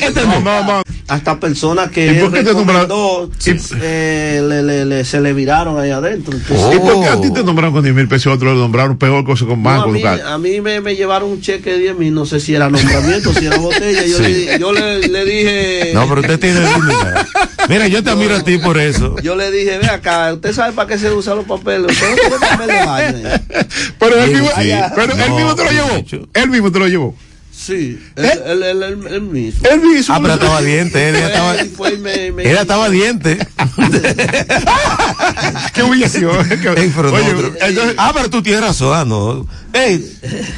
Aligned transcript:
este 0.00 0.22
no. 0.22 0.40
No, 0.40 0.64
no, 0.64 0.82
Hasta 1.08 1.38
personas 1.40 1.90
que 1.90 2.12
¿Y 2.12 2.14
por 2.20 2.32
qué 2.32 2.42
te 2.42 2.52
nombraron? 2.52 3.30
Eh, 3.80 4.42
le, 4.46 4.62
le, 4.62 4.84
le, 4.84 5.04
se 5.04 5.20
le 5.20 5.32
viraron 5.32 5.78
ahí 5.78 5.90
adentro. 5.90 6.36
Entonces, 6.36 6.76
¿Y 6.76 6.78
por 6.78 7.00
qué 7.02 7.08
a 7.08 7.20
ti 7.20 7.32
te 7.32 7.42
nombraron 7.42 7.72
con 7.72 7.82
10 7.82 7.94
mil 7.94 8.08
pesos 8.08 8.26
y 8.26 8.34
otro 8.34 8.54
le 8.54 8.60
nombraron 8.60 8.96
peor 8.96 9.24
cosa 9.24 9.46
con 9.46 9.62
banco? 9.62 9.88
No, 9.88 10.08
a 10.08 10.14
mí, 10.14 10.20
a 10.24 10.38
mí 10.38 10.60
me, 10.60 10.80
me, 10.80 10.96
llevaron 10.96 11.30
un 11.30 11.40
cheque 11.40 11.72
de 11.72 11.78
10 11.78 11.98
mil, 11.98 12.14
no 12.14 12.26
sé 12.26 12.40
si 12.40 12.54
era 12.54 12.68
nombramiento, 12.68 13.32
si 13.32 13.46
era 13.46 13.56
botella. 13.58 14.04
Yo, 14.04 14.18
sí. 14.18 14.22
le, 14.22 14.58
yo 14.58 14.72
le, 14.72 15.08
le, 15.08 15.24
dije. 15.24 15.90
No, 15.94 16.08
pero 16.08 16.20
usted 16.20 16.38
tiene. 16.38 16.60
Mira, 17.68 17.88
yo 17.88 18.02
te 18.02 18.10
admiro 18.10 18.36
a 18.36 18.44
ti 18.44 18.58
por 18.58 18.78
eso. 18.78 19.16
Yo 19.22 19.34
le 19.34 19.50
dije, 19.50 19.78
ve 19.78 19.86
acá, 19.86 20.32
usted 20.34 20.52
sabe 20.52 20.72
para 20.72 20.88
qué 20.88 20.98
se 20.98 21.10
usan 21.10 21.36
los 21.36 21.46
papeles. 21.46 21.90
Usted 21.90 22.10
no 22.10 22.16
tiene 22.16 22.36
papel 22.38 22.66
de 22.68 22.86
baño. 22.86 23.28
Pero 23.98 24.22
él 24.22 24.30
mismo, 24.30 24.48
sí. 24.56 24.70
pero 24.94 25.12
él 25.12 25.32
mismo 25.32 25.54
te 25.54 25.64
lo 25.64 25.70
llevó. 25.70 26.26
Él 26.34 26.50
mismo 26.50 26.72
te 26.72 26.78
lo 26.78 26.88
llevó. 26.88 27.14
Sí, 27.66 27.98
él, 28.14 28.62
él, 28.62 28.82
él, 28.84 29.22
mismo. 29.22 29.68
Él 29.68 29.80
mismo. 29.80 30.14
Ah, 30.14 30.20
pero 30.22 30.34
estaba 30.34 30.62
diente. 30.62 31.08
Él 31.08 31.16
estaba, 31.16 31.56
me, 32.00 32.30
me, 32.30 32.42
él 32.44 32.56
estaba 32.58 32.88
diente. 32.88 33.38
Qué 35.74 35.82
humillación. 35.82 36.30
Oye, 36.38 36.54
entonces, 37.62 37.94
ah, 37.98 38.12
pero 38.14 38.30
tú 38.30 38.40
tienes 38.40 38.60
razón. 38.60 38.92
Ah, 38.94 39.04
no. 39.04 39.48
Ey, 39.72 39.98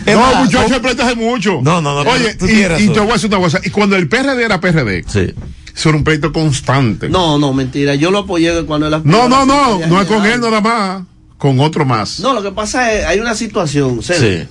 no, 0.04 0.34
muchacho, 0.44 0.78
hace 1.02 1.14
mucho. 1.14 1.60
No, 1.62 1.80
no, 1.80 2.04
no. 2.04 2.10
Oye, 2.10 2.36
y, 2.42 2.82
y 2.82 2.92
yo 2.92 3.04
voy 3.04 3.12
a 3.12 3.14
decir 3.14 3.30
una 3.30 3.38
cosa. 3.38 3.58
Y 3.64 3.70
cuando 3.70 3.96
el 3.96 4.06
PRD 4.06 4.44
era 4.44 4.60
PRD. 4.60 5.04
Sí. 5.08 5.32
Eso 5.74 5.88
era 5.88 5.96
un 5.96 6.04
pleito 6.04 6.30
constante. 6.30 7.08
No, 7.08 7.38
no, 7.38 7.54
mentira. 7.54 7.94
Yo 7.94 8.10
lo 8.10 8.18
apoyé 8.18 8.66
cuando 8.66 8.86
él. 8.86 9.00
No, 9.04 9.30
no, 9.30 9.46
no. 9.46 9.78
No 9.86 10.02
es 10.02 10.06
con 10.06 10.26
él 10.26 10.42
nada 10.42 10.60
más. 10.60 11.04
Con 11.38 11.58
otro 11.60 11.86
más. 11.86 12.20
No, 12.20 12.34
lo 12.34 12.42
que 12.42 12.50
pasa 12.50 12.92
es, 12.92 13.06
hay 13.06 13.18
una 13.18 13.34
situación. 13.34 14.02
Sí 14.02 14.46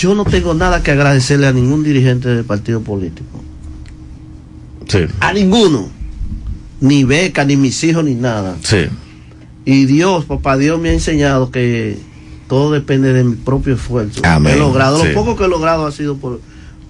yo 0.00 0.14
no 0.14 0.24
tengo 0.24 0.54
nada 0.54 0.82
que 0.82 0.90
agradecerle 0.92 1.46
a 1.46 1.52
ningún 1.52 1.82
dirigente 1.84 2.28
del 2.30 2.44
partido 2.44 2.80
político. 2.80 3.42
Sí. 4.88 5.00
A 5.20 5.32
ninguno. 5.32 5.88
Ni 6.80 7.04
beca, 7.04 7.44
ni 7.44 7.56
mis 7.56 7.82
hijos, 7.84 8.02
ni 8.04 8.14
nada. 8.14 8.56
Sí. 8.62 8.86
Y 9.66 9.84
Dios, 9.84 10.24
papá 10.24 10.56
Dios 10.56 10.80
me 10.80 10.88
ha 10.88 10.92
enseñado 10.94 11.50
que 11.50 11.98
todo 12.48 12.72
depende 12.72 13.12
de 13.12 13.22
mi 13.24 13.36
propio 13.36 13.74
esfuerzo. 13.74 14.22
Amén. 14.24 14.54
He 14.54 14.58
logrado, 14.58 15.02
Sí. 15.02 15.08
lo 15.08 15.14
poco 15.14 15.36
que 15.36 15.44
he 15.44 15.48
logrado 15.48 15.86
ha 15.86 15.92
sido 15.92 16.16
por, 16.16 16.40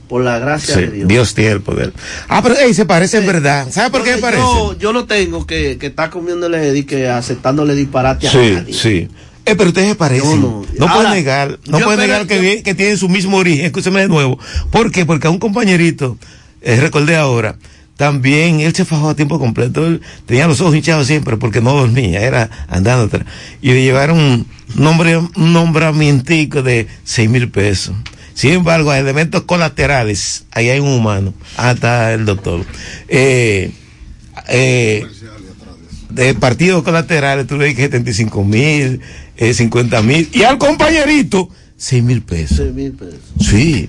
por 0.09 0.23
la 0.23 0.39
gracia 0.39 0.77
Sí, 0.77 0.81
de 0.83 0.91
Dios. 0.93 1.09
Dios 1.09 1.35
tiene 1.35 1.51
el 1.51 1.61
poder. 1.61 1.93
Ah, 2.29 2.41
pero 2.43 2.55
ey, 2.57 2.73
se 2.73 2.87
parece 2.87 3.19
en 3.19 3.27
verdad. 3.27 3.67
¿Sabe 3.73 3.91
por 3.91 4.05
qué 4.05 4.15
me 4.15 4.19
parece? 4.19 4.43
Yo, 4.45 4.79
yo 4.79 4.93
no 4.93 5.05
tengo 5.07 5.45
que, 5.45 5.77
que 5.79 5.89
estar 5.89 6.11
comiéndole 6.11 6.85
que 6.87 7.09
aceptándole 7.09 7.75
disparate 7.75 8.29
a 8.29 8.31
Sí, 8.31 8.53
nadie. 8.55 8.73
sí. 8.75 9.09
Eh, 9.51 9.55
pero 9.57 9.69
ustedes 9.71 9.89
se 9.89 9.95
parecen. 9.95 10.41
No 10.41 10.65
no. 10.79 10.93
pueden 10.95 11.11
negar, 11.13 11.59
no 11.67 11.81
pueden 11.81 12.01
negar 12.01 12.27
que, 12.27 12.37
yo- 12.57 12.63
que 12.63 12.75
tienen 12.75 12.97
su 12.97 13.09
mismo 13.09 13.37
origen. 13.39 13.67
Escúcheme 13.67 14.01
de 14.01 14.09
nuevo. 14.09 14.39
¿Por 14.71 14.91
qué? 14.93 15.05
Porque 15.05 15.27
a 15.27 15.31
un 15.31 15.39
compañerito, 15.39 16.17
eh, 16.63 16.77
recordé 16.81 17.17
ahora, 17.17 17.57
también 17.97 18.61
él 18.61 18.75
se 18.75 18.85
fajó 18.85 19.11
a 19.11 19.15
tiempo 19.17 19.39
completo. 19.39 19.87
Él 19.87 20.01
tenía 20.27 20.47
los 20.47 20.61
ojos 20.61 20.75
hinchados 20.75 21.07
siempre 21.07 21.37
porque 21.37 21.61
no 21.61 21.75
dormía, 21.75 22.21
era 22.23 22.49
andando 22.69 23.05
atrás. 23.05 23.27
Y 23.61 23.69
le 23.73 23.83
llevaron 23.83 24.19
un, 24.19 24.47
nombre, 24.75 25.17
un 25.19 25.53
nombramiento 25.53 26.63
de 26.63 26.87
seis 27.05 27.29
mil 27.29 27.51
pesos. 27.51 27.95
Sin 28.35 28.53
embargo, 28.53 28.91
hay 28.91 29.01
elementos 29.01 29.43
colaterales. 29.43 30.45
Ahí 30.53 30.71
hay 30.71 30.81
un 30.81 30.89
humano. 30.89 31.35
Ah, 31.59 31.73
está 31.73 32.15
el 32.15 32.25
doctor. 32.25 32.65
Eh, 33.09 33.73
eh, 34.49 35.05
de 36.09 36.35
partidos 36.35 36.83
colaterales, 36.83 37.47
tú 37.47 37.57
le 37.57 37.67
dices 37.67 37.85
75 37.85 38.43
mil, 38.45 39.01
eh, 39.41 39.53
50 39.55 40.03
mil, 40.03 40.29
y 40.33 40.45
al 40.45 40.59
compañerito, 40.59 41.49
6 41.77 42.03
mil 42.05 42.23
pesos. 42.23 42.59
Seis 42.59 42.73
mil 42.73 42.93
pesos. 42.93 43.19
Sí. 43.41 43.89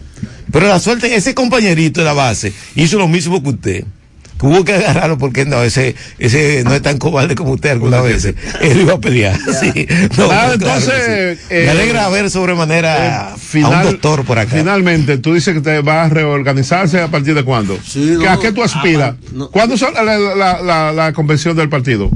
Pero 0.52 0.68
la 0.68 0.80
suerte, 0.80 1.14
ese 1.16 1.34
compañerito 1.36 2.00
de 2.02 2.06
la 2.06 2.14
base 2.14 2.52
hizo 2.76 2.98
lo 2.98 3.08
mismo 3.08 3.44
que 3.44 3.50
usted. 3.50 3.86
Tuvo 4.38 4.66
que 4.66 4.74
agarrarlo 4.74 5.20
porque 5.20 5.46
no, 5.46 5.62
ese, 5.62 5.94
ese 6.18 6.64
no 6.64 6.74
es 6.74 6.82
tan 6.82 6.98
cobarde 6.98 7.36
como 7.36 7.52
usted 7.52 7.70
algunas 7.70 8.02
veces. 8.04 8.34
Él 8.60 8.82
iba 8.82 8.94
a 8.94 9.00
pelear. 9.00 9.38
Sí. 9.38 9.86
No, 10.18 10.24
Ah, 10.26 10.28
claro 10.28 10.54
entonces, 10.54 11.38
eh, 11.52 11.64
me 11.66 11.70
alegra 11.70 12.10
ver 12.10 12.30
sobremanera 12.32 13.36
Eh, 13.54 13.62
a 13.64 13.68
un 13.70 13.84
doctor 13.84 14.26
por 14.26 14.40
acá. 14.40 14.56
Finalmente, 14.58 15.20
tú 15.20 15.36
dices 15.36 15.54
que 15.54 15.62
te 15.62 15.80
vas 15.82 16.08
a 16.10 16.14
reorganizarse 16.14 17.00
a 17.02 17.08
partir 17.10 17.36
de 17.36 17.44
cuándo? 17.44 17.78
Sí, 17.86 18.16
¿Que 18.20 18.26
no, 18.26 18.32
¿A 18.32 18.40
qué 18.40 18.52
tú 18.52 18.64
aspiras? 18.64 19.14
ah, 19.22 19.26
no. 19.34 19.52
¿Cuándo 19.52 19.78
son 19.78 19.94
la, 19.94 20.04
la, 20.18 20.62
la, 20.64 20.92
la 20.92 21.14
convención 21.14 21.56
del 21.56 21.70
partido? 21.70 22.10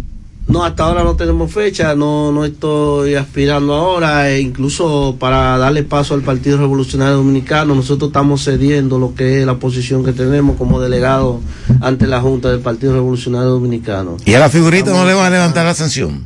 No, 0.47 0.63
hasta 0.63 0.83
ahora 0.83 1.03
no 1.03 1.15
tenemos 1.15 1.51
fecha, 1.51 1.95
no, 1.95 2.31
no 2.31 2.45
estoy 2.45 3.15
aspirando 3.15 3.73
ahora, 3.73 4.29
e 4.29 4.41
incluso 4.41 5.15
para 5.19 5.57
darle 5.57 5.83
paso 5.83 6.13
al 6.13 6.21
Partido 6.21 6.57
Revolucionario 6.57 7.15
Dominicano, 7.15 7.73
nosotros 7.73 8.09
estamos 8.09 8.43
cediendo 8.43 8.99
lo 8.99 9.15
que 9.15 9.41
es 9.41 9.45
la 9.45 9.55
posición 9.55 10.05
que 10.05 10.13
tenemos 10.13 10.55
como 10.55 10.79
delegado 10.79 11.41
ante 11.81 12.05
la 12.05 12.21
Junta 12.21 12.51
del 12.51 12.59
Partido 12.59 12.93
Revolucionario 12.93 13.49
Dominicano. 13.49 14.17
Y 14.23 14.35
a 14.35 14.39
la 14.39 14.49
figurita 14.49 14.91
no 14.91 15.03
le 15.03 15.15
van 15.15 15.25
a 15.25 15.29
levantar 15.31 15.65
la 15.65 15.73
sanción. 15.73 16.23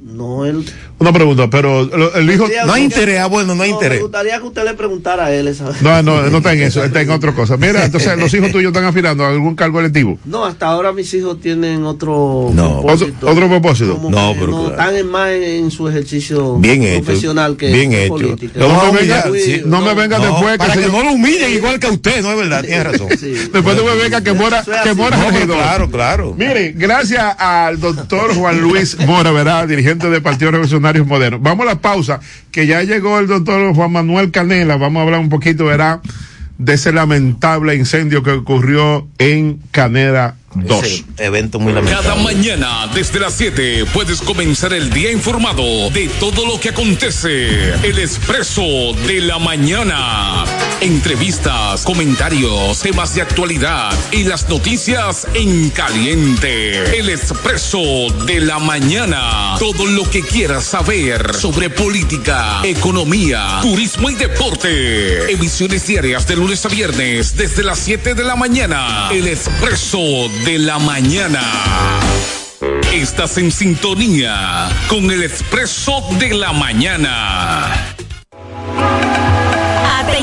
No, 0.00 0.46
él... 0.46 0.64
Una 0.98 1.12
pregunta, 1.12 1.50
pero 1.50 1.82
el 2.14 2.30
hijo... 2.30 2.46
No 2.64 2.72
hay 2.72 2.84
interés, 2.84 3.20
ah, 3.20 3.26
bueno, 3.26 3.54
no 3.54 3.62
hay 3.62 3.70
interés. 3.70 3.98
Me 3.98 4.02
gustaría 4.04 4.38
que 4.38 4.44
usted 4.46 4.64
le 4.64 4.72
preguntara 4.72 5.26
a 5.26 5.32
él 5.34 5.46
esa 5.48 5.70
No, 5.82 6.02
no, 6.02 6.22
no 6.30 6.38
está 6.38 6.54
en 6.54 6.62
eso, 6.62 6.82
está 6.82 7.02
en 7.02 7.10
otra 7.10 7.32
cosa. 7.34 7.58
Mira, 7.58 7.84
entonces 7.84 8.16
los 8.18 8.32
hijos 8.32 8.50
tuyos 8.50 8.70
están 8.70 8.84
aspirando 8.84 9.22
a 9.22 9.28
algún 9.28 9.54
cargo 9.54 9.78
electivo. 9.80 10.18
No, 10.24 10.46
hasta 10.46 10.68
ahora 10.68 10.92
mis 10.94 11.12
hijos 11.12 11.38
tienen 11.38 11.84
otro 11.84 12.50
No. 12.54 12.80
Otro, 12.80 13.08
otro 13.22 13.46
propósito. 13.48 14.00
No, 14.08 14.32
que 14.32 14.40
pero 14.40 14.52
no, 14.52 14.58
claro. 14.64 14.70
están 14.70 14.96
en 14.96 15.06
más 15.10 15.30
en, 15.32 15.70
su 15.70 15.86
ejercicio 15.86 16.56
Bien 16.56 16.82
hecho. 16.82 17.04
profesional 17.04 17.56
que 17.58 17.70
Bien 17.70 17.92
hecho. 17.92 18.14
política. 18.14 18.52
No, 18.58 18.68
No, 18.68 18.92
me 18.94 19.00
venga, 19.00 19.24
sí, 19.34 19.62
no 19.66 19.80
me 19.82 19.92
venga 19.92 20.18
No, 20.18 20.24
después 20.24 20.52
que, 20.52 20.58
para 20.58 20.74
se- 20.74 20.80
que 20.80 20.86
no 20.86 21.02
lo 21.04 21.12
humillen 21.12 21.52
igual 21.52 21.78
que 21.78 21.88
a 21.88 21.90
usted, 21.90 22.22
no 22.22 22.30
es 22.30 22.38
verdad, 22.38 22.62
tiene 22.64 22.84
razón. 22.84 23.08
Sí. 23.20 23.34
después 23.52 23.76
no 23.76 23.84
me 23.84 23.96
venga 23.96 24.22
que 24.22 24.32
mora, 24.32 24.64
que 24.82 24.94
mora 24.94 25.18
claro, 25.46 25.90
claro. 25.90 26.34
Mire, 26.38 26.72
gracias 26.74 27.36
al 27.38 27.78
doctor 27.80 28.34
Juan 28.34 28.60
Luis 28.62 28.96
Mora, 29.06 29.30
¿verdad? 29.30 29.68
Dirigente 29.68 30.08
del 30.08 30.22
Partido 30.22 30.52
Revolucionario 30.52 30.85
Moderno. 31.04 31.38
Vamos 31.40 31.66
a 31.66 31.70
la 31.70 31.80
pausa, 31.80 32.20
que 32.50 32.66
ya 32.66 32.82
llegó 32.82 33.18
el 33.18 33.26
doctor 33.26 33.74
Juan 33.74 33.92
Manuel 33.92 34.30
Canela. 34.30 34.76
Vamos 34.76 35.00
a 35.00 35.02
hablar 35.04 35.20
un 35.20 35.28
poquito, 35.28 35.66
¿verdad? 35.66 36.00
De 36.58 36.74
ese 36.74 36.92
lamentable 36.92 37.74
incendio 37.74 38.22
que 38.22 38.30
ocurrió 38.30 39.06
en 39.18 39.60
Canela 39.70 40.36
2. 40.54 40.84
Ese 40.84 41.04
evento 41.18 41.58
muy 41.58 41.72
Cada 41.74 41.84
lamentable. 41.84 42.22
mañana 42.22 42.88
desde 42.94 43.20
las 43.20 43.34
7 43.34 43.84
puedes 43.92 44.20
comenzar 44.22 44.72
el 44.72 44.90
día 44.90 45.10
informado 45.12 45.90
de 45.90 46.08
todo 46.20 46.46
lo 46.46 46.58
que 46.60 46.70
acontece. 46.70 47.74
El 47.86 47.98
expreso 47.98 48.62
de 49.06 49.20
la 49.20 49.38
mañana. 49.38 50.44
Entrevistas, 50.80 51.82
comentarios, 51.82 52.80
temas 52.80 53.14
de 53.14 53.22
actualidad 53.22 53.92
y 54.12 54.24
las 54.24 54.48
noticias 54.48 55.26
en 55.34 55.70
caliente. 55.70 56.98
El 56.98 57.10
expreso 57.10 57.80
de 58.26 58.40
la 58.40 58.58
mañana. 58.58 59.56
Todo 59.58 59.86
lo 59.86 60.08
que 60.08 60.22
quieras 60.22 60.64
saber 60.64 61.34
sobre 61.34 61.70
política, 61.70 62.60
economía, 62.62 63.58
turismo 63.62 64.08
y 64.10 64.14
deporte. 64.14 65.32
Emisiones 65.32 65.86
diarias 65.86 66.26
de 66.26 66.36
lunes 66.36 66.64
a 66.64 66.68
viernes 66.68 67.36
desde 67.36 67.62
las 67.64 67.78
7 67.80 68.14
de 68.14 68.24
la 68.24 68.36
mañana. 68.36 69.08
El 69.12 69.28
expreso 69.28 69.98
de 69.98 70.35
la 70.58 70.78
mañana. 70.78 71.42
Estás 72.92 73.38
en 73.38 73.50
sintonía 73.50 74.68
con 74.88 75.10
el 75.10 75.22
expreso 75.22 76.02
de 76.18 76.34
la 76.34 76.52
mañana. 76.52 77.96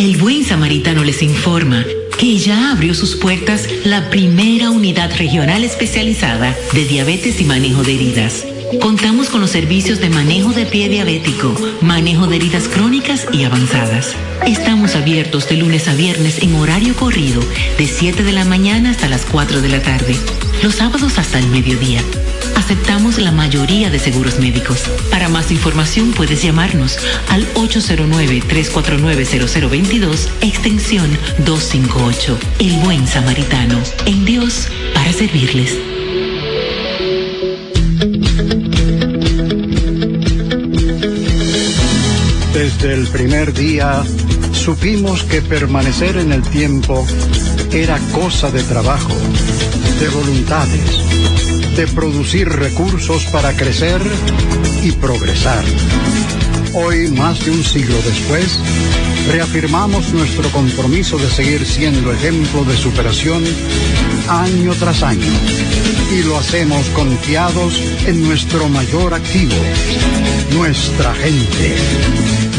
El 0.00 0.16
buen 0.16 0.46
samaritano 0.46 1.04
les 1.04 1.20
informa 1.20 1.84
que 2.18 2.38
ya 2.38 2.70
abrió 2.70 2.94
sus 2.94 3.16
puertas 3.16 3.68
la 3.84 4.08
primera 4.08 4.70
unidad 4.70 5.14
regional 5.18 5.62
especializada 5.62 6.56
de 6.72 6.86
diabetes 6.86 7.38
y 7.38 7.44
manejo 7.44 7.82
de 7.82 7.96
heridas. 7.96 8.46
Contamos 8.80 9.28
con 9.28 9.42
los 9.42 9.50
servicios 9.50 10.00
de 10.00 10.08
manejo 10.08 10.54
de 10.54 10.64
pie 10.64 10.88
diabético, 10.88 11.54
manejo 11.82 12.26
de 12.28 12.36
heridas 12.36 12.66
crónicas 12.66 13.26
y 13.30 13.44
avanzadas. 13.44 14.14
Estamos 14.46 14.96
abiertos 14.96 15.50
de 15.50 15.58
lunes 15.58 15.86
a 15.86 15.94
viernes 15.94 16.42
en 16.42 16.54
horario 16.54 16.96
corrido, 16.96 17.42
de 17.76 17.86
7 17.86 18.22
de 18.22 18.32
la 18.32 18.46
mañana 18.46 18.92
hasta 18.92 19.06
las 19.06 19.26
4 19.26 19.60
de 19.60 19.68
la 19.68 19.82
tarde. 19.82 20.16
Los 20.62 20.76
sábados 20.76 21.18
hasta 21.18 21.38
el 21.38 21.48
mediodía. 21.48 22.02
Aceptamos 22.60 23.18
la 23.18 23.32
mayoría 23.32 23.88
de 23.88 23.98
seguros 23.98 24.38
médicos. 24.38 24.82
Para 25.10 25.30
más 25.30 25.50
información 25.50 26.12
puedes 26.12 26.42
llamarnos 26.42 26.98
al 27.30 27.50
809-349-0022, 27.54 30.28
extensión 30.42 31.08
258. 31.46 32.38
El 32.58 32.76
buen 32.80 33.08
samaritano. 33.08 33.78
En 34.04 34.26
Dios, 34.26 34.68
para 34.92 35.10
servirles. 35.10 35.78
Desde 42.52 42.92
el 42.92 43.08
primer 43.08 43.54
día 43.54 44.04
supimos 44.52 45.24
que 45.24 45.40
permanecer 45.40 46.18
en 46.18 46.32
el 46.32 46.42
tiempo 46.42 47.06
era 47.72 47.98
cosa 48.12 48.50
de 48.50 48.62
trabajo, 48.64 49.14
de 49.98 50.10
voluntades 50.10 51.09
de 51.80 51.86
producir 51.86 52.46
recursos 52.46 53.24
para 53.32 53.56
crecer 53.56 54.02
y 54.82 54.92
progresar. 54.92 55.64
Hoy, 56.74 57.08
más 57.08 57.42
de 57.42 57.52
un 57.52 57.64
siglo 57.64 57.96
después, 58.04 58.58
reafirmamos 59.32 60.12
nuestro 60.12 60.50
compromiso 60.50 61.16
de 61.16 61.30
seguir 61.30 61.64
siendo 61.64 62.12
ejemplo 62.12 62.64
de 62.64 62.76
superación 62.76 63.42
año 64.28 64.74
tras 64.74 65.02
año. 65.02 65.32
Y 66.12 66.22
lo 66.24 66.36
hacemos 66.36 66.86
confiados 66.90 67.80
en 68.06 68.24
nuestro 68.24 68.68
mayor 68.68 69.14
activo, 69.14 69.56
nuestra 70.52 71.14
gente. 71.14 72.39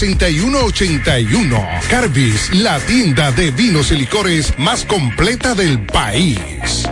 6181. 0.00 1.68
Carbis, 1.90 2.54
la 2.54 2.80
tienda 2.80 3.32
de 3.32 3.50
vinos 3.50 3.92
y 3.92 3.96
licores 3.96 4.54
más 4.56 4.86
completa 4.86 5.54
del 5.54 5.78
país. 5.84 6.88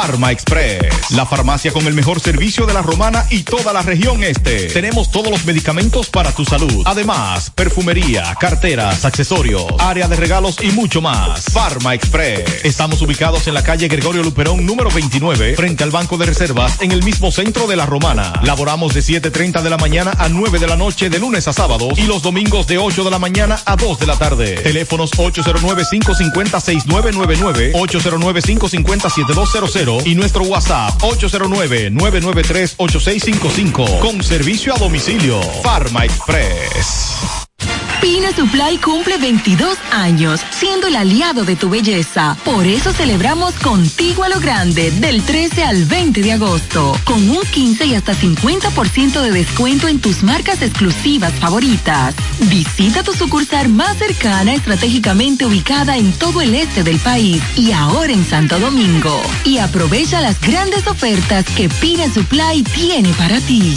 Farma 0.00 0.30
Express, 0.30 1.10
la 1.10 1.26
farmacia 1.26 1.72
con 1.72 1.84
el 1.88 1.92
mejor 1.92 2.20
servicio 2.20 2.66
de 2.66 2.72
la 2.72 2.82
romana 2.82 3.26
y 3.30 3.42
toda 3.42 3.72
la 3.72 3.82
región 3.82 4.22
este. 4.22 4.68
Tenemos 4.68 5.10
todos 5.10 5.28
los 5.28 5.44
medicamentos 5.44 6.08
para 6.08 6.30
tu 6.30 6.44
salud. 6.44 6.84
Además, 6.84 7.50
perfumería, 7.52 8.36
carteras, 8.38 9.04
accesorios, 9.04 9.64
área 9.80 10.06
de 10.06 10.14
regalos 10.14 10.58
y 10.62 10.70
mucho 10.70 11.02
más. 11.02 11.46
Farma 11.52 11.94
Express. 11.94 12.64
Estamos 12.64 13.02
ubicados 13.02 13.48
en 13.48 13.54
la 13.54 13.64
calle 13.64 13.88
Gregorio 13.88 14.22
Luperón 14.22 14.64
número 14.64 14.88
29, 14.88 15.56
frente 15.56 15.82
al 15.82 15.90
Banco 15.90 16.16
de 16.16 16.26
Reservas, 16.26 16.80
en 16.80 16.92
el 16.92 17.02
mismo 17.02 17.32
centro 17.32 17.66
de 17.66 17.74
la 17.74 17.84
romana. 17.84 18.34
Laboramos 18.44 18.94
de 18.94 19.00
7.30 19.00 19.62
de 19.62 19.70
la 19.70 19.78
mañana 19.78 20.12
a 20.16 20.28
9 20.28 20.60
de 20.60 20.68
la 20.68 20.76
noche 20.76 21.10
de 21.10 21.18
lunes 21.18 21.48
a 21.48 21.52
sábados 21.52 21.98
y 21.98 22.04
los 22.04 22.22
domingos 22.22 22.68
de 22.68 22.78
8 22.78 23.02
de 23.02 23.10
la 23.10 23.18
mañana 23.18 23.58
a 23.64 23.74
2 23.74 23.98
de 23.98 24.06
la 24.06 24.16
tarde. 24.16 24.60
Teléfonos 24.62 25.10
809-550-6999, 25.10 27.72
809-550-7200 27.72 29.87
y 30.04 30.14
nuestro 30.14 30.44
WhatsApp 30.44 31.00
809-993-8655 31.00 34.00
con 34.00 34.22
servicio 34.22 34.74
a 34.74 34.78
domicilio. 34.78 35.40
Farma 35.62 36.04
Express. 36.04 37.47
Pina 38.00 38.30
Supply 38.30 38.78
cumple 38.78 39.18
22 39.18 39.76
años, 39.90 40.40
siendo 40.50 40.86
el 40.86 40.94
aliado 40.94 41.44
de 41.44 41.56
tu 41.56 41.68
belleza. 41.68 42.36
Por 42.44 42.66
eso 42.66 42.92
celebramos 42.92 43.54
contigo 43.54 44.22
a 44.22 44.28
lo 44.28 44.38
grande, 44.38 44.92
del 44.92 45.22
13 45.22 45.64
al 45.64 45.84
20 45.84 46.22
de 46.22 46.32
agosto, 46.32 46.96
con 47.04 47.28
un 47.28 47.42
15 47.42 47.86
y 47.86 47.94
hasta 47.94 48.14
50% 48.14 49.20
de 49.20 49.32
descuento 49.32 49.88
en 49.88 50.00
tus 50.00 50.22
marcas 50.22 50.62
exclusivas 50.62 51.32
favoritas. 51.34 52.14
Visita 52.42 53.02
tu 53.02 53.14
sucursal 53.14 53.68
más 53.68 53.96
cercana, 53.98 54.54
estratégicamente 54.54 55.44
ubicada 55.44 55.96
en 55.96 56.12
todo 56.12 56.40
el 56.40 56.54
este 56.54 56.84
del 56.84 57.00
país 57.00 57.42
y 57.56 57.72
ahora 57.72 58.12
en 58.12 58.24
Santo 58.24 58.60
Domingo. 58.60 59.20
Y 59.44 59.58
aprovecha 59.58 60.20
las 60.20 60.40
grandes 60.40 60.86
ofertas 60.86 61.44
que 61.56 61.68
Pina 61.68 62.08
Supply 62.12 62.62
tiene 62.62 63.12
para 63.14 63.40
ti. 63.40 63.76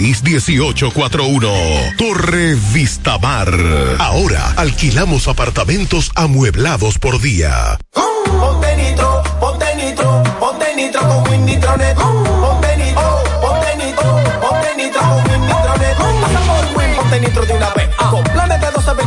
809-696-1841. 0.00 1.96
Torre 1.96 2.56
Vistamar. 2.72 3.48
Ahora 3.98 4.52
alquilamos 4.56 5.28
apartamentos 5.28 6.10
amueblados 6.14 6.98
por 6.98 7.20
día. 7.20 7.78
Ponte 7.92 8.76
nitro, 8.76 9.22
ponte 9.38 9.76
nitro, 9.76 10.22
ponte 10.38 10.74
nitro 10.76 11.00
Win. 17.76 17.79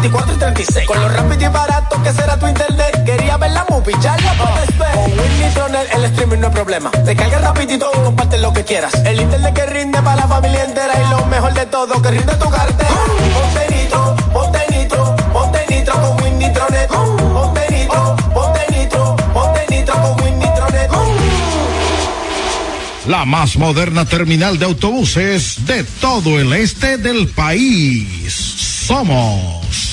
24 0.04 0.36
y 0.36 0.38
36. 0.38 0.86
Con 0.86 1.00
lo 1.00 1.08
rápido 1.08 1.46
y 1.46 1.48
barato 1.48 2.04
que 2.04 2.12
será 2.12 2.38
tu 2.38 2.46
internet. 2.46 3.06
Quería 3.06 3.38
ver 3.38 3.52
la 3.52 3.66
movie, 3.70 3.96
ya 4.02 4.18
la 4.18 4.34
puedes 4.34 4.78
ver. 4.78 4.92
Con 4.96 5.12
Win 5.18 5.40
Nitronet 5.40 5.94
el 5.94 6.04
streaming 6.06 6.40
no 6.40 6.48
es 6.48 6.54
problema. 6.54 6.92
Te 6.92 7.16
carga 7.16 7.40
rapidito 7.40 7.90
y 7.94 8.00
comparte 8.04 8.38
lo 8.40 8.52
que 8.52 8.66
quieras. 8.66 8.94
El 9.06 9.22
internet 9.22 9.54
que 9.54 9.66
rinde 9.66 10.02
para 10.02 10.18
la 10.18 10.28
familia 10.28 10.66
entera 10.66 10.94
y 11.02 11.10
lo 11.10 11.26
mejor 11.28 11.54
de 11.54 11.66
todo 11.68 12.02
que 12.02 12.12
rinde 12.12 12.36
tu 12.36 12.50
cartera. 12.50 12.90
Ponte 13.34 13.76
nitro, 13.76 14.16
ponte 14.34 14.60
nitro, 14.72 15.16
ponte 15.32 15.66
nitro 15.70 15.94
con 15.94 16.24
Win 16.24 16.40
Nitronet. 16.40 16.90
Ponte 16.90 17.68
nitro, 17.72 18.16
ponte 18.34 18.60
nitro, 18.72 19.16
ponte 19.34 19.66
nitro 19.70 19.96
con. 20.90 21.08
La 23.08 23.24
más 23.24 23.56
moderna 23.56 24.04
terminal 24.04 24.60
de 24.60 24.66
autobuses 24.66 25.66
de 25.66 25.86
todo 25.86 26.42
el 26.42 26.52
este 26.52 26.98
del 26.98 27.30
país. 27.30 28.34
Somos 28.86 29.93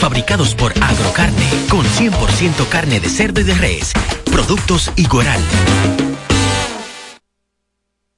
Fabricados 0.01 0.55
por 0.55 0.73
Agrocarne, 0.83 1.49
con 1.69 1.85
100% 1.85 2.69
carne 2.69 3.01
de 3.01 3.09
cerdo 3.09 3.41
y 3.41 3.45
de 3.45 3.55
res. 3.55 3.93
Productos 4.25 4.91
Igueral. 4.97 5.41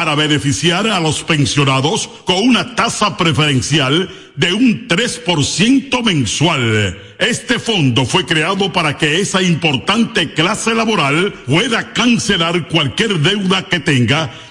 para 0.00 0.14
beneficiar 0.14 0.86
a 0.86 0.98
los 0.98 1.22
pensionados 1.24 2.08
con 2.24 2.36
una 2.36 2.74
tasa 2.74 3.18
preferencial 3.18 4.08
de 4.34 4.54
un 4.54 4.88
3% 4.88 6.02
mensual. 6.02 6.98
Este 7.18 7.58
fondo 7.58 8.06
fue 8.06 8.24
creado 8.24 8.72
para 8.72 8.96
que 8.96 9.20
esa 9.20 9.42
importante 9.42 10.32
clase 10.32 10.74
laboral 10.74 11.34
pueda 11.46 11.92
cancelar 11.92 12.66
cualquier 12.68 13.18
deuda 13.18 13.68
que 13.68 13.78
tenga 13.78 14.30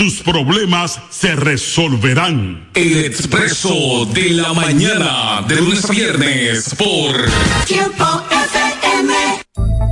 tus 0.00 0.22
problemas 0.22 0.98
se 1.10 1.36
resolverán. 1.36 2.70
El 2.72 3.04
expreso 3.04 4.06
de 4.06 4.30
la 4.30 4.54
mañana, 4.54 5.44
de 5.46 5.56
lunes 5.56 5.84
a 5.84 5.92
viernes, 5.92 6.74
por 6.74 7.30
Tiempo 7.66 8.24
FM. 8.30 9.89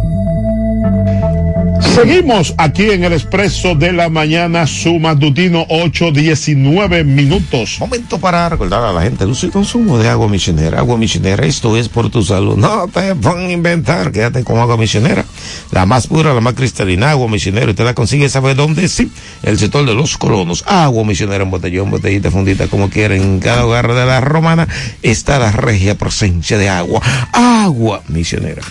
Seguimos 1.98 2.54
aquí 2.58 2.92
en 2.92 3.02
el 3.02 3.12
expreso 3.12 3.74
de 3.74 3.92
la 3.92 4.08
mañana, 4.08 4.68
su 4.68 5.00
matutino 5.00 5.66
8.19 5.66 7.04
minutos. 7.04 7.78
Momento 7.80 8.20
para 8.20 8.48
recordar 8.48 8.84
a 8.84 8.92
la 8.92 9.02
gente 9.02 9.24
el 9.24 9.32
y 9.42 9.48
consumo 9.48 9.98
de 9.98 10.08
agua 10.08 10.28
misionera. 10.28 10.78
Agua 10.78 10.96
misionera, 10.96 11.44
esto 11.44 11.76
es 11.76 11.88
por 11.88 12.08
tu 12.08 12.22
salud. 12.22 12.56
No 12.56 12.86
te 12.86 13.16
pongan 13.16 13.46
a 13.46 13.50
inventar, 13.50 14.12
quédate 14.12 14.44
con 14.44 14.58
agua 14.58 14.76
misionera. 14.76 15.24
La 15.72 15.86
más 15.86 16.06
pura, 16.06 16.32
la 16.34 16.40
más 16.40 16.54
cristalina, 16.54 17.10
agua 17.10 17.26
misionera. 17.26 17.68
Usted 17.68 17.84
la 17.84 17.94
consigue, 17.94 18.28
¿sabe 18.28 18.54
dónde? 18.54 18.86
Sí, 18.86 19.10
el 19.42 19.58
sector 19.58 19.84
de 19.84 19.94
los 19.94 20.16
colonos. 20.18 20.62
Agua 20.68 21.02
misionera 21.02 21.42
en 21.42 21.50
botellón, 21.50 21.90
botellita, 21.90 22.30
fundita, 22.30 22.68
como 22.68 22.90
quieren. 22.90 23.22
En 23.22 23.40
cada 23.40 23.66
hogar 23.66 23.92
de 23.92 24.06
la 24.06 24.20
romana 24.20 24.68
está 25.02 25.40
la 25.40 25.50
regia 25.50 25.98
presencia 25.98 26.58
de 26.58 26.68
agua. 26.68 27.02
Agua 27.32 28.02
misionera. 28.06 28.62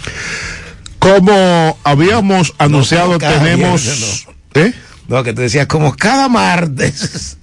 Como 1.08 1.78
habíamos 1.86 2.54
anunciado, 2.58 3.18
tenemos. 3.18 3.82
viernes, 3.82 4.28
¿Eh? 4.56 4.74
No, 5.08 5.24
que 5.24 5.32
te 5.32 5.44
decía, 5.44 5.66
como 5.66 5.96
cada 5.96 6.28
martes. 6.28 7.38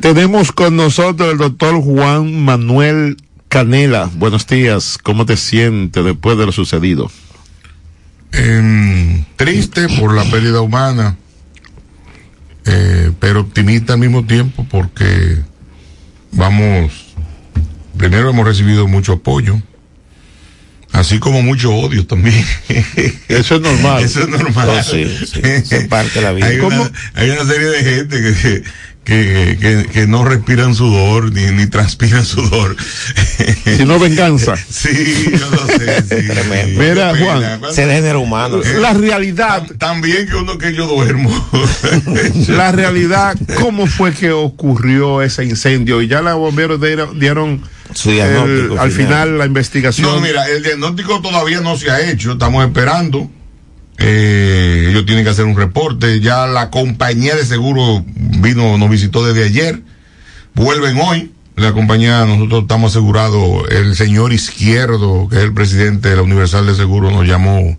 Tenemos 0.00 0.52
con 0.52 0.76
nosotros 0.76 1.32
el 1.32 1.38
doctor 1.38 1.82
Juan 1.82 2.44
Manuel 2.44 3.16
Canela. 3.48 4.08
Buenos 4.14 4.46
días, 4.46 4.98
¿cómo 5.02 5.26
te 5.26 5.36
sientes 5.36 6.04
después 6.04 6.38
de 6.38 6.46
lo 6.46 6.52
sucedido? 6.52 7.10
Em, 8.30 9.24
triste 9.34 9.88
por 9.98 10.14
la 10.14 10.22
pérdida 10.24 10.60
humana, 10.60 11.16
eh, 12.66 13.10
pero 13.18 13.40
optimista 13.40 13.94
al 13.94 13.98
mismo 13.98 14.24
tiempo 14.24 14.64
porque 14.70 15.40
vamos, 16.30 17.14
primero 17.96 18.30
hemos 18.30 18.46
recibido 18.46 18.86
mucho 18.86 19.14
apoyo, 19.14 19.60
así 20.92 21.18
como 21.18 21.42
mucho 21.42 21.74
odio 21.74 22.06
también. 22.06 22.44
Eso 23.28 23.56
es 23.56 23.60
normal. 23.60 24.02
Eso 24.02 24.20
es 24.20 24.28
normal. 24.28 24.68
Oh, 24.70 24.82
sí, 24.82 25.04
sí, 25.26 25.40
eso 25.42 25.76
es 25.76 25.88
parte 25.88 26.20
de 26.20 26.22
la 26.22 26.32
vida. 26.32 26.46
Hay, 26.46 26.58
una, 26.58 26.90
hay 27.14 27.30
una 27.30 27.44
serie 27.44 27.68
de 27.68 27.82
gente 27.82 28.16
que, 28.20 28.62
que, 29.04 29.58
que, 29.60 29.86
que 29.92 30.06
no 30.06 30.24
respiran 30.24 30.74
sudor 30.74 31.32
ni, 31.32 31.46
ni 31.46 31.66
transpiran 31.66 32.24
sudor. 32.24 32.76
Sino 33.76 33.98
venganza. 33.98 34.54
Sí, 34.56 35.32
yo 35.32 35.50
lo 35.50 35.66
sé. 35.66 36.02
Sí, 36.02 36.28
Tremendo. 36.28 36.82
Mira. 36.82 37.12
Juan, 37.16 37.60
Ser 37.72 37.90
género 37.90 38.20
humano. 38.20 38.60
La 38.80 38.92
realidad, 38.92 39.66
También 39.78 40.28
que 40.28 40.36
uno 40.36 40.58
que 40.58 40.74
yo 40.74 40.86
duermo. 40.86 41.30
la 42.48 42.72
realidad, 42.72 43.36
¿cómo 43.58 43.86
fue 43.86 44.12
que 44.12 44.30
ocurrió 44.30 45.22
ese 45.22 45.44
incendio? 45.44 46.00
Y 46.02 46.08
ya 46.08 46.22
los 46.22 46.36
bomberos 46.36 46.80
dieron, 46.80 47.62
Su 47.94 48.10
el- 48.10 48.16
diagnóstico 48.16 48.80
al 48.80 48.90
final. 48.90 49.06
final 49.06 49.38
la 49.38 49.46
investigación. 49.46 50.10
No, 50.14 50.20
mira, 50.20 50.48
el 50.48 50.62
diagnóstico 50.62 51.20
todavía 51.20 51.60
no 51.60 51.76
se 51.76 51.90
ha 51.90 52.10
hecho, 52.10 52.32
estamos 52.32 52.64
esperando. 52.64 53.30
Eh, 53.98 54.88
ellos 54.90 55.04
tienen 55.06 55.24
que 55.24 55.30
hacer 55.30 55.44
un 55.44 55.56
reporte. 55.56 56.20
Ya 56.20 56.46
la 56.46 56.70
compañía 56.70 57.36
de 57.36 57.44
seguro 57.44 58.04
vino, 58.06 58.78
nos 58.78 58.90
visitó 58.90 59.24
desde 59.24 59.44
ayer. 59.44 59.80
Vuelven 60.54 60.98
hoy. 60.98 61.32
La 61.56 61.72
compañía, 61.72 62.24
nosotros 62.24 62.62
estamos 62.62 62.92
asegurados. 62.92 63.68
El 63.70 63.94
señor 63.94 64.32
Izquierdo, 64.32 65.28
que 65.28 65.36
es 65.36 65.42
el 65.42 65.52
presidente 65.52 66.08
de 66.08 66.16
la 66.16 66.22
Universal 66.22 66.66
de 66.66 66.74
Seguro, 66.74 67.10
nos 67.10 67.26
llamó 67.26 67.78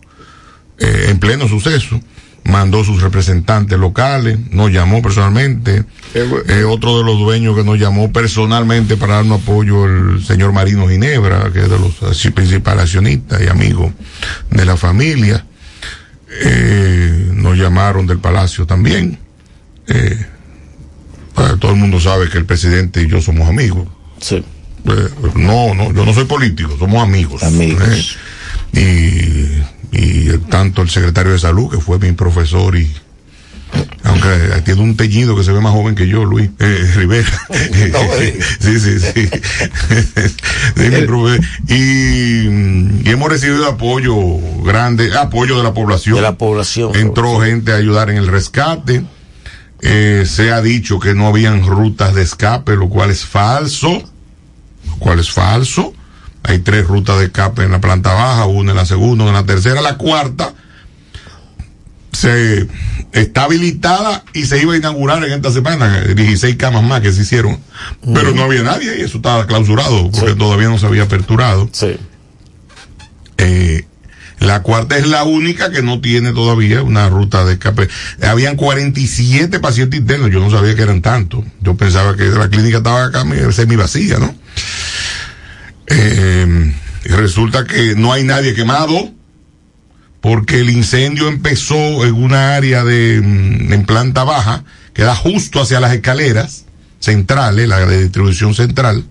eh, 0.78 1.06
en 1.10 1.20
pleno 1.20 1.48
suceso. 1.48 2.00
Mandó 2.46 2.84
sus 2.84 3.02
representantes 3.02 3.80
locales, 3.80 4.38
nos 4.52 4.72
llamó 4.72 5.02
personalmente. 5.02 5.86
Eh, 6.14 6.64
otro 6.68 6.98
de 6.98 7.04
los 7.06 7.18
dueños 7.18 7.56
que 7.56 7.64
nos 7.64 7.80
llamó 7.80 8.12
personalmente 8.12 8.98
para 8.98 9.16
darnos 9.16 9.42
apoyo, 9.42 9.86
el 9.86 10.26
señor 10.26 10.52
Marino 10.52 10.88
Ginebra, 10.88 11.52
que 11.54 11.62
es 11.62 11.70
de 11.70 11.80
los 11.80 11.94
principales 12.34 12.84
accionistas 12.84 13.42
y 13.42 13.48
amigos 13.48 13.94
de 14.50 14.66
la 14.66 14.76
familia. 14.76 15.46
Eh, 16.42 17.30
nos 17.32 17.58
llamaron 17.58 18.08
del 18.08 18.20
Palacio 18.20 18.66
también. 18.66 19.20
Eh, 19.88 20.26
pues, 21.34 21.60
todo 21.60 21.72
el 21.72 21.78
mundo 21.78 22.00
sabe 22.00 22.30
que 22.30 22.38
el 22.38 22.46
presidente 22.46 23.02
y 23.02 23.08
yo 23.08 23.22
somos 23.22 23.50
amigos. 23.50 23.88
Sí. 24.20 24.44
Eh, 24.86 25.10
no, 25.36 25.74
no, 25.74 25.94
yo 25.94 26.06
no 26.06 26.14
soy 26.14 26.26
político, 26.26 26.76
somos 26.78 27.02
amigos. 27.04 27.44
Amigos. 27.44 28.18
Eh, 28.74 29.60
y, 29.60 29.73
y 29.94 30.38
tanto 30.50 30.82
el 30.82 30.90
secretario 30.90 31.32
de 31.32 31.40
salud, 31.40 31.70
que 31.70 31.78
fue 31.80 32.00
mi 32.00 32.12
profesor 32.12 32.76
y 32.76 32.92
aunque 34.04 34.62
tiene 34.66 34.82
un 34.82 34.96
teñido 34.96 35.36
que 35.36 35.44
se 35.44 35.52
ve 35.52 35.60
más 35.60 35.72
joven 35.74 35.96
que 35.96 36.08
yo, 36.08 36.26
Luis 36.26 36.50
eh, 36.60 36.92
Rivera. 36.96 37.30
sí, 38.60 38.80
sí, 38.80 39.00
sí. 39.00 39.30
Sí, 40.76 40.90
mi 40.90 41.08
profe- 41.08 41.42
y, 41.70 43.08
y 43.08 43.12
hemos 43.12 43.30
recibido 43.30 43.68
apoyo 43.68 44.16
grande, 44.64 45.16
apoyo 45.18 45.58
de 45.58 45.64
la 45.64 45.74
población. 45.74 46.16
De 46.18 46.22
la 46.22 46.38
población. 46.38 46.96
Entró 46.96 47.40
gente 47.40 47.72
a 47.72 47.76
ayudar 47.76 48.10
en 48.10 48.18
el 48.18 48.28
rescate. 48.28 49.04
Eh, 49.82 50.24
se 50.28 50.52
ha 50.52 50.62
dicho 50.62 51.00
que 51.00 51.14
no 51.14 51.28
habían 51.28 51.66
rutas 51.66 52.14
de 52.14 52.22
escape, 52.22 52.76
lo 52.76 52.90
cual 52.90 53.10
es 53.10 53.26
falso. 53.26 53.90
Lo 54.88 54.96
cual 55.00 55.20
es 55.20 55.32
falso. 55.32 55.94
Hay 56.44 56.60
tres 56.60 56.86
rutas 56.86 57.20
de 57.20 57.26
escape 57.26 57.64
en 57.64 57.72
la 57.72 57.82
planta 57.82 58.14
baja, 58.14 58.46
una 58.46 58.72
en 58.72 58.78
la 58.78 58.86
segunda, 58.86 59.24
una 59.24 59.32
en 59.32 59.46
la 59.46 59.46
tercera, 59.46 59.82
la 59.82 59.98
cuarta 59.98 60.54
se 62.12 62.68
está 63.12 63.44
habilitada 63.44 64.24
y 64.34 64.46
se 64.46 64.62
iba 64.62 64.74
a 64.74 64.78
inaugurar 64.78 65.24
en 65.24 65.34
esta 65.34 65.52
semana, 65.52 66.02
16 66.02 66.56
camas 66.56 66.84
más 66.84 67.02
que 67.02 67.12
se 67.12 67.22
hicieron, 67.22 67.60
pero 68.14 68.34
no 68.34 68.44
había 68.44 68.64
nadie 68.64 68.98
y 68.98 69.02
eso 69.02 69.18
estaba 69.18 69.46
clausurado 69.46 70.10
porque 70.12 70.36
todavía 70.36 70.70
no 70.70 70.78
se 70.78 70.86
había 70.86 71.04
aperturado. 71.04 71.70
Sí. 71.72 71.98
Eh, 73.38 73.86
la 74.40 74.62
cuarta 74.62 74.98
es 74.98 75.08
la 75.08 75.24
única 75.24 75.72
que 75.72 75.82
no 75.82 76.02
tiene 76.02 76.34
todavía 76.34 76.84
una 76.84 77.08
ruta 77.08 77.46
de 77.46 77.54
escape. 77.54 77.88
Habían 78.22 78.58
47 78.58 79.60
pacientes 79.60 80.00
internos, 80.00 80.32
yo 80.32 80.40
no 80.40 80.50
sabía 80.50 80.76
que 80.76 80.82
eran 80.82 81.02
tantos. 81.02 81.46
Yo 81.62 81.76
pensaba 81.76 82.18
que 82.18 82.26
la 82.26 82.50
clínica 82.50 82.78
estaba 82.78 83.06
acá 83.06 83.24
semi 83.52 83.76
vacía, 83.76 84.20
¿no? 84.20 84.36
Eh, 85.88 86.74
resulta 87.06 87.66
que 87.66 87.96
no 87.96 88.14
hay 88.14 88.24
nadie 88.24 88.54
quemado 88.54 89.12
porque 90.22 90.62
el 90.62 90.70
incendio 90.70 91.28
empezó 91.28 92.06
en 92.06 92.14
una 92.14 92.56
área 92.56 92.86
de 92.86 93.20
mm, 93.22 93.74
en 93.74 93.86
planta 93.86 94.24
baja 94.24 94.64
que 94.94 95.04
da 95.04 95.16
justo 95.16 95.62
hacia 95.62 95.82
las 95.82 95.94
escaleras 95.94 96.64
centrales, 97.00 97.68
la 97.68 97.86
de 97.86 98.04
distribución 98.04 98.56
central, 98.56 99.04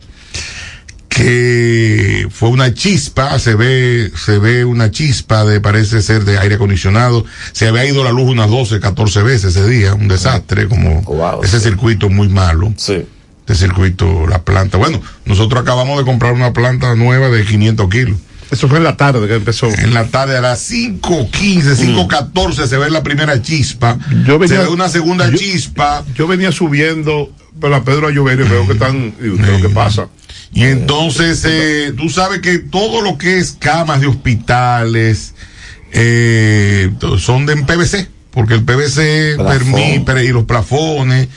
que 1.11 2.27
fue 2.31 2.49
una 2.49 2.73
chispa, 2.73 3.39
se 3.39 3.55
ve, 3.55 4.11
se 4.17 4.39
ve 4.39 4.65
una 4.65 4.91
chispa 4.91 5.45
de, 5.45 5.61
parece 5.61 6.01
ser 6.01 6.25
de 6.25 6.39
aire 6.39 6.55
acondicionado, 6.55 7.27
se 7.53 7.69
había 7.69 7.85
ido 7.85 8.03
la 8.03 8.13
luz 8.13 8.31
unas 8.31 8.49
12, 8.49 8.81
14 8.81 9.23
veces 9.23 9.55
ese 9.55 9.69
día, 9.69 9.93
un 9.93 10.09
desastre, 10.09 10.69
como 10.69 11.03
ese 11.45 11.61
circuito 11.61 12.09
muy 12.09 12.29
malo. 12.31 12.73
Sí. 12.79 13.05
Este 13.47 13.55
circuito, 13.67 14.27
la 14.29 14.43
planta. 14.43 14.79
Bueno, 14.79 15.01
nosotros 15.25 15.63
acabamos 15.63 15.99
de 15.99 16.05
comprar 16.05 16.33
una 16.33 16.53
planta 16.53 16.95
nueva 16.95 17.29
de 17.29 17.45
500 17.45 17.89
kilos. 17.91 18.17
Eso 18.53 18.69
fue 18.69 18.79
en 18.79 18.85
la 18.85 18.97
tarde 18.97 19.27
que 19.27 19.35
empezó. 19.35 19.67
En 19.69 19.95
la 19.95 20.05
tarde 20.09 20.37
a 20.37 20.41
las 20.43 20.71
5.15, 20.71 21.75
5.14 21.75 22.67
se 22.67 22.77
ve 22.77 22.91
la 22.91 23.03
primera 23.03 23.41
chispa. 23.43 23.99
Yo 24.27 24.39
venía- 24.39 24.59
se 24.59 24.63
ve 24.65 24.69
una 24.69 24.89
segunda 24.89 25.29
yo- 25.31 25.39
chispa. 25.39 26.05
Yo 26.15 26.27
venía 26.27 26.53
subiendo, 26.53 27.33
pero 27.61 27.75
a 27.77 27.83
Pedro 27.83 28.09
a 28.09 28.11
llover 28.11 28.41
y 28.41 28.45
veo 28.49 28.67
que 28.67 28.75
están, 28.75 29.15
y 29.21 29.25
lo 29.39 29.61
que 29.61 29.71
pasa. 29.71 30.09
Y 30.53 30.65
entonces, 30.65 31.43
eh, 31.49 31.95
tú 31.97 32.11
sabes 32.11 32.41
que 32.41 32.59
todo 32.59 33.01
lo 33.01 33.17
que 33.17 33.39
es 33.39 33.57
camas 33.59 34.03
de 34.03 34.07
hospitales 34.07 35.35
eh, 35.93 36.91
son 37.19 37.47
de 37.47 37.55
en 37.55 37.65
PVC, 37.67 38.07
porque 38.31 38.55
el 38.55 38.65
PVC 38.65 39.37
permite, 39.39 40.25
y 40.25 40.29
los 40.29 40.45
plafones, 40.45 41.29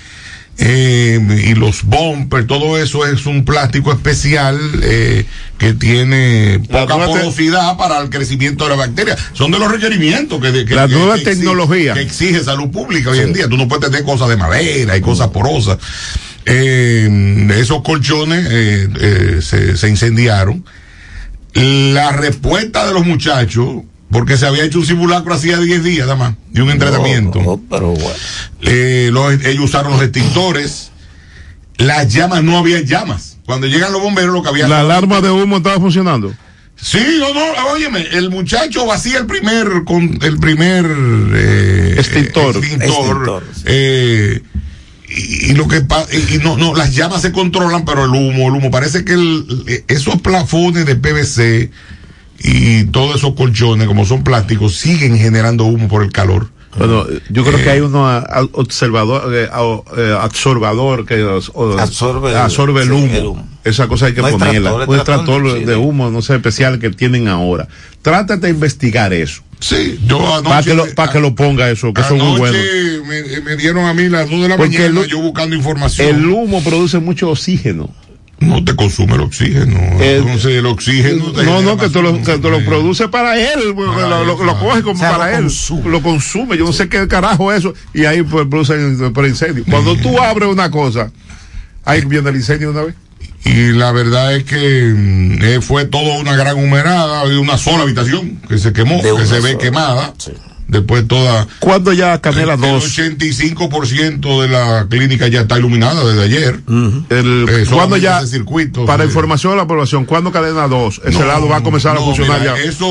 eh, 0.58 1.20
y 1.48 1.54
los 1.56 1.84
bumpers, 1.84 2.48
todo 2.48 2.78
eso 2.78 3.06
es 3.06 3.26
un 3.26 3.44
plástico 3.44 3.92
especial 3.92 4.58
eh, 4.84 5.26
que 5.58 5.74
tiene 5.74 6.62
poca 6.72 6.98
te- 6.98 7.06
porosidad 7.06 7.76
para 7.78 8.00
el 8.00 8.10
crecimiento 8.10 8.64
de 8.64 8.70
la 8.72 8.76
bacteria. 8.78 9.18
Son 9.34 9.52
de 9.52 9.60
los 9.60 9.70
requerimientos 9.72 10.40
que, 10.42 10.52
de- 10.52 10.66
que- 10.66 10.76
La 10.76 10.88
que- 10.88 10.94
nueva 10.94 11.16
que 11.16 11.22
exige- 11.24 11.36
tecnología. 11.40 11.94
que 11.94 12.02
exige 12.02 12.44
salud 12.44 12.70
pública 12.72 13.10
hoy 13.10 13.20
en 13.20 13.34
día. 13.34 13.50
Tú 13.50 13.58
no 13.58 13.68
puedes 13.68 13.90
tener 13.90 14.06
cosas 14.06 14.30
de 14.30 14.38
madera 14.38 14.96
y 14.96 15.02
cosas 15.02 15.28
porosas. 15.30 15.78
Eh, 16.46 17.48
esos 17.58 17.82
colchones 17.82 18.48
se, 19.46 19.76
se 19.78 19.90
incendiaron. 19.90 20.64
La 21.54 22.12
respuesta 22.12 22.86
de 22.86 22.94
los 22.94 23.06
muchachos, 23.06 23.84
porque 24.12 24.38
se 24.38 24.46
había 24.46 24.64
hecho 24.64 24.80
un 24.80 24.86
simulacro 24.86 25.34
hacía 25.34 25.58
10 25.60 25.84
días 25.84 26.08
nada 26.08 26.16
más, 26.16 26.36
de 26.52 26.62
un 26.62 26.70
entrenamiento. 26.72 27.42
No, 27.42 27.62
pero 27.70 27.90
bueno. 27.90 28.10
Eh, 28.62 29.10
los- 29.12 29.34
ellos 29.46 29.66
usaron 29.66 29.92
los 29.94 30.02
extintores. 30.02 30.92
Las 31.78 32.14
llamas, 32.14 32.44
no 32.44 32.58
había 32.58 32.82
llamas. 32.82 33.38
Cuando 33.46 33.68
llegan 33.68 33.92
los 33.92 34.02
bomberos, 34.02 34.34
lo 34.34 34.42
que 34.42 34.50
había. 34.50 34.68
La 34.68 34.80
alarma 34.82 35.20
de 35.22 35.30
humo 35.32 35.58
estaba 35.58 35.78
funcionando. 35.80 36.34
Sí, 36.78 37.00
no, 37.20 37.34
no, 37.34 37.68
óyeme, 37.72 38.02
el 38.12 38.30
muchacho 38.30 38.86
vacía 38.86 39.18
el 39.20 39.26
primer, 39.26 39.84
con 39.86 40.20
el 40.22 40.38
primer 40.40 40.86
eh, 41.34 41.96
Extintor. 41.98 42.58
extintor, 42.58 42.84
Extintor, 42.84 43.44
eh, 43.66 44.42
y, 45.08 45.52
y 45.52 45.54
lo 45.54 45.68
que 45.70 45.82
pasa, 45.82 46.08
y, 46.14 46.36
y 46.36 46.38
no, 46.40 46.58
no, 46.58 46.76
las 46.76 46.94
llamas 46.94 47.22
se 47.22 47.32
controlan, 47.32 47.86
pero 47.86 48.04
el 48.04 48.10
humo, 48.12 48.48
el 48.50 48.56
humo, 48.56 48.72
parece 48.72 49.06
que 49.06 49.14
el, 49.14 49.84
esos 49.88 50.22
plafones 50.22 50.86
de 50.86 50.96
PVC 50.98 51.72
y 52.40 52.86
todos 52.86 53.16
esos 53.18 53.34
colchones, 53.36 53.88
como 53.88 54.06
son 54.06 54.24
plásticos, 54.24 54.76
siguen 54.76 55.18
generando 55.18 55.66
humo 55.66 55.88
por 55.88 56.04
el 56.04 56.12
calor. 56.12 56.50
Bueno, 56.78 57.06
yo 57.30 57.46
creo 57.46 57.58
Eh. 57.58 57.64
que 57.64 57.70
hay 57.70 57.80
uno 57.80 58.06
a- 58.06 58.18
a- 58.18 58.44
observador, 58.52 59.34
eh, 59.34 59.48
eh, 59.98 60.18
absorbador 60.20 61.06
que 61.06 61.24
o- 61.24 61.80
Absorbe 61.80 62.32
el- 62.32 62.38
absorbe 62.38 62.82
el 62.82 62.88
sí, 62.90 62.94
humo. 62.94 63.14
el 63.16 63.26
humo. 63.26 63.50
Esa 63.64 63.88
cosa 63.88 64.08
hay 64.08 64.14
que 64.14 64.20
No 64.22 64.28
hay 64.28 64.34
ponerla. 64.34 64.72
tractor, 64.72 64.82
el 64.84 64.90
un 64.90 64.96
tractor, 65.06 65.16
extractor 65.36 65.60
sí, 65.60 65.66
de 65.66 65.74
sí. 65.74 65.80
humo, 65.80 66.12
no 66.12 66.22
sé, 66.22 66.36
especial 66.36 66.78
que 66.80 66.90
tienen 66.90 67.30
ahora. 67.30 67.68
Trátate 68.02 68.48
de 68.48 68.50
investigar 68.52 69.14
eso. 69.14 69.42
Sí, 69.62 69.98
yo 70.06 70.18
anoche. 70.20 70.50
Para 70.50 70.64
que, 70.64 70.74
lo, 70.74 70.86
para 70.96 71.12
que 71.14 71.20
lo 71.22 71.34
ponga 71.34 71.70
eso, 71.72 71.94
que 71.94 72.02
es 72.02 72.12
muy 72.12 72.38
bueno. 72.38 72.58
Anoche 72.58 73.02
me, 73.08 73.40
me 73.42 73.56
dieron 73.56 73.86
a 73.86 73.94
mí 73.94 74.10
las 74.10 74.30
2 74.30 74.42
de 74.42 74.50
la 74.50 74.58
Porque 74.58 74.78
mañana, 74.80 75.02
el- 75.02 75.08
yo 75.08 75.20
buscando 75.20 75.56
información. 75.56 76.10
El 76.10 76.26
humo 76.26 76.62
produce 76.62 77.00
mucho 77.00 77.30
oxígeno. 77.30 77.90
No 78.46 78.64
te 78.64 78.76
consume 78.76 79.16
el 79.16 79.22
oxígeno. 79.22 79.78
El- 80.00 80.20
Entonces 80.22 80.52
el 80.58 80.66
oxígeno. 80.66 81.32
te 81.32 81.44
No, 81.44 81.62
no, 81.62 81.78
que 81.78 81.90
te 81.90 82.02
lo, 82.02 82.14
que 82.22 82.38
te 82.38 82.50
lo 82.50 82.58
eh, 82.58 82.64
produce 82.66 83.08
para 83.08 83.38
él, 83.40 83.74
Para 83.76 84.08
lo, 84.10 84.22
él, 84.42 84.46
lo- 84.46 84.60
coge 84.60 84.82
como 84.84 84.96
O 84.96 84.98
sea, 85.00 85.12
para 85.18 85.32
lo 85.32 85.38
él, 85.38 85.44
consume. 85.44 85.90
lo 85.90 86.02
consume, 86.02 86.58
yo 86.58 86.66
no 86.66 86.74
sé 86.74 86.88
qué 86.90 87.08
carajo 87.08 87.52
es 87.52 87.60
eso, 87.60 87.74
y 87.94 88.06
ahí 88.06 88.22
pues, 88.24 88.46
produce 88.48 88.76
por 89.14 89.26
incendio. 89.28 89.64
Cuando 89.70 89.96
tú 89.98 90.20
abres 90.20 90.50
una 90.50 90.70
cosa, 90.72 91.12
ahí 91.84 92.02
viene 92.06 92.30
el 92.30 92.36
incendio 92.38 92.72
de 92.72 92.74
una 92.80 92.86
vez. 92.88 92.96
Y 93.44 93.74
la 93.74 93.92
verdad 93.92 94.36
es 94.36 94.44
que 94.44 94.92
mm, 94.96 95.38
eh, 95.44 95.60
fue 95.62 95.86
toda 95.86 96.18
una 96.18 96.36
gran 96.36 96.58
humerada 96.58 97.28
de 97.28 97.38
una 97.38 97.58
sola 97.60 97.84
habitación 97.84 98.40
que 98.48 98.58
se 98.58 98.74
quemó, 98.74 98.96
De 99.04 99.16
que 99.16 99.26
se 99.28 99.36
ve 99.36 99.52
sola. 99.52 99.58
quemada. 99.60 100.14
Después 100.68 101.08
toda. 101.08 101.48
¿Cuándo 101.60 101.94
ya 101.94 102.20
Canela 102.22 102.56
el, 102.56 102.62
2? 102.62 102.98
El 103.00 103.18
85% 103.20 104.42
de 104.42 104.48
la 104.48 104.88
clínica 104.90 105.28
ya 105.28 105.42
está 105.42 105.60
iluminada 105.60 106.04
desde 106.04 106.24
ayer. 106.24 106.60
El, 107.10 107.46
Eh, 107.50 107.66
¿Cuándo 107.70 107.98
ya? 107.98 108.22
para 108.88 109.06
información 109.06 109.54
de 109.54 109.58
la 109.58 109.68
población, 109.68 110.06
¿cuándo 110.06 110.32
cadena 110.32 110.68
2? 110.68 111.02
Ese 111.06 111.20
No, 111.20 111.26
lado 111.26 111.48
va 111.48 111.58
a 111.58 111.64
comenzar 111.64 111.96
a 111.96 112.00
funcionar 112.00 112.40
mira, 112.40 112.56
ya. 112.58 112.64
Eso 112.64 112.88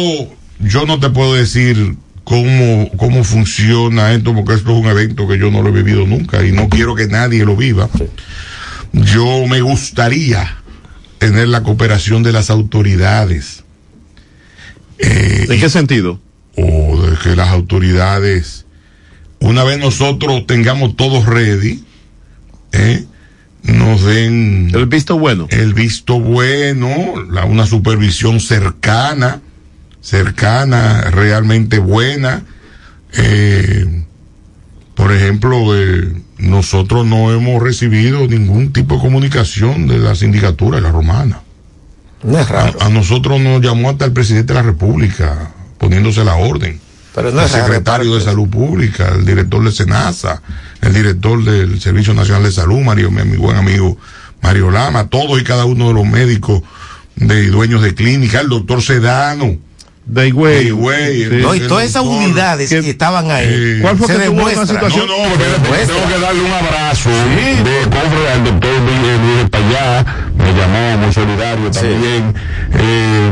yo 0.61 0.87
no 0.87 1.01
te 1.01 1.11
puedo 1.11 1.35
decir 1.35 1.97
cómo, 2.23 2.91
cómo 2.97 3.25
funciona 3.25 4.13
esto, 4.13 4.35
porque 4.35 4.55
esto 4.55 4.71
es 4.73 4.79
un 4.79 4.87
evento 4.87 5.27
que 5.27 5.39
yo 5.39 5.51
no 5.51 5.63
lo 5.63 5.71
he 5.71 5.73
vivido 5.73 6.07
nunca 6.07 6.45
y 6.45 6.53
no 6.53 6.69
quiero 6.69 6.95
que 6.95 7.09
nadie 7.09 7.45
lo 7.45 7.57
viva. 7.57 7.89
Yo 8.93 9.47
me 9.49 9.61
gustaría 9.61 10.59
tener 11.19 11.49
la 11.49 11.63
cooperación 11.63 12.23
de 12.23 12.33
las 12.33 12.51
autoridades. 12.51 13.65
Eh, 14.99 15.47
¿En 15.51 15.61
qué 15.61 15.69
sentido? 15.69 16.21
O 16.57 17.01
de 17.03 17.17
que 17.19 17.37
las 17.37 17.49
autoridades, 17.49 18.67
una 19.41 19.65
vez 19.65 19.79
nosotros 19.79 20.47
tengamos 20.47 20.97
todos 20.97 21.27
ready, 21.27 21.85
¿eh? 22.73 23.05
nos 23.65 24.05
den 24.05 24.71
el 24.75 24.87
visto 24.87 25.19
bueno, 25.19 25.47
el 25.51 25.75
visto 25.75 26.21
bueno, 26.21 27.23
la, 27.31 27.45
una 27.45 27.67
supervisión 27.67 28.41
cercana, 28.41 29.41
cercana, 30.01 31.11
realmente 31.11 31.79
buena. 31.79 32.45
Eh, 33.17 34.05
por 34.95 35.13
ejemplo, 35.13 35.77
eh, 35.77 36.13
nosotros 36.39 37.07
no 37.07 37.33
hemos 37.33 37.63
recibido 37.63 38.27
ningún 38.29 38.73
tipo 38.73 38.97
de 38.97 39.01
comunicación 39.01 39.89
de 39.89 39.99
la 39.99 40.15
sindicatura 40.15 40.77
de 40.77 40.83
la 40.83 40.93
romana. 40.93 41.41
No 42.23 42.39
es 42.39 42.49
raro. 42.49 42.79
A, 42.81 42.87
a 42.87 42.89
nosotros 42.91 43.41
nos 43.41 43.63
llamó 43.63 43.91
hasta 43.91 44.05
el 44.05 44.13
presidente 44.13 44.53
de 44.53 44.61
la 44.61 44.67
República 44.67 45.54
poniéndose 45.79 46.25
la 46.25 46.35
orden. 46.37 46.81
Pero 47.15 47.31
no 47.31 47.43
el 47.43 47.49
secretario 47.49 48.15
de 48.17 48.21
Salud 48.21 48.49
Pública, 48.49 49.13
el 49.15 49.25
director 49.25 49.63
de 49.63 49.71
SENASA, 49.71 50.43
el 50.81 50.93
director 50.93 51.45
del 51.45 51.81
Servicio 51.81 52.13
Nacional 52.13 52.43
de 52.43 52.53
Salud, 52.53 52.81
Mario, 52.81 53.11
mi, 53.11 53.23
mi 53.23 53.37
buen 53.37 53.57
amigo 53.57 53.97
Mario 54.43 54.71
Lama, 54.71 55.07
todos 55.09 55.41
y 55.41 55.45
cada 55.45 55.65
uno 55.65 55.89
de 55.89 55.95
los 55.95 56.05
médicos 56.05 56.63
de 57.17 57.45
y 57.45 57.47
dueños 57.47 57.83
de 57.83 57.95
clínica, 57.95 58.41
el 58.41 58.49
doctor 58.49 58.83
Sedano. 58.83 59.57
De 60.07 60.29
Higüey. 60.29 61.41
No, 61.41 61.55
y 61.55 61.61
todas 61.61 61.87
esas 61.87 62.03
unidades 62.05 62.69
que 62.69 62.91
estaban 62.91 63.31
ahí. 63.31 63.79
¿Cuál 63.81 63.97
fue 63.97 64.07
se 64.07 64.13
que 64.13 64.19
tuvo 64.27 64.33
una 64.43 64.51
demuestra. 64.51 64.67
situación? 64.67 65.07
No, 65.07 65.17
no, 65.17 65.33
espérate, 65.33 65.87
tengo 65.87 66.09
que 66.09 66.21
darle 66.21 66.43
un 66.43 66.53
abrazo 66.53 67.11
de 67.11 67.85
cofre 67.85 68.33
al 68.35 68.45
doctor 68.45 68.81
Miguel 68.83 69.49
Payá, 69.51 70.05
me 70.37 70.53
llamó 70.53 70.99
muy 70.99 71.13
solidario 71.13 71.71
también. 71.71 72.35
Eh, 72.75 73.31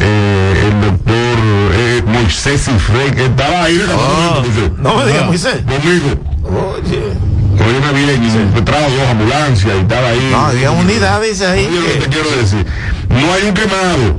eh, 0.00 0.64
el 0.66 0.80
doctor 0.80 1.59
Moisés 2.12 2.64
Cifre, 2.64 3.12
que 3.14 3.26
estaba 3.26 3.64
ahí. 3.64 3.80
Oh, 3.94 4.42
no 4.78 4.96
me 4.96 5.06
digas 5.06 5.26
Moisés. 5.26 5.56
Conmigo. 5.66 6.30
Oye, 6.44 7.00
bien, 7.92 8.24
y 8.56 8.60
trajo 8.62 8.90
dos 8.90 9.08
ambulancias 9.10 9.74
y 9.76 9.80
estaba 9.80 10.08
ahí. 10.08 10.28
No, 10.30 10.46
había 10.46 10.70
unidades 10.70 11.42
ahí. 11.42 11.66
Oye, 11.66 11.80
lo 11.80 11.86
que 11.86 12.00
te 12.00 12.08
quiero 12.08 12.30
decir, 12.30 12.66
no 13.08 13.32
hay 13.32 13.44
un 13.48 13.54
quemado, 13.54 14.16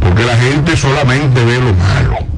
porque 0.00 0.24
la 0.24 0.36
gente 0.36 0.76
solamente 0.76 1.44
ve 1.44 1.60
lo 1.60 1.72
malo. 1.74 2.33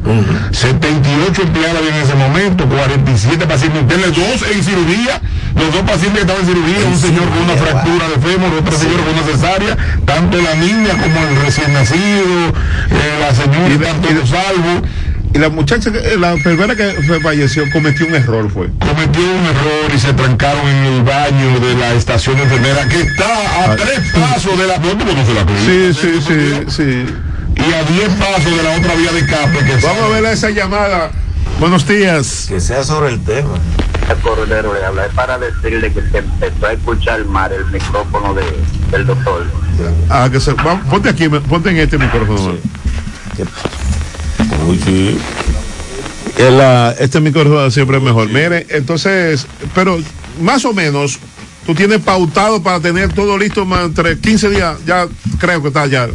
78 0.53 1.43
empleados 1.43 1.83
en 1.89 1.95
ese 1.97 2.15
momento, 2.15 2.67
47 2.67 3.47
pacientes 3.47 3.83
internos, 3.83 4.15
dos 4.15 4.51
en 4.51 4.63
cirugía, 4.63 5.21
los 5.55 5.73
dos 5.73 5.83
pacientes 5.83 6.13
que 6.13 6.21
estaban 6.21 6.43
en 6.43 6.49
cirugía, 6.49 6.87
un 6.87 6.99
señor 6.99 7.29
con 7.29 7.39
una 7.43 7.55
fractura 7.55 8.09
de 8.09 8.19
fémur, 8.27 8.55
otro 8.59 8.77
señor 8.77 9.01
con 9.05 9.15
una 9.15 9.23
cesárea, 9.25 9.77
tanto 10.05 10.41
la 10.41 10.55
niña 10.55 10.91
como 10.91 11.27
el 11.27 11.37
recién 11.45 11.73
nacido, 11.73 12.49
eh, 12.91 13.19
la 13.21 13.35
señora 13.35 13.75
y 13.75 13.79
tanto 13.79 14.11
los 14.11 14.29
salvos. 14.29 14.83
Y 15.35 15.39
la 15.39 15.51
muchacha, 15.51 15.91
la 16.19 16.33
enfermera 16.33 16.75
que 16.75 16.95
falleció 17.23 17.65
cometió 17.71 18.07
un 18.07 18.15
error, 18.15 18.51
fue. 18.51 18.71
cometió 18.79 19.21
un 19.21 19.45
error 19.45 19.93
y 19.95 19.99
se 19.99 20.13
trancaron 20.15 20.67
en 20.67 20.85
el 20.95 21.03
baño 21.03 21.61
de 21.61 21.75
la 21.75 21.93
estación 21.93 22.39
enfermera 22.39 22.89
que 22.89 23.03
está 23.03 23.65
a 23.65 23.77
tres 23.77 24.01
pasos 24.15 24.59
de 24.59 24.67
la 24.67 24.79
no, 24.79 24.89
tú 24.97 25.05
conoces 25.05 25.35
la 25.35 25.45
Sí, 25.67 25.93
sí, 25.93 26.21
sí, 26.27 26.65
sí. 26.69 27.07
Y 27.57 27.73
a 27.73 27.83
diez 27.85 28.09
pasos 28.15 28.45
de 28.57 28.63
la 28.63 28.77
otra 28.77 28.95
vía 28.95 29.13
de 29.13 29.21
escape 29.21 29.59
que 29.65 29.77
Vamos 29.87 30.03
a 30.05 30.09
ver 30.09 30.25
esa 30.27 30.51
llamada. 30.51 31.11
Buenos 31.59 31.87
días. 31.87 32.47
Que 32.49 32.61
sea 32.61 32.85
sobre 32.85 33.11
el 33.15 33.25
tema. 33.25 33.59
Cordero 34.23 34.73
le 34.75 34.85
habla 34.85 35.07
es 35.07 35.15
para 35.15 35.37
decirle 35.39 35.93
que 35.93 36.01
se 36.01 36.19
empezó 36.19 36.67
a 36.67 36.73
escuchar 36.73 37.25
mal 37.25 37.51
el 37.53 37.65
micrófono 37.67 38.35
de, 38.35 38.43
del 38.93 39.05
doctor. 39.07 39.47
Ah, 40.09 40.29
que 40.31 40.39
se, 40.39 40.53
va- 40.53 40.81
ponte 40.89 41.09
aquí, 41.09 41.29
ponte 41.29 41.71
en 41.71 41.79
este 41.79 41.99
micrófono. 41.99 42.55
Uy, 44.69 44.81
sí. 44.85 45.19
El, 46.39 46.61
ah, 46.61 46.95
este 47.01 47.21
micrófono 47.21 47.69
siempre 47.71 47.97
es 47.97 48.03
mejor. 48.03 48.29
Mire, 48.29 48.67
entonces, 48.71 49.47
pero 49.75 49.99
más 50.41 50.65
o 50.65 50.73
menos, 50.73 51.19
tú 51.67 51.75
tienes 51.75 52.01
pautado 52.01 52.63
para 52.63 52.79
tener 52.79 53.13
todo 53.13 53.37
listo 53.39 53.65
más 53.65 53.87
entre 53.87 54.19
15 54.19 54.51
días, 54.51 54.77
ya 54.87 55.07
creo 55.39 55.63
que 55.63 55.69
está 55.69 55.87
ya. 55.87 56.09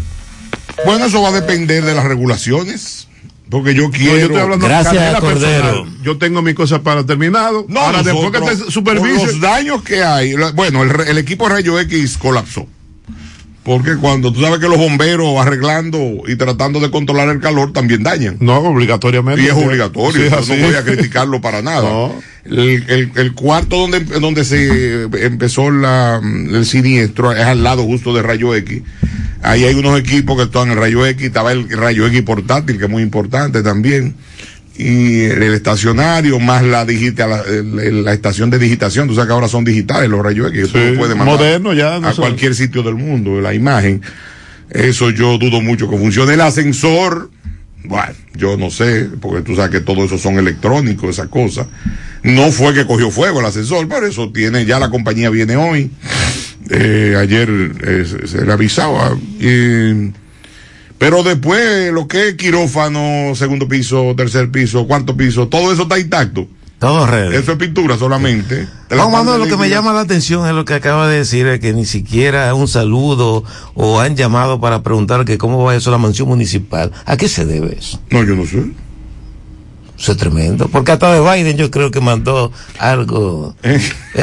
Bueno, 0.85 1.05
eso 1.05 1.21
va 1.21 1.29
a 1.29 1.31
depender 1.33 1.83
de 1.83 1.93
las 1.95 2.05
regulaciones. 2.05 3.07
Porque 3.49 3.73
yo 3.75 3.83
No, 3.83 3.91
quiero. 3.91 4.17
yo 4.17 4.25
estoy 4.27 4.37
hablando 4.39 4.65
de 4.65 4.69
Gracias, 4.71 4.93
carrera 4.95 5.19
Cordero. 5.19 5.63
personal. 5.63 5.97
Yo 6.03 6.17
tengo 6.17 6.41
mi 6.41 6.53
cosa 6.53 6.81
para 6.83 7.05
terminado. 7.05 7.65
No, 7.67 7.81
Ahora, 7.81 8.01
después 8.01 8.31
que 8.31 8.39
nosotros, 8.39 8.83
te 8.95 9.25
los 9.25 9.41
daños 9.41 9.83
que 9.83 10.01
hay. 10.03 10.35
Bueno, 10.55 10.83
el, 10.83 10.89
re- 10.89 11.11
el 11.11 11.17
equipo 11.17 11.49
Rayo 11.49 11.77
X 11.81 12.17
colapsó. 12.17 12.65
Porque 13.63 13.95
cuando 13.97 14.31
tú 14.33 14.41
sabes 14.41 14.59
que 14.59 14.67
los 14.69 14.77
bomberos 14.77 15.37
arreglando 15.39 15.99
y 16.27 16.35
tratando 16.35 16.79
de 16.79 16.89
controlar 16.89 17.29
el 17.29 17.39
calor 17.41 17.73
también 17.73 18.01
dañan. 18.01 18.37
No, 18.39 18.57
obligatoriamente. 18.59 19.43
Y 19.43 19.47
es 19.47 19.53
obligatorio, 19.53 20.23
Sí, 20.41 20.47
yo 20.49 20.55
no 20.55 20.65
voy 20.67 20.75
a 20.75 20.83
criticarlo 20.83 21.41
para 21.41 21.61
nada. 21.61 21.81
No. 21.83 22.15
El, 22.45 22.85
el- 22.89 23.11
el 23.15 23.33
cuarto 23.33 23.77
donde, 23.77 23.99
donde 23.99 24.45
se 24.45 25.03
empezó 25.03 25.69
la, 25.69 26.19
el 26.23 26.65
siniestro 26.65 27.33
es 27.33 27.43
al 27.45 27.61
lado 27.63 27.83
justo 27.83 28.15
de 28.15 28.23
Rayo 28.23 28.55
X. 28.55 28.81
Ahí 29.43 29.63
hay 29.65 29.73
unos 29.73 29.99
equipos 29.99 30.37
que 30.37 30.43
están 30.43 30.63
en 30.63 30.71
el 30.71 30.77
Rayo 30.77 31.05
X, 31.05 31.25
estaba 31.25 31.51
el 31.51 31.69
Rayo 31.69 32.05
X 32.07 32.21
portátil, 32.21 32.77
que 32.77 32.85
es 32.85 32.89
muy 32.89 33.03
importante 33.03 33.63
también. 33.63 34.15
Y 34.77 35.23
el, 35.23 35.53
estacionario, 35.53 36.39
más 36.39 36.63
la 36.63 36.85
digital, 36.85 37.43
la, 38.03 38.13
estación 38.13 38.49
de 38.49 38.57
digitación, 38.57 39.07
tú 39.07 39.15
sabes 39.15 39.27
que 39.27 39.33
ahora 39.33 39.47
son 39.47 39.63
digitales 39.63 40.09
los 40.09 40.23
Rayo 40.23 40.47
X, 40.47 40.71
tú 40.71 40.77
Sí, 40.77 40.91
lo 40.91 40.99
puedes 40.99 41.15
mandar 41.15 41.37
moderno 41.37 41.73
ya, 41.73 41.99
no 41.99 42.07
a 42.07 42.15
cualquier 42.15 42.55
sitio 42.55 42.81
del 42.81 42.95
mundo, 42.95 43.41
la 43.41 43.53
imagen. 43.53 44.01
Eso 44.69 45.09
yo 45.09 45.37
dudo 45.37 45.61
mucho 45.61 45.89
que 45.89 45.97
funcione. 45.97 46.33
El 46.33 46.41
ascensor, 46.41 47.29
bueno, 47.83 48.13
yo 48.35 48.57
no 48.57 48.71
sé, 48.71 49.09
porque 49.19 49.41
tú 49.41 49.55
sabes 49.55 49.71
que 49.71 49.81
todo 49.81 50.05
eso 50.05 50.17
son 50.17 50.39
electrónicos, 50.39 51.09
esa 51.09 51.27
cosa. 51.27 51.67
No 52.23 52.51
fue 52.51 52.73
que 52.73 52.85
cogió 52.85 53.11
fuego 53.11 53.39
el 53.39 53.45
ascensor, 53.45 53.87
pero 53.89 54.05
eso 54.05 54.31
tiene, 54.31 54.65
ya 54.65 54.79
la 54.79 54.89
compañía 54.89 55.29
viene 55.29 55.57
hoy. 55.57 55.91
Eh, 56.73 57.15
ayer 57.19 57.49
eh, 57.83 58.05
se, 58.25 58.45
le 58.45 58.51
avisaba. 58.53 59.17
Y- 59.39 60.11
pero 60.97 61.23
después, 61.23 61.91
lo 61.91 62.07
que 62.07 62.29
es 62.29 62.35
quirófano, 62.35 63.33
segundo 63.35 63.67
piso, 63.67 64.13
tercer 64.15 64.51
piso, 64.51 64.87
cuarto 64.87 65.17
piso, 65.17 65.47
todo 65.47 65.73
eso 65.73 65.83
está 65.83 65.97
intacto. 65.99 66.47
Todo 66.77 67.05
red. 67.05 67.33
Eso 67.33 67.51
es 67.51 67.57
pintura 67.57 67.97
solamente. 67.97 68.67
Manuel, 68.89 69.11
parte 69.11 69.37
lo 69.37 69.45
que 69.45 69.57
me 69.61 69.69
llama 69.69 69.93
la 69.93 69.99
atención 70.01 70.47
es 70.47 70.53
lo 70.53 70.65
que 70.65 70.73
acaba 70.73 71.07
de 71.07 71.17
decir, 71.19 71.45
es 71.47 71.59
que 71.59 71.73
ni 71.73 71.85
siquiera 71.85 72.53
un 72.55 72.67
saludo 72.67 73.43
o 73.75 73.99
han 73.99 74.15
llamado 74.15 74.59
para 74.59 74.81
preguntar 74.81 75.25
que 75.25 75.37
cómo 75.37 75.63
va 75.63 75.75
eso 75.75 75.91
la 75.91 75.99
mansión 75.99 76.27
municipal. 76.27 76.91
¿A 77.05 77.17
qué 77.17 77.27
se 77.27 77.45
debe 77.45 77.77
eso? 77.77 77.99
No, 78.09 78.23
yo 78.23 78.35
no 78.35 78.45
sé. 78.45 78.63
Eso 80.01 80.13
es 80.13 80.17
tremendo. 80.17 80.67
Porque 80.67 80.91
hasta 80.91 81.13
de 81.13 81.21
Biden 81.21 81.57
yo 81.57 81.69
creo 81.69 81.91
que 81.91 82.01
mandó 82.01 82.51
algo 82.79 83.55
eh, 83.61 83.79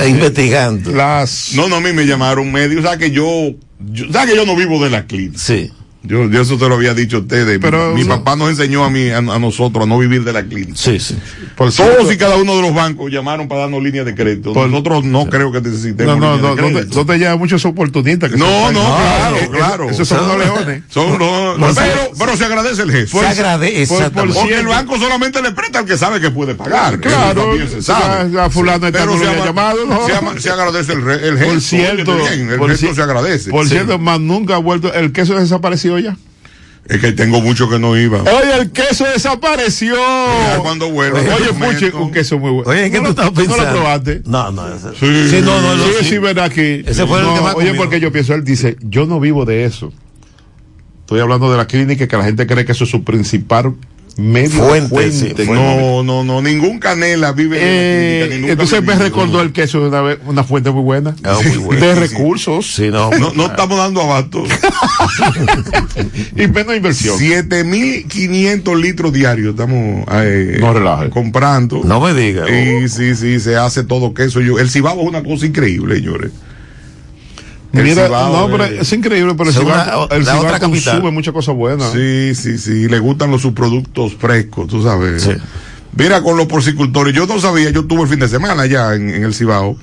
investigando. 0.09 0.91
Las... 0.91 1.53
No, 1.55 1.69
no, 1.69 1.77
a 1.77 1.81
mí 1.81 1.93
me 1.93 2.05
llamaron 2.05 2.51
medios. 2.51 2.85
O 2.85 2.88
sea 2.88 2.99
que 2.99 3.12
yo, 3.12 3.55
yo 3.79 4.12
¿sabes 4.12 4.31
que 4.31 4.37
yo 4.37 4.45
no 4.45 4.57
vivo 4.57 4.83
de 4.83 4.91
la 4.91 5.07
clínica? 5.07 5.38
Sí. 5.38 5.71
Yo, 6.05 6.31
yo 6.31 6.41
eso 6.41 6.57
te 6.57 6.69
lo 6.69 6.77
había 6.77 6.95
dicho 6.95 7.17
a 7.17 7.21
ustedes. 7.21 7.59
Pero- 7.61 7.93
mi, 7.93 8.03
mi 8.03 8.09
papá 8.09 8.37
nos 8.37 8.49
enseñó 8.51 8.85
a 8.85 8.89
mí, 8.91 9.11
a, 9.11 9.19
a 9.19 9.39
nosotros, 9.39 9.85
a 9.85 9.87
no 9.87 9.99
vivir 9.99 10.23
de 10.25 10.33
la 10.33 10.45
clínica. 10.45 10.73
Sí, 10.77 10.99
sí. 11.01 11.17
Por 11.57 11.73
Todos 11.73 11.75
cierto- 11.97 12.13
y 12.13 12.17
cada 12.17 12.37
uno 12.37 12.55
de 12.57 12.63
los 12.63 12.73
bancos 12.73 13.11
llamaron 13.11 13.49
para 13.49 13.63
darnos 13.63 13.83
líneas 13.83 14.07
de 14.07 14.15
crédito. 14.15 14.53
Por- 14.53 14.69
Nosotros 14.71 15.05
no 15.05 15.27
creo 15.27 15.51
que 15.51 15.61
necesitemos. 15.61 16.17
No, 16.17 16.37
no, 16.39 16.55
no, 16.55 16.55
de 16.57 16.63
no, 16.73 16.79
te, 16.81 16.95
no 16.97 17.05
te 17.05 17.19
llevan 17.19 17.39
muchos 17.39 17.65
oportunistas. 17.65 18.31
que 18.31 18.37
No, 18.39 18.71
no, 18.73 18.81
claro, 18.81 19.37
eh, 19.37 19.41
eh, 19.43 19.49
claro. 19.51 19.91
Esos 19.91 20.07
son 20.09 20.25
unos 20.25 20.39
leones. 20.39 20.83
Son 20.89 21.19
los- 21.19 21.59
No, 21.59 21.67
pero, 21.75 21.75
sí. 21.75 22.11
pero 22.19 22.37
se 22.37 22.45
agradece 22.45 22.83
el 22.83 22.91
gesto. 22.93 23.19
Se 23.21 23.27
agradece, 23.27 23.87
Por- 23.95 24.13
por-. 24.13 24.35
Porque 24.35 24.55
el 24.61 24.67
banco 24.69 24.99
solamente 24.99 25.43
le 25.43 25.51
presta 25.51 25.81
al 25.81 25.85
que 25.85 25.99
sabe 25.99 26.21
que 26.21 26.31
puede 26.31 26.55
pagar. 26.55 27.01
Claro, 27.01 27.55
se 27.69 27.83
sabe. 27.83 28.31
ya 28.31 28.49
fulano 28.49 28.87
está 28.87 29.01
Pero 29.01 29.13
no 29.17 29.19
se 29.21 29.29
ama- 29.29 29.45
llamado, 29.45 29.85
¿no? 29.85 30.07
Se, 30.07 30.15
ama- 30.15 30.39
se 30.39 30.49
agradece 30.51 30.93
el, 30.93 31.03
re- 31.05 31.29
el 31.29 31.37
gesto. 31.39 31.53
Por 31.53 31.61
cierto, 31.61 32.13
el 32.29 32.71
gesto 32.77 32.95
se 32.95 33.03
agradece. 33.03 33.51
Por 33.51 33.65
Sí. 33.65 33.71
cierto, 33.73 33.99
más 33.99 34.21
nunca 34.21 34.55
ha 34.55 34.59
vuelto. 34.59 34.93
El 34.95 35.13
queso 35.13 35.35
desapareció 35.35 35.98
ya. 35.99 36.17
Es 36.87 37.01
que 37.01 37.13
tengo 37.13 37.43
mucho 37.43 37.69
que 37.69 37.79
no 37.79 37.99
iba. 37.99 38.23
Oye, 38.23 38.61
el 38.61 38.71
queso 38.71 39.05
desapareció. 39.05 39.95
Ya 39.95 40.59
cuando 40.63 40.91
vuelva. 40.91 41.19
Oye, 41.21 41.49
comento. 41.51 41.99
un 42.03 42.11
queso 42.13 42.39
muy 42.39 42.51
bueno. 42.51 42.71
Oye, 42.71 42.87
¿en 42.87 42.93
qué 42.93 42.99
¿No 42.99 43.03
tú 43.03 43.05
lo- 43.05 43.11
estabas 43.11 43.33
pensando? 43.33 43.63
¿No 43.63 43.71
lo 43.71 43.77
probaste? 43.77 44.23
No, 44.25 44.51
no, 44.53 44.75
ese- 44.75 44.91
Sí, 44.99 45.31
Sí, 45.37 45.43
no, 45.45 45.61
no, 45.61 45.77
no, 45.77 45.85
Sí, 45.85 45.91
sí. 46.01 46.05
sí, 46.07 46.19
ven 46.19 46.39
aquí. 46.39 46.83
Ese 46.87 47.07
fue 47.07 47.21
el 47.21 47.27
que 47.35 47.41
más 47.43 47.55
Oye, 47.57 47.75
porque 47.75 48.01
yo 48.01 48.11
pienso, 48.11 48.33
él 48.35 48.43
dice, 48.43 48.77
yo 48.81 49.05
no 49.05 49.21
vivo 49.21 49.45
de 49.45 49.65
eso. 49.67 49.93
Estoy 51.01 51.21
hablando 51.21 51.51
de 51.51 51.59
la 51.59 51.67
clínica 51.67 52.07
que 52.09 52.17
la 52.17 52.25
gente 52.25 52.47
cree 52.47 52.65
que 52.65 52.73
eso 52.73 52.85
es 52.85 52.91
su 52.91 53.05
principal 53.05 53.75
medio 54.19 54.65
Fuente, 54.65 55.13
sí, 55.13 55.33
fuente. 55.33 55.47
No, 55.47 56.03
no, 56.03 56.25
no, 56.25 56.43
ningún 56.43 56.81
canela 56.81 57.31
vive 57.33 57.57
la 57.57 57.63
Eh, 57.65 58.19
clínica, 58.27 58.35
ni 58.35 58.41
nunca 58.41 58.53
entonces 58.53 58.83
me 58.83 58.95
recordó 58.97 59.41
el 59.41 59.53
queso 59.53 59.81
de 59.81 59.89
una, 59.89 60.03
vez, 60.03 60.19
una 60.27 60.43
fuente 60.43 60.71
muy 60.73 60.83
buena. 60.83 61.15
Ah, 61.23 61.39
muy 61.43 61.57
buena. 61.59 61.87
De 61.87 61.95
Sí, 61.95 62.01
recursos. 62.01 62.75
Sí, 62.75 62.89
no. 62.91 63.11
No, 63.11 63.33
no 63.33 63.47
estamos 63.47 63.79
dando 63.79 64.03
abasto. 64.03 64.43
y 66.37 66.49
menos 66.49 66.77
inversión. 66.77 67.17
7.500 67.19 68.81
litros 68.81 69.13
diarios 69.13 69.51
estamos 69.51 70.05
eh, 70.13 70.59
No 70.61 71.11
comprando. 71.11 71.83
No 71.85 72.01
me 72.01 72.13
diga. 72.13 72.45
Sí, 72.47 72.89
sí, 72.89 73.15
sí, 73.15 73.41
se 73.41 73.57
hace 73.57 73.85
todo 73.85 74.15
queso. 74.15 74.41
Yo, 74.41 74.59
el 74.59 74.69
cibao 74.69 75.01
es 75.01 75.07
una 75.07 75.23
cosa 75.23 75.47
increíble, 75.47 75.95
señores. 75.97 76.33
Mira, 77.73 78.07
Cibao, 78.07 78.49
no, 78.49 78.53
pero 78.57 78.65
eh, 78.65 78.79
es 78.81 78.93
increíble, 78.93 79.35
pero 79.37 79.51
el 79.51 79.57
Cibao, 79.57 80.09
la 80.09 80.17
el 80.17 80.25
Cibao 80.25 80.39
otra 80.41 80.59
capital. 80.59 80.95
consume 80.95 81.11
muchas 81.11 81.35
cosas 81.35 81.55
buenas. 81.55 81.93
Sí, 81.93 82.35
sí, 82.35 82.59
sí. 82.59 82.89
Le 82.89 82.99
gustan 82.99 83.31
los 83.31 83.43
subproductos 83.43 84.15
frescos, 84.15 84.69
tú 84.69 84.83
sabes. 84.83 85.23
Sí. 85.23 85.33
Mira, 85.97 86.23
con 86.23 86.37
los 86.37 86.47
porcicultores, 86.47 87.15
yo 87.15 87.27
no 87.27 87.39
sabía, 87.41 87.71
yo 87.71 87.85
tuve 87.85 88.03
el 88.03 88.09
fin 88.09 88.21
de 88.21 88.29
semana 88.29 88.67
ya 88.67 88.95
en, 88.95 89.11
en 89.11 89.25
el 89.25 89.35
Cibao 89.35 89.77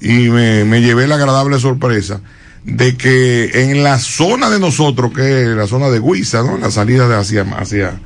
y 0.00 0.30
me, 0.30 0.64
me 0.64 0.80
llevé 0.80 1.06
la 1.06 1.16
agradable 1.16 1.58
sorpresa 1.60 2.20
de 2.64 2.96
que 2.96 3.70
en 3.70 3.82
la 3.82 3.98
zona 3.98 4.50
de 4.50 4.58
nosotros, 4.58 5.12
que 5.14 5.42
es 5.42 5.48
la 5.48 5.66
zona 5.66 5.90
de 5.90 6.00
Huiza, 6.00 6.42
¿no? 6.42 6.56
En 6.56 6.62
la 6.62 6.70
salida 6.70 7.08
de 7.08 7.16
hacia, 7.16 7.42
hacia, 7.42 8.00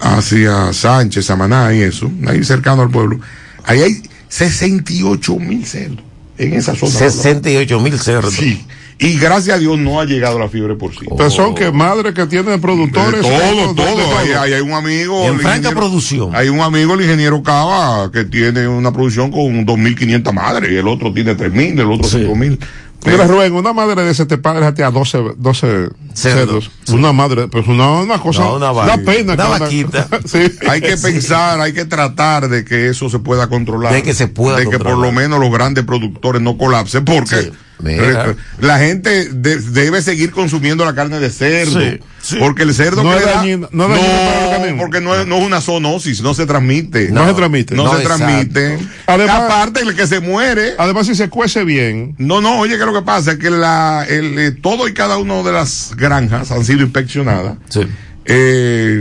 hacia 0.00 0.72
Sánchez, 0.72 1.24
Samaná 1.24 1.72
y 1.74 1.82
eso, 1.82 2.10
ahí 2.26 2.44
cercano 2.44 2.82
al 2.82 2.90
pueblo, 2.90 3.20
ahí 3.64 3.80
hay 3.80 4.02
68 4.28 5.36
mil 5.36 5.64
cerdos 5.66 6.07
en 6.38 6.54
esa 6.54 6.74
zona. 6.74 6.92
68 6.92 7.80
mil 7.80 7.98
cerdos. 7.98 8.34
Sí. 8.34 8.64
Y 9.00 9.16
gracias 9.16 9.56
a 9.56 9.58
Dios 9.60 9.78
no 9.78 10.00
ha 10.00 10.04
llegado 10.06 10.40
la 10.40 10.48
fiebre 10.48 10.74
por 10.74 10.90
sí. 10.92 11.06
Pero 11.16 11.30
son 11.30 11.54
que 11.54 11.70
madres 11.70 12.14
que 12.14 12.26
tienen 12.26 12.60
productores. 12.60 13.22
De 13.22 13.28
todo, 13.28 13.30
de- 13.30 13.54
de- 13.54 13.66
de 13.68 13.74
todo. 13.74 14.40
Hay 14.40 14.52
un 14.60 14.72
amigo. 14.72 15.22
En 15.24 15.34
el 15.34 15.40
franca 15.40 15.58
ingeniero- 15.68 15.76
producción. 15.78 16.34
Hay 16.34 16.48
un 16.48 16.60
amigo, 16.60 16.94
el 16.94 17.02
ingeniero 17.02 17.40
Cava, 17.42 18.10
que 18.10 18.24
tiene 18.24 18.66
una 18.66 18.92
producción 18.92 19.30
con 19.30 19.64
2.500 19.64 20.32
madres, 20.32 20.72
y 20.72 20.76
el 20.76 20.88
otro 20.88 21.12
tiene 21.12 21.36
3.000, 21.36 21.78
el 21.78 21.92
otro 21.92 22.08
5.000. 22.08 22.58
Mira, 23.06 23.26
Rubén, 23.26 23.54
una 23.54 23.72
madre 23.72 24.02
de 24.02 24.10
ese 24.10 24.26
te 24.26 24.38
paga 24.38 24.66
a 24.68 24.90
12, 24.90 25.34
12 25.36 25.88
cerdos. 26.14 26.70
Una 26.88 27.12
madre, 27.12 27.48
pues 27.48 27.66
una, 27.68 27.90
una 28.00 28.20
cosa. 28.20 28.42
No, 28.42 28.56
una 28.56 28.72
vaca. 28.72 28.98
pena. 29.04 29.34
Una 29.34 29.48
vaquita. 29.48 30.08
sí. 30.24 30.50
Hay 30.68 30.80
que 30.80 30.96
pensar, 30.96 31.60
hay 31.60 31.72
que 31.72 31.84
tratar 31.84 32.48
de 32.48 32.64
que 32.64 32.88
eso 32.88 33.08
se 33.08 33.18
pueda 33.18 33.48
controlar. 33.48 33.92
De 33.92 34.02
que 34.02 34.14
se 34.14 34.28
pueda 34.28 34.58
De 34.58 34.68
que 34.68 34.78
por 34.78 34.98
lo 34.98 35.12
menos 35.12 35.38
los 35.38 35.50
grandes 35.50 35.84
productores 35.84 36.42
no 36.42 36.58
colapsen, 36.58 37.04
porque 37.04 37.42
Sí. 37.42 37.52
Mira. 37.80 38.34
la 38.60 38.78
gente 38.78 39.28
de- 39.32 39.58
debe 39.60 40.02
seguir 40.02 40.30
consumiendo 40.32 40.84
la 40.84 40.94
carne 40.94 41.20
de 41.20 41.30
cerdo. 41.30 41.80
Sí, 41.80 42.00
sí. 42.20 42.36
Porque 42.40 42.64
el 42.64 42.74
cerdo 42.74 43.04
No 43.04 43.10
que 43.12 43.18
es 43.18 43.24
da- 43.24 43.34
dañino- 43.34 43.68
no 43.70 43.94
es 43.94 44.00
organismo. 44.48 44.82
porque 44.82 45.00
no 45.00 45.14
es, 45.14 45.26
no 45.26 45.36
es 45.36 45.46
una 45.46 45.60
zoonosis, 45.60 46.20
no 46.22 46.34
se 46.34 46.44
transmite. 46.46 47.10
No 47.10 47.26
se 47.26 47.34
transmite. 47.34 47.74
No, 47.76 47.84
No, 47.84 47.96
se 47.96 48.02
transmite. 48.02 48.78
Además- 49.06 49.42
aparte 49.42 49.80
el 49.82 49.94
que 49.94 50.06
se 50.08 50.18
muere. 50.20 50.74
Además, 50.76 51.06
si 51.06 51.14
se 51.14 51.28
cuece 51.28 51.64
bien, 51.64 52.14
No, 52.18 52.40
no, 52.40 52.58
oye, 52.58 52.76
que 52.78 52.84
lo 52.84 52.92
que 52.92 53.02
pasa 53.02 53.32
es 53.32 53.38
que 53.38 53.50
la, 53.50 54.04
el, 54.08 54.38
eh, 54.38 54.50
todo 54.50 54.88
y 54.88 54.92
cada 54.94 55.16
una 55.18 55.42
de 55.42 55.52
las 55.52 55.94
granjas 55.96 56.50
han 56.50 56.64
sido 56.64 56.82
inspeccionadas. 56.82 57.58
Sí. 57.68 57.82
Eh, 58.30 58.98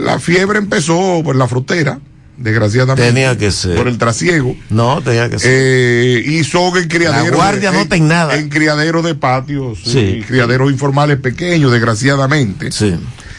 la 0.00 0.18
fiebre 0.20 0.58
empezó 0.58 1.20
por 1.24 1.34
la 1.36 1.48
frontera, 1.48 1.98
desgraciadamente. 2.42 3.02
Tenía 3.12 3.36
que 3.38 3.50
ser. 3.50 3.76
Por 3.76 3.88
el 3.88 3.98
trasiego. 3.98 4.56
No, 4.70 5.00
tenía 5.02 5.28
que 5.30 5.38
ser. 5.38 5.50
Eh, 5.52 6.22
y 6.26 6.44
son 6.44 6.76
en 6.76 6.88
criaderos. 6.88 7.30
La 7.30 7.36
guardia 7.36 7.70
de- 7.70 7.76
no 7.76 7.82
en- 7.82 7.88
ten 7.88 8.08
nada. 8.08 8.36
En 8.36 8.48
criaderos 8.48 9.04
de 9.04 9.14
patios. 9.14 9.78
Sí. 9.84 9.98
y 9.98 10.22
criaderos 10.22 10.70
informales 10.70 11.18
pequeños, 11.18 11.70
desgraciadamente. 11.72 12.72
Sí. 12.72 12.94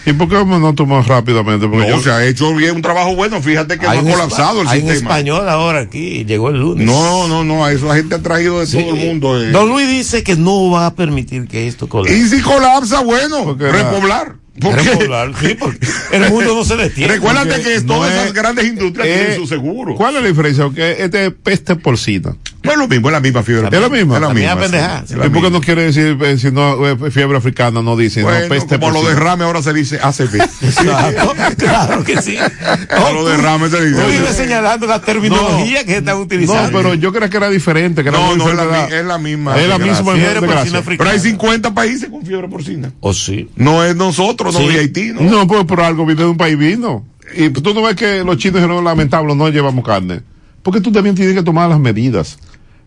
¿y 0.06 0.12
por 0.12 0.28
qué 0.28 0.36
no 0.44 0.76
tomamos 0.76 1.08
rápidamente? 1.08 1.66
Porque 1.68 1.90
No, 1.90 1.96
yo- 1.98 2.04
se 2.04 2.12
ha 2.12 2.26
hecho 2.26 2.54
bien 2.54 2.76
un 2.76 2.82
trabajo 2.82 3.16
bueno. 3.16 3.42
Fíjate 3.42 3.78
que 3.80 3.86
no 3.86 3.92
ha 3.92 4.02
colapsado 4.04 4.62
el 4.62 4.68
espa- 4.68 4.72
hay 4.72 4.82
un 4.82 4.90
sistema. 4.90 5.10
español 5.12 5.48
ahora 5.50 5.80
aquí, 5.80 6.26
llegó 6.26 6.50
el 6.50 6.60
lunes. 6.60 6.86
No, 6.86 7.28
no, 7.30 7.44
no, 7.46 7.64
a 7.64 7.72
eso 7.72 7.86
la 7.88 7.96
gente 7.96 8.16
ha 8.16 8.20
traído 8.22 8.60
de 8.60 8.68
Sí. 8.68 8.80
todo 8.84 8.96
el 8.96 9.06
mundo. 9.08 9.42
eh. 9.42 9.52
Don 9.52 9.70
Luis 9.70 9.88
dice 9.88 10.22
que 10.24 10.36
no 10.36 10.70
va 10.72 10.88
a 10.88 10.94
permitir 10.96 11.48
que 11.48 11.68
esto 11.68 11.88
colapse. 11.88 12.18
Y 12.18 12.28
si 12.28 12.42
colapsa, 12.42 13.00
bueno, 13.02 13.44
Porque 13.46 13.72
repoblar. 13.72 14.36
Repoblar, 14.56 15.32
sí, 15.40 15.56
porque 15.56 15.80
el 16.12 16.30
mundo 16.30 16.54
no 16.56 16.64
se 16.64 16.76
detiene. 16.76 17.14
Recuérdate 17.14 17.62
que 17.64 17.80
no 17.82 17.96
todas 17.96 18.12
es- 18.12 18.18
esas 18.20 18.34
grandes 18.34 18.66
industrias 18.66 19.08
Eh, 19.08 19.16
tienen 19.18 19.36
su 19.38 19.48
seguro. 19.48 19.96
¿Cuál 19.96 20.16
es 20.16 20.22
la 20.22 20.28
diferencia? 20.28 20.70
Que 20.74 21.04
este 21.04 21.26
es 21.28 21.34
peste 21.42 21.76
porcina. 21.76 22.36
No 22.64 22.72
es 22.72 22.78
lo 22.78 22.88
mismo, 22.88 23.10
es 23.10 23.12
la 23.14 23.20
misma 23.20 23.44
fiebre. 23.44 23.68
¿Es 23.72 23.82
la 23.82 23.90
misma? 23.90 24.16
Es 24.16 24.22
la 24.22 24.34
misma 24.34 24.56
pendejada. 24.58 25.00
sí, 25.06 25.14
es 25.14 25.20
la 25.20 25.26
¿Y 25.26 25.30
por 25.30 25.38
qué 25.42 25.42
misma. 25.42 25.50
no 25.60 25.62
quiere 25.62 25.84
decir, 25.84 26.18
eh, 26.22 26.38
si 26.38 26.50
no, 26.52 26.88
eh, 26.88 27.12
fiebre 27.12 27.38
africana, 27.38 27.82
no 27.82 27.98
dice, 27.98 28.24
Bueno, 28.24 28.40
no, 28.40 28.48
peste 28.48 28.80
como 28.80 28.92
lo 28.92 29.04
derrame 29.04 29.44
ahora 29.44 29.62
se 29.62 29.74
dice 29.74 30.00
ACV. 30.02 30.42
Claro, 30.84 31.34
claro 31.58 32.04
que 32.04 32.22
sí. 32.22 32.38
A 32.38 33.12
lo 33.12 33.26
derrame 33.26 33.70
se 33.70 33.86
dice. 33.86 34.02
Tú 34.02 34.08
vives 34.10 34.36
señalando 34.36 34.88
la 34.88 35.02
terminología 35.02 35.84
que 35.86 35.98
están 35.98 36.16
No, 36.16 36.22
utilizando. 36.24 36.78
pero 36.78 36.94
yo 36.94 37.12
creo 37.12 37.30
que 37.30 37.38
era 37.38 37.50
diferente. 37.50 38.02
Que 38.04 38.10
era 38.10 38.18
No, 38.18 38.36
no, 38.36 38.50
es 38.50 38.56
la, 38.56 38.86
es 39.16 39.20
misma. 39.22 39.60
Es 39.60 39.68
la 39.68 39.78
misma 39.78 40.14
Fiebre 40.14 40.40
porcina 40.42 40.80
africana. 40.80 40.98
Pero 40.98 41.10
hay 41.10 41.20
50 41.20 41.74
países 41.74 42.10
con 42.10 42.26
fiebre 42.26 42.48
porcina. 42.48 42.92
¿O 43.02 43.14
sí? 43.14 43.50
No 43.56 43.84
es 43.84 43.96
nosotros, 43.96 44.54
no 44.54 44.60
Sí. 44.62 44.68
es 44.70 44.80
Haití, 44.80 45.12
¿no? 45.14 45.22
No, 45.22 45.48
pues 45.48 45.66
por 45.66 45.82
algo 45.82 46.06
viene 46.06 46.22
de 46.24 46.28
un 46.30 46.38
país 46.38 46.58
vino. 46.58 47.06
Y 47.36 47.50
tú 47.50 47.74
no 47.74 47.82
ves 47.82 47.96
que 47.96 48.24
los 48.24 48.38
chinos 48.38 48.62
dijeron 48.62 48.84
lamentable, 48.84 49.36
no 49.36 49.50
llevamos 49.50 49.84
carne. 49.86 50.22
Porque 50.62 50.80
tú 50.80 50.92
también 50.92 51.16
tienes 51.16 51.36
que 51.36 51.44
tomar 51.44 51.70
las 51.70 51.80
medidas. 51.80 52.38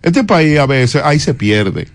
Este 0.07 0.23
país 0.25 0.57
a 0.59 0.67
veces 0.67 1.03
ahí 1.05 1.19
se 1.19 1.35
pierde. 1.35 1.89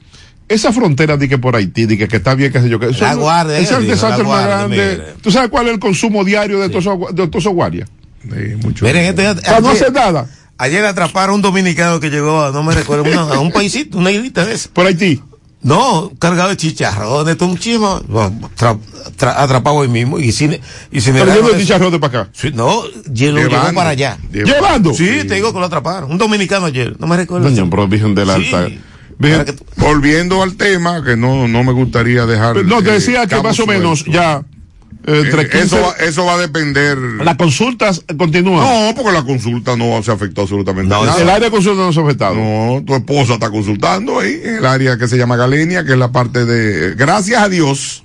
Esa 0.50 0.74
frontera 0.74 1.16
de 1.16 1.30
que 1.30 1.38
por 1.38 1.56
Haití, 1.56 1.86
de 1.86 1.98
que, 1.98 2.10
que 2.10 2.18
está 2.18 2.36
bien, 2.36 2.52
qué 2.52 2.60
sé 2.60 2.68
yo, 2.68 2.78
que 2.78 2.88
eso 2.90 3.06
La 3.06 3.14
guardia, 3.14 3.58
es 3.58 3.72
el 3.72 3.88
desastre 3.88 4.24
más 4.26 4.28
guardia, 4.46 4.58
grande. 4.58 4.76
mire. 4.76 5.14
¿Tú 5.22 5.32
sabes 5.32 5.50
cuál 5.50 5.68
es 5.68 5.74
el 5.76 5.80
consumo 5.80 6.26
diario 6.26 6.60
de 6.60 6.68
todos 6.68 6.84
esos 6.84 6.92
agua- 6.92 7.12
de 7.14 7.28
todos 7.28 7.44
esos 7.44 7.54
guardias? 7.54 7.90
Sí, 8.24 8.56
mucho. 8.62 8.84
Miren, 8.84 9.06
este, 9.06 9.24
Para 9.46 9.62
no 9.62 9.70
ayer, 9.70 9.82
hacer 9.84 9.94
nada. 9.94 10.28
ayer 10.58 10.84
atraparon 10.86 11.32
a 11.32 11.36
un 11.36 11.42
dominicano 11.42 12.02
que 12.02 12.10
llegó, 12.10 12.44
a, 12.44 12.52
no 12.52 12.64
me 12.64 12.76
recuerdo, 12.76 13.04
una- 13.06 13.34
a 13.36 13.40
un 13.40 13.50
paisito, 13.54 13.98
una 13.98 14.12
islita 14.12 14.44
de 14.46 14.56
esa. 14.56 14.70
Por 14.74 14.86
Haití. 14.88 15.22
No, 15.64 16.12
cargado 16.18 16.50
de 16.50 16.58
chicharrones, 16.58 17.38
todo 17.38 17.50
un 17.50 17.58
tra- 19.18 19.36
atrapado 19.38 19.76
hoy 19.76 19.88
mismo 19.88 20.18
y 20.18 20.32
sin, 20.32 20.60
y 20.92 21.02
sin 21.02 21.14
Pero 21.14 21.32
el- 21.32 21.38
yo 21.38 21.48
de 21.92 22.00
para 22.00 22.22
acá. 22.22 22.32
Sí, 22.34 22.52
no, 22.54 22.82
y 23.14 23.32
lo 23.32 23.38
llevó 23.38 23.50
Llevando. 23.50 23.74
para 23.76 23.90
allá. 23.92 24.18
Llevando. 24.32 24.94
Sí, 24.94 25.06
te 25.28 25.36
digo 25.36 25.54
que 25.54 25.60
lo 25.60 25.66
atraparon. 25.66 26.10
Un 26.12 26.18
dominicano 26.18 26.66
ayer, 26.66 26.96
no 27.00 27.06
me 27.06 27.16
recuerdo. 27.16 27.48
Doña, 27.50 27.70
pero 27.70 27.88
Virgen 27.88 28.16
de 28.16 28.26
la 28.26 28.38
Sí. 28.38 28.52
Alta. 28.54 28.76
Tú- 29.54 29.64
Volviendo 29.78 30.42
al 30.42 30.56
tema, 30.56 31.04
que 31.04 31.16
no, 31.16 31.48
no 31.48 31.64
me 31.64 31.74
gustaría 31.74 32.26
dejar. 32.26 32.66
No, 32.66 32.82
te 32.82 32.90
eh, 32.90 32.94
decía 32.94 33.28
que 33.28 33.40
más 33.42 33.60
o 33.60 33.68
menos 33.68 34.04
ya. 34.06 34.42
Eh, 35.08 35.22
entre 35.26 35.42
Eh, 35.44 35.50
15, 35.50 35.66
eso, 35.66 35.82
va, 35.82 35.94
eso 36.06 36.26
va 36.26 36.34
a 36.36 36.38
depender. 36.38 36.98
las 36.98 37.36
consultas 37.36 38.04
continúan. 38.18 38.64
No, 38.64 38.96
porque 38.96 39.12
la 39.12 39.24
consulta 39.24 39.76
no 39.76 40.02
se 40.04 40.12
afectó 40.12 40.42
absolutamente 40.42 40.94
No, 40.94 41.06
nada. 41.06 41.22
el 41.22 41.30
área 41.30 41.46
de 41.48 41.52
consulta 41.52 41.82
no 41.82 41.92
se 41.94 42.00
ha 42.00 42.04
afectado. 42.04 42.36
No, 42.36 42.84
tu 42.86 42.96
esposa 42.96 43.34
está 43.34 43.50
consultando 43.50 44.20
ahí 44.20 44.40
en 44.44 44.56
el 44.58 44.66
área 44.66 44.98
que 44.98 45.08
se 45.08 45.18
llama 45.18 45.36
Galenia, 45.38 45.84
que 45.84 45.94
es 45.94 45.98
la 45.98 46.12
parte 46.12 46.46
de. 46.46 46.96
Gracias 46.96 47.42
a 47.42 47.50
Dios. 47.50 48.04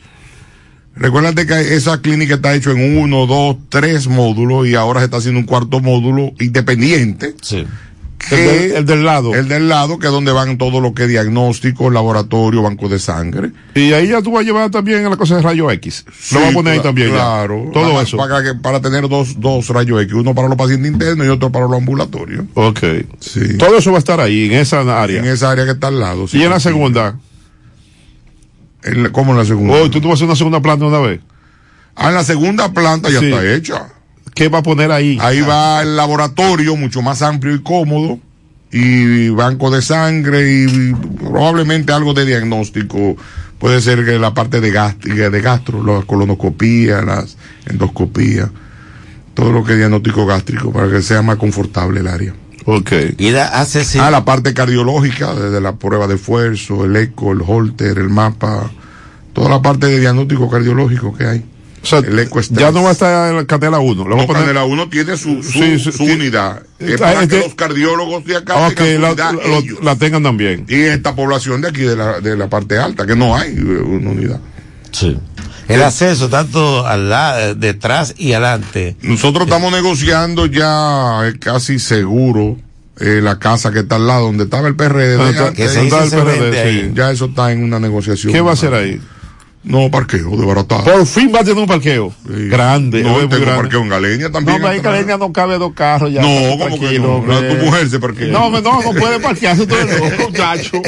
Recuérdate 0.99 1.47
que 1.47 1.75
esa 1.77 2.01
clínica 2.01 2.37
está 2.37 2.55
hecho 2.55 2.71
en 2.71 2.99
uno, 2.99 3.27
dos, 3.27 3.57
tres 3.69 4.07
módulos 4.09 4.67
y 4.67 4.75
ahora 4.77 5.01
se 5.01 5.05
está 5.05 5.19
haciendo 5.19 5.41
un 5.41 5.47
cuarto 5.47 5.81
módulo 5.81 6.33
independiente. 6.41 7.35
Sí. 7.43 7.67
El, 8.31 8.39
del, 8.39 8.73
el 8.79 8.87
del 8.87 9.05
lado. 9.05 9.35
el 9.35 9.49
del 9.49 9.69
lado, 9.69 9.99
que 9.99 10.07
es 10.07 10.13
donde 10.13 10.33
van 10.33 10.59
todo 10.59 10.81
lo 10.81 10.95
que 10.95 11.05
es 11.05 11.09
diagnóstico, 11.09 11.91
laboratorio, 11.91 12.63
banco 12.63 12.89
de 12.89 12.99
sangre. 12.99 13.51
y 13.75 13.93
ahí 13.93 14.09
ya 14.09 14.23
tú 14.23 14.33
vas 14.33 14.43
a 14.43 14.45
llevar 14.45 14.71
también 14.71 15.05
a 15.07 15.11
la 15.11 15.17
cosa 15.17 15.37
de 15.37 15.43
rayo 15.43 15.71
X. 15.71 16.05
Lo 16.33 16.41
vas 16.41 16.51
a 16.51 16.53
poner 16.53 16.73
ahí 16.75 16.81
también. 16.81 17.09
ya. 17.09 17.15
Claro. 17.15 17.71
Todo 17.73 17.91
para, 17.93 18.03
eso. 18.03 18.17
Para, 18.17 18.43
que- 18.43 18.55
para 18.55 18.81
tener 18.81 19.09
dos, 19.09 19.39
dos 19.41 19.69
rayos 19.69 20.03
X, 20.03 20.15
uno 20.15 20.35
para 20.35 20.49
los 20.49 20.57
pacientes 20.57 20.91
internos 20.91 21.27
y 21.27 21.31
otro 21.31 21.51
para 21.53 21.67
los 21.67 21.77
ambulatorios. 21.77 22.45
Ok. 22.55 22.81
Sí. 23.21 23.57
Todo 23.59 23.79
eso 23.79 23.91
va 23.93 23.99
a 23.99 24.01
estar 24.01 24.21
ahí, 24.21 24.47
en 24.47 24.53
esa 24.55 24.81
área. 25.03 25.19
En 25.21 25.27
esa 25.27 25.51
área 25.51 25.65
que 25.65 25.73
está 25.73 25.89
al 25.89 26.01
lado. 26.01 26.27
sí. 26.27 26.39
y 26.39 26.43
en 26.43 26.51
la 26.51 26.59
segunda. 26.61 27.17
En 28.83 29.03
la- 29.05 29.11
¿Cómo 29.11 29.33
en 29.33 29.39
la 29.39 29.45
segunda? 29.45 29.75
Oh, 29.75 29.91
tú, 29.91 30.01
tú 30.01 30.09
vas 30.09 30.13
a 30.13 30.15
hacer 30.17 30.27
una 30.27 30.37
segunda 30.37 30.61
planta 30.61 30.85
una 30.87 30.99
vez. 31.01 31.21
Ah, 31.97 32.09
en 32.09 32.15
la 32.15 32.25
segunda 32.25 32.73
planta 32.73 33.09
ya 33.11 33.21
Sí. 33.21 33.27
está 33.27 33.55
hecha. 33.55 33.89
¿Qué 34.37 34.51
va 34.51 34.59
a 34.59 34.63
poner 34.63 34.93
ahí? 34.93 35.17
Ahí 35.23 35.41
va 35.41 35.81
el 35.81 35.97
laboratorio, 35.97 36.77
mucho 36.77 37.01
más 37.01 37.23
amplio 37.23 37.55
y 37.55 37.63
cómodo, 37.63 38.21
y 38.71 39.31
banco 39.31 39.71
de 39.71 39.81
sangre 39.81 40.63
y 40.63 40.93
probablemente 40.93 41.95
algo 41.95 42.13
de 42.13 42.27
diagnóstico. 42.27 43.17
Puede 43.59 43.81
ser 43.81 44.05
que 44.05 44.19
la 44.19 44.35
parte 44.35 44.61
de, 44.61 44.71
gastro, 44.71 45.31
de 45.31 45.41
gastro, 45.41 45.83
la 45.83 46.05
colonoscopía, 46.05 47.01
las 47.01 47.39
endoscopías, 47.65 48.51
todo 49.33 49.53
lo 49.53 49.65
que 49.65 49.73
es 49.73 49.79
diagnóstico 49.79 50.27
gástrico 50.27 50.71
para 50.71 50.91
que 50.91 51.01
sea 51.01 51.23
más 51.23 51.37
confortable 51.37 52.01
el 52.01 52.07
área. 52.07 52.35
Ok. 52.67 52.93
Y 53.17 53.35
hace 53.35 53.85
sí. 53.85 53.99
Ah, 53.99 54.11
la 54.11 54.27
parte 54.27 54.53
cardiológica, 54.53 55.35
desde 55.35 55.63
la 55.63 55.77
prueba 55.77 56.07
de 56.07 56.17
esfuerzo, 56.17 56.85
el 56.85 56.95
eco, 56.97 57.33
el 57.33 57.41
holter, 57.41 57.97
el 57.97 58.11
mapa, 58.11 58.71
toda 59.33 59.49
la 59.49 59.63
parte 59.63 59.87
de 59.87 59.99
diagnóstico 59.99 60.51
cardiológico 60.51 61.17
que 61.17 61.25
hay. 61.25 61.45
O 61.87 61.89
sea, 61.89 61.99
el 62.01 62.19
eco 62.19 62.41
ya 62.51 62.73
no 62.73 62.83
va 62.83 62.89
a 62.89 62.93
estar 62.93 63.31
en 63.31 63.37
la 63.37 63.45
Canela 63.47 63.79
1. 63.79 64.03
Le 64.05 64.11
vamos 64.11 64.17
No, 64.17 64.23
a 64.25 64.27
poner- 64.27 64.43
Canela 64.43 64.65
1 64.65 64.89
tiene 64.89 65.17
su, 65.17 65.43
su, 65.43 65.53
Sí, 65.53 65.79
sí, 65.79 65.79
su 65.79 65.93
sí. 65.93 66.11
unidad. 66.11 66.63
Es 66.79 66.95
Ah, 66.95 66.99
para 66.99 67.19
que 67.21 67.25
este- 67.25 67.41
los 67.41 67.55
cardiólogos 67.55 68.25
de 68.25 68.37
acá 68.37 68.55
su 68.55 68.83
la, 68.83 69.11
unidad, 69.13 69.33
lo- 69.33 69.41
ellos. 69.43 69.79
la 69.83 69.97
tengan 69.97 70.23
también. 70.23 70.67
Y 70.69 70.75
esta 70.75 71.15
población 71.15 71.61
de 71.61 71.69
aquí, 71.69 71.83
de 71.83 71.97
la, 71.97 72.21
de 72.21 72.37
la 72.37 72.49
parte 72.49 72.77
alta, 72.79 73.07
que 73.07 73.15
no 73.17 73.37
hay 73.37 73.51
eh, 73.51 73.61
una 73.61 74.11
unidad. 74.11 74.41
Sí. 74.93 75.17
El 75.69 75.83
acceso 75.83 76.29
tanto 76.29 76.87
al 76.87 77.09
la- 77.09 77.55
detrás 77.55 78.15
y 78.19 78.33
adelante. 78.33 78.97
Nosotros 79.03 79.45
estamos 79.47 79.73
negociando 79.73 80.47
ya, 80.47 81.23
casi 81.41 81.79
seguro, 81.79 82.57
eh, 83.01 83.21
la 83.23 83.39
casa 83.39 83.73
que 83.73 83.81
está 83.81 83.97
al 83.97 84.07
lado, 84.07 84.27
donde 84.27 84.45
estaba 84.45 84.69
el 84.69 84.77
PRD. 84.77 85.21
Ah, 85.21 85.31
está- 85.31 85.53
que 85.53 85.69
se 85.69 85.85
hizo. 85.85 86.95
Ya 86.95 87.11
eso 87.11 87.27
está 87.27 87.53
en 87.53 87.63
una 87.65 87.79
negociación. 87.81 88.33
¿Qué 88.33 88.41
va 88.41 88.51
a 88.51 88.55
hacer 88.55 88.75
ahí? 88.75 89.01
No, 89.67 89.91
parqueo, 89.91 90.31
de 90.37 90.47
baratado. 90.47 90.85
Por 90.85 91.05
fin 91.07 91.33
va 91.35 91.41
a 91.41 91.45
tener 91.45 91.59
un 91.59 91.67
parqueo. 91.67 92.15
Grande. 92.25 93.03
No, 93.03 93.15
tengo 93.19 93.29
grande. 93.29 93.47
parqueo 93.63 93.83
en 93.83 93.89
Galeña 93.89 94.31
también. 94.31 94.63
No, 94.63 94.71
en 94.71 94.81
Galeña 94.81 95.17
no 95.19 95.33
cabe 95.33 95.59
dos 95.59 95.73
carros 95.75 96.13
ya. 96.13 96.23
No, 96.23 96.57
¿cómo 96.57 96.79
que 96.79 96.99
no? 97.01 97.17
hombre. 97.17 97.43
Tu 97.57 97.65
mujer 97.65 97.91
se 97.91 97.99
parquea. 97.99 98.29
No, 98.29 98.49
no, 98.49 98.61
no 98.61 98.93
puede 98.93 99.19
parquearse 99.19 99.67
todo 99.67 99.81
el 99.81 99.89
loco, 99.89 100.07
muchacho. 100.31 100.81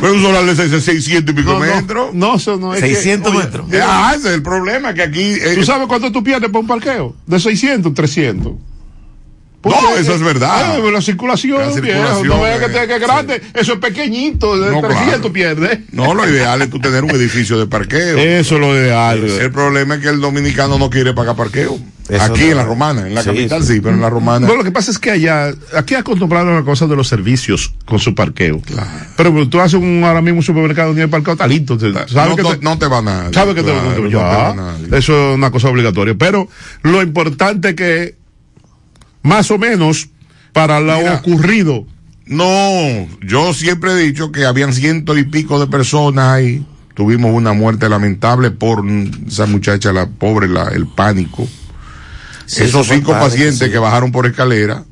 Pero 0.00 0.12
un 0.12 0.22
solar 0.22 0.44
de 0.44 0.56
600 0.80 1.32
y 1.32 1.36
pico 1.36 1.52
No, 1.52 1.60
metros. 1.60 2.12
No, 2.14 2.34
eso 2.34 2.56
no 2.56 2.74
es 2.74 2.82
que- 2.82 2.88
600 2.96 3.32
oye, 3.32 3.44
metros. 3.44 3.66
Ah, 3.80 4.14
ese 4.16 4.28
es 4.28 4.34
el 4.34 4.42
problema, 4.42 4.92
que 4.92 5.02
aquí... 5.02 5.22
eh, 5.34 5.54
¿Tú 5.54 5.64
sabes 5.64 5.86
cuánto 5.86 6.10
tú 6.10 6.24
pierdes 6.24 6.50
por 6.50 6.62
un 6.62 6.66
parqueo? 6.66 7.14
De 7.26 7.38
600, 7.38 7.94
300. 7.94 8.52
No, 9.70 9.96
eso 9.96 10.14
es 10.14 10.22
verdad. 10.22 10.50
Ah, 10.52 10.78
la 10.92 11.00
circulación, 11.00 11.58
La 11.58 11.66
viejo, 11.66 11.74
circulación, 11.86 12.28
no 12.28 12.40
veas 12.42 12.58
que, 12.60 12.64
eh, 12.66 12.68
te- 12.68 12.86
que 12.86 12.94
es 12.94 13.00
grande. 13.00 13.42
Eso 13.54 13.72
es 13.74 13.78
pequeñito, 13.78 14.58
de 14.58 14.70
No, 14.72 14.80
300 14.80 15.14
claro. 15.18 15.32
pierdes. 15.32 15.78
No, 15.92 16.14
lo 16.14 16.28
ideal 16.28 16.62
es 16.62 16.70
tú 16.70 16.78
tener 16.80 17.04
un 17.04 17.10
edificio 17.10 17.58
de 17.58 17.66
parqueo. 17.66 18.16
Eso 18.18 18.54
es 18.56 18.60
lo 18.60 18.74
ideal. 18.74 19.24
El 19.24 19.50
problema 19.50 19.96
es 19.96 20.00
que 20.00 20.08
el 20.08 20.20
dominicano 20.20 20.78
no 20.78 20.90
quiere 20.90 21.12
pagar 21.14 21.36
parqueo. 21.36 21.78
Eso 22.08 22.22
Aquí 22.22 22.42
no. 22.44 22.50
en 22.52 22.56
la 22.58 22.64
romana, 22.64 23.06
en 23.08 23.14
la 23.16 23.22
Sí, 23.22 23.30
capital 23.30 23.64
sí. 23.64 23.74
sí, 23.74 23.80
pero 23.80 23.96
en 23.96 24.00
la 24.00 24.08
romana. 24.08 24.46
Bueno, 24.46 24.58
lo 24.62 24.64
que 24.64 24.70
pasa 24.70 24.92
es 24.92 24.98
que 25.00 25.10
allá, 25.10 25.52
aquí 25.76 25.96
acostumbraron 25.96 26.52
a 26.54 26.60
la 26.60 26.64
cosa 26.64 26.86
de 26.86 26.94
los 26.94 27.08
servicios 27.08 27.74
con 27.84 27.98
su 27.98 28.14
parqueo. 28.14 28.62
Pero 29.16 29.32
pues, 29.32 29.50
tú 29.50 29.58
haces 29.60 29.74
un, 29.80 30.04
ahora 30.04 30.22
mismo 30.22 30.38
un 30.38 30.44
supermercado 30.44 30.92
el 30.96 31.08
parqueo 31.10 31.32
está 31.32 31.48
listo. 31.48 31.76
te- 31.76 31.92
¿Sabes 31.92 32.14
no, 32.30 32.36
que 32.36 32.42
te, 32.44 32.56
te- 32.58 32.64
no 32.64 32.78
te 32.78 32.86
va 32.86 33.02
nada. 33.02 33.30
¿Sabes 33.32 33.56
que 33.56 33.62
te- 33.64 33.72
Claro, 33.72 33.88
no 33.88 33.94
te- 34.08 34.10
no 34.14 34.18
va 34.20 34.54
nadie. 34.54 34.86
Eso 34.98 35.30
es 35.30 35.34
una 35.36 35.50
cosa 35.50 35.68
obligatoria. 35.68 36.14
Pero 36.16 36.48
lo 36.82 37.02
importante 37.02 37.74
que, 37.74 38.14
más 39.26 39.50
o 39.50 39.58
menos, 39.58 40.08
para 40.52 40.80
lo 40.80 40.96
Mira. 40.98 41.14
ocurrido, 41.16 41.86
No, 42.26 43.06
yo 43.22 43.54
siempre 43.54 43.92
he 43.92 43.96
dicho 43.96 44.32
que 44.32 44.44
habían 44.46 44.72
ciento 44.72 45.16
y 45.16 45.24
pico 45.24 45.60
de 45.60 45.66
personas 45.68 46.28
ahí. 46.28 46.64
Tuvimos 46.94 47.32
una 47.34 47.52
muerte 47.52 47.88
lamentable 47.88 48.50
por 48.50 48.82
esa 49.28 49.46
muchacha, 49.46 49.92
la 49.92 50.06
pobre, 50.06 50.48
la, 50.48 50.68
el 50.68 50.86
pánico. 50.86 51.46
Sí, 52.46 52.64
Esos 52.64 52.88
cinco 52.88 53.12
padre, 53.12 53.26
pacientes 53.26 53.58
sí. 53.58 53.70
que 53.70 53.78
bajaron 53.78 54.10
por 54.12 54.26
escalera 54.26 54.84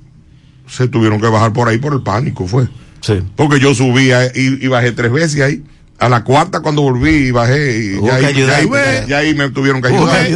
se 0.68 0.88
tuvieron 0.88 1.20
que 1.20 1.26
bajar 1.28 1.52
por 1.52 1.68
ahí 1.68 1.78
por 1.78 1.92
el 1.92 2.02
pánico, 2.02 2.46
fue. 2.46 2.68
Sí. 3.00 3.20
Porque 3.36 3.60
yo 3.60 3.74
subía 3.74 4.26
y, 4.26 4.64
y 4.64 4.66
bajé 4.68 4.92
tres 4.92 5.12
veces 5.12 5.40
ahí. 5.42 5.62
A 5.98 6.08
la 6.08 6.24
cuarta 6.24 6.60
cuando 6.60 6.82
volví 6.82 7.28
y 7.28 7.30
bajé 7.30 7.78
y 7.78 8.04
ya, 8.06 8.14
ahí, 8.16 8.34
ya, 8.34 8.56
ahí, 8.56 8.66
¿verdad? 8.66 9.06
ya 9.06 9.18
ahí 9.18 9.34
me 9.34 9.50
tuvieron 9.50 9.80
que 9.80 9.88
ayudar. 9.88 10.26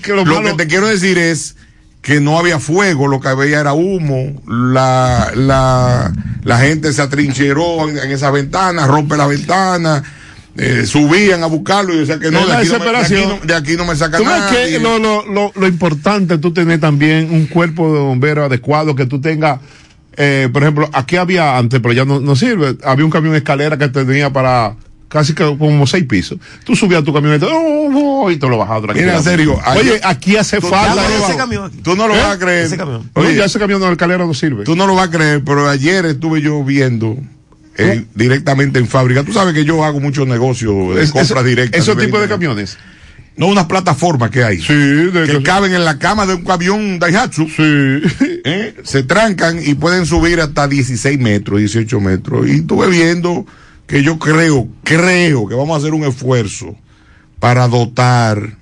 que 0.00 0.12
lo, 0.12 0.24
Lo 0.24 0.34
malo- 0.34 0.42
que 0.56 0.64
te 0.64 0.66
quiero 0.68 0.86
decir 0.86 1.18
es 1.18 1.56
que 2.06 2.20
no 2.20 2.38
había 2.38 2.60
fuego, 2.60 3.08
lo 3.08 3.18
que 3.18 3.26
había 3.26 3.58
era 3.58 3.72
humo, 3.72 4.40
la, 4.46 5.32
la, 5.34 6.12
la 6.44 6.58
gente 6.60 6.92
se 6.92 7.02
atrincheró 7.02 7.88
en, 7.88 7.98
en 7.98 8.12
esas 8.12 8.30
ventanas, 8.32 8.86
rompe 8.86 9.16
la 9.16 9.26
ventana, 9.26 10.04
eh, 10.56 10.84
subían 10.86 11.42
a 11.42 11.46
buscarlo 11.46 11.92
y 11.92 11.98
decían 11.98 12.20
que 12.20 12.30
no, 12.30 12.46
de 12.46 12.52
aquí 12.54 12.68
no, 12.68 12.78
me, 12.78 12.84
de 12.84 12.96
aquí 12.98 13.14
no- 13.26 13.40
de 13.44 13.54
aquí 13.56 13.76
no 13.76 13.84
me 13.86 13.96
saca 13.96 14.18
Tú 14.18 14.24
ves 14.24 14.32
nada. 14.38 14.50
que 14.52 14.78
lo, 14.78 15.00
lo, 15.00 15.26
lo, 15.26 15.52
lo 15.56 15.66
importante 15.66 16.34
es 16.34 16.40
tú 16.40 16.52
tener 16.52 16.78
también 16.78 17.28
un 17.32 17.46
cuerpo 17.46 17.92
de 17.92 17.98
bomberos 17.98 18.46
adecuado, 18.46 18.94
que 18.94 19.06
tú 19.06 19.20
tengas, 19.20 19.58
eh, 20.16 20.48
por 20.52 20.62
ejemplo, 20.62 20.88
aquí 20.92 21.16
había 21.16 21.58
antes, 21.58 21.80
pero 21.80 21.92
ya 21.92 22.04
no, 22.04 22.20
no 22.20 22.36
sirve, 22.36 22.76
había 22.84 23.04
un 23.04 23.10
camión 23.10 23.34
escalera 23.34 23.76
que 23.78 23.88
tenía 23.88 24.32
para 24.32 24.76
casi 25.16 25.32
que 25.32 25.44
como 25.56 25.86
seis 25.86 26.04
pisos. 26.04 26.38
Tú 26.64 26.76
subías 26.76 27.02
tu 27.02 27.12
camioneta 27.12 27.46
oh, 27.50 28.24
oh, 28.24 28.30
y 28.30 28.36
te 28.36 28.46
lo 28.48 28.58
bajabas. 28.58 28.94
Mira, 28.94 29.16
en 29.16 29.22
serio, 29.22 29.58
Oye, 29.74 29.98
aquí 30.04 30.36
hace 30.36 30.60
Tú- 30.60 30.68
falta. 30.68 31.02
Tú 31.82 31.96
no 31.96 32.06
lo 32.06 32.14
vas 32.14 32.36
a 32.36 32.38
creer. 32.38 32.66
Ese 32.66 32.76
camión. 32.76 33.08
Oye, 33.14 33.34
ya 33.34 33.46
ese 33.46 33.58
camión 33.58 33.80
de 33.80 33.90
escalera 33.90 34.26
no 34.26 34.34
sirve. 34.34 34.64
Tú 34.64 34.76
no 34.76 34.86
lo 34.86 34.94
vas 34.94 35.08
a 35.08 35.10
creer, 35.10 35.42
pero 35.42 35.68
ayer 35.68 36.04
estuve 36.04 36.42
yo 36.42 36.62
viendo 36.62 37.16
eh, 37.78 38.04
directamente 38.14 38.78
en 38.78 38.86
fábrica. 38.86 39.22
Tú 39.24 39.32
sabes 39.32 39.54
que 39.54 39.64
yo 39.64 39.84
hago 39.84 40.00
muchos 40.00 40.26
negocios 40.28 40.94
de 40.94 41.02
Es- 41.04 41.12
compras 41.12 41.40
ese- 41.40 41.48
directas. 41.48 41.80
Esos 41.80 41.96
tipos 41.96 42.20
de 42.20 42.28
camiones. 42.28 42.76
No, 43.38 43.48
unas 43.48 43.66
plataformas 43.66 44.30
que 44.30 44.44
hay. 44.44 44.60
Sí, 44.62 44.72
de 44.74 45.26
que 45.30 45.42
caben 45.42 45.74
en 45.74 45.84
la 45.84 45.98
cama 45.98 46.24
de 46.24 46.34
un 46.34 46.44
camión 46.44 46.98
Daihatsu. 46.98 47.46
Sí. 47.48 48.02
¿eh? 48.44 48.74
Se 48.82 49.02
trancan 49.02 49.58
y 49.62 49.74
pueden 49.74 50.06
subir 50.06 50.40
hasta 50.40 50.66
16 50.68 51.18
metros, 51.18 51.58
18 51.58 52.00
metros. 52.00 52.46
Y 52.48 52.56
estuve 52.56 52.88
viendo 52.88 53.44
que 53.86 54.02
yo 54.02 54.18
creo, 54.18 54.68
creo 54.84 55.48
que 55.48 55.54
vamos 55.54 55.74
a 55.74 55.78
hacer 55.78 55.94
un 55.94 56.04
esfuerzo 56.04 56.74
para 57.38 57.68
dotar, 57.68 58.56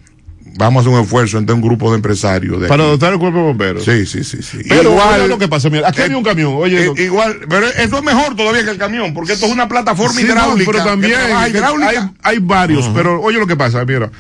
vamos 0.57 0.81
a 0.81 0.81
hacer 0.89 0.99
un 0.99 1.05
esfuerzo 1.05 1.39
entre 1.39 1.55
un 1.55 1.63
grupo 1.63 1.91
de 1.91 1.97
empresarios. 1.97 2.61
De 2.61 2.69
Para 2.69 2.83
aquí. 2.85 2.93
dotar 2.93 3.13
el 3.15 3.19
cuerpo 3.19 3.39
de 3.39 3.45
bomberos. 3.45 3.85
Sí, 3.85 4.05
sí, 4.07 4.23
sí, 4.25 4.43
sí. 4.43 4.59
Pero 4.69 4.91
igual 4.93 5.29
lo 5.29 5.39
que 5.39 5.49
pasa, 5.49 5.71
mira, 5.71 5.89
aquí 5.89 6.01
eh, 6.01 6.05
había 6.05 6.19
un 6.19 6.25
camión, 6.25 6.55
oye, 6.57 6.83
eh, 6.83 6.87
lo- 6.87 7.03
igual, 7.03 7.39
pero 7.49 7.67
eso 7.69 7.97
es 7.99 8.03
mejor 8.05 8.37
todavía 8.37 8.65
que 8.65 8.71
el 8.71 8.77
camión, 8.79 9.15
porque 9.15 9.33
esto 9.33 9.47
es 9.47 9.53
una 9.53 9.69
plataforma 9.69 10.13
Sí, 10.13 10.25
no, 10.25 10.33
hidráulica. 10.33 10.71
pero 10.73 10.85
también 10.85 11.13
hidráulica. 11.51 11.89
hay, 11.89 12.11
hay 12.23 12.39
varios, 12.41 12.91
pero 12.95 13.21
oye 13.23 13.39
lo 13.39 13.47
que 13.47 13.57
pasa, 13.57 13.85
mira, 13.85 14.11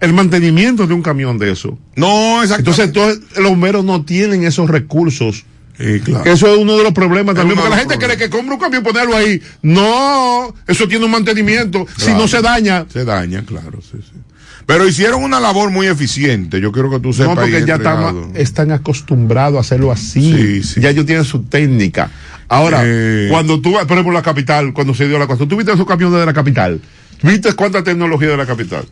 el 0.00 0.12
mantenimiento 0.12 0.86
de 0.86 0.94
un 0.94 1.02
camión 1.02 1.38
de 1.38 1.52
eso. 1.52 1.78
No, 1.96 2.42
exacto. 2.42 2.70
Entonces, 2.70 2.92
todos 2.92 3.18
los 3.36 3.50
bomberos 3.50 3.84
no 3.84 4.04
tienen 4.04 4.44
esos 4.44 4.68
recursos. 4.68 5.44
Sí, 5.78 6.00
claro. 6.00 6.22
Que 6.24 6.32
eso 6.32 6.46
es 6.52 6.58
uno 6.58 6.76
de 6.76 6.84
los 6.84 6.92
problemas 6.92 7.34
también, 7.34 7.56
porque 7.58 7.70
la 7.70 7.78
gente 7.78 7.98
cree 7.98 8.16
que 8.16 8.30
compra 8.30 8.54
un 8.54 8.60
camión 8.60 8.82
y 8.82 8.84
ponerlo 8.84 9.16
ahí. 9.16 9.42
No, 9.62 10.54
eso 10.66 10.86
tiene 10.86 11.04
un 11.04 11.10
mantenimiento. 11.10 11.86
Si 11.96 12.12
no 12.12 12.28
se 12.28 12.40
daña. 12.42 12.86
Se 12.92 13.04
daña, 13.04 13.42
claro, 13.44 13.80
sí, 13.82 13.98
sí. 14.00 14.18
Pero 14.66 14.86
hicieron 14.88 15.22
una 15.22 15.40
labor 15.40 15.70
muy 15.70 15.86
eficiente, 15.88 16.58
yo 16.60 16.72
quiero 16.72 16.90
que 16.90 16.98
tú 17.00 17.12
sepas. 17.12 17.34
No, 17.34 17.40
porque 17.42 17.66
ya 17.66 17.74
están, 17.74 18.30
están 18.34 18.70
acostumbrados 18.70 19.58
a 19.58 19.60
hacerlo 19.60 19.92
así. 19.92 20.32
Sí, 20.32 20.62
sí. 20.62 20.80
Ya 20.80 20.90
ellos 20.90 21.04
tienen 21.04 21.24
su 21.24 21.42
técnica. 21.42 22.10
Ahora, 22.48 22.80
Eh. 22.84 23.26
cuando 23.30 23.60
tú, 23.60 23.72
por 23.72 23.92
ejemplo, 23.92 24.12
la 24.12 24.22
capital, 24.22 24.72
cuando 24.72 24.94
se 24.94 25.06
dio 25.06 25.18
la 25.18 25.26
cosa, 25.26 25.46
tú 25.46 25.56
viste 25.56 25.72
esos 25.72 25.86
camiones 25.86 26.18
de 26.20 26.26
la 26.26 26.32
capital. 26.32 26.80
¿Viste 27.22 27.52
cuánta 27.54 27.82
tecnología 27.82 28.28
de 28.28 28.36
la 28.36 28.46
capital? 28.46 28.84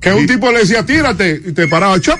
Que 0.00 0.12
un 0.12 0.26
tipo 0.26 0.50
le 0.50 0.60
decía, 0.60 0.84
tírate, 0.84 1.40
y 1.46 1.52
te 1.52 1.66
paraba, 1.68 1.98
chop. 2.00 2.18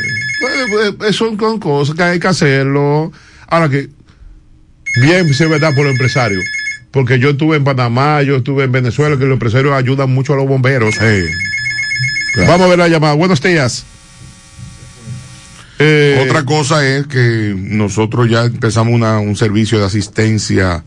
Eh, 0.00 0.94
eh, 1.08 1.12
Son 1.12 1.38
son 1.38 1.58
cosas 1.58 1.94
que 1.96 2.02
hay 2.02 2.18
que 2.20 2.28
hacerlo. 2.28 3.12
Ahora 3.48 3.68
que, 3.68 3.88
bien, 5.02 5.32
si 5.34 5.42
es 5.44 5.50
verdad 5.50 5.74
por 5.74 5.84
los 5.84 5.92
empresarios. 5.92 6.44
Porque 6.90 7.18
yo 7.18 7.30
estuve 7.30 7.56
en 7.56 7.64
Panamá, 7.64 8.22
yo 8.22 8.36
estuve 8.36 8.64
en 8.64 8.72
Venezuela, 8.72 9.16
que 9.18 9.24
los 9.24 9.34
empresarios 9.34 9.72
ayudan 9.74 10.10
mucho 10.10 10.32
a 10.32 10.36
los 10.36 10.46
bomberos. 10.46 10.94
Vamos 12.46 12.60
a 12.62 12.66
ver 12.68 12.78
la 12.78 12.88
llamada. 12.88 13.14
Buenos 13.14 13.40
días. 13.42 13.84
Eh, 15.78 16.24
Otra 16.28 16.44
cosa 16.44 16.84
es 16.86 17.06
que 17.06 17.54
nosotros 17.56 18.28
ya 18.28 18.44
empezamos 18.46 18.92
una- 18.94 19.20
un 19.20 19.36
servicio 19.36 19.78
de 19.78 19.84
asistencia 19.86 20.82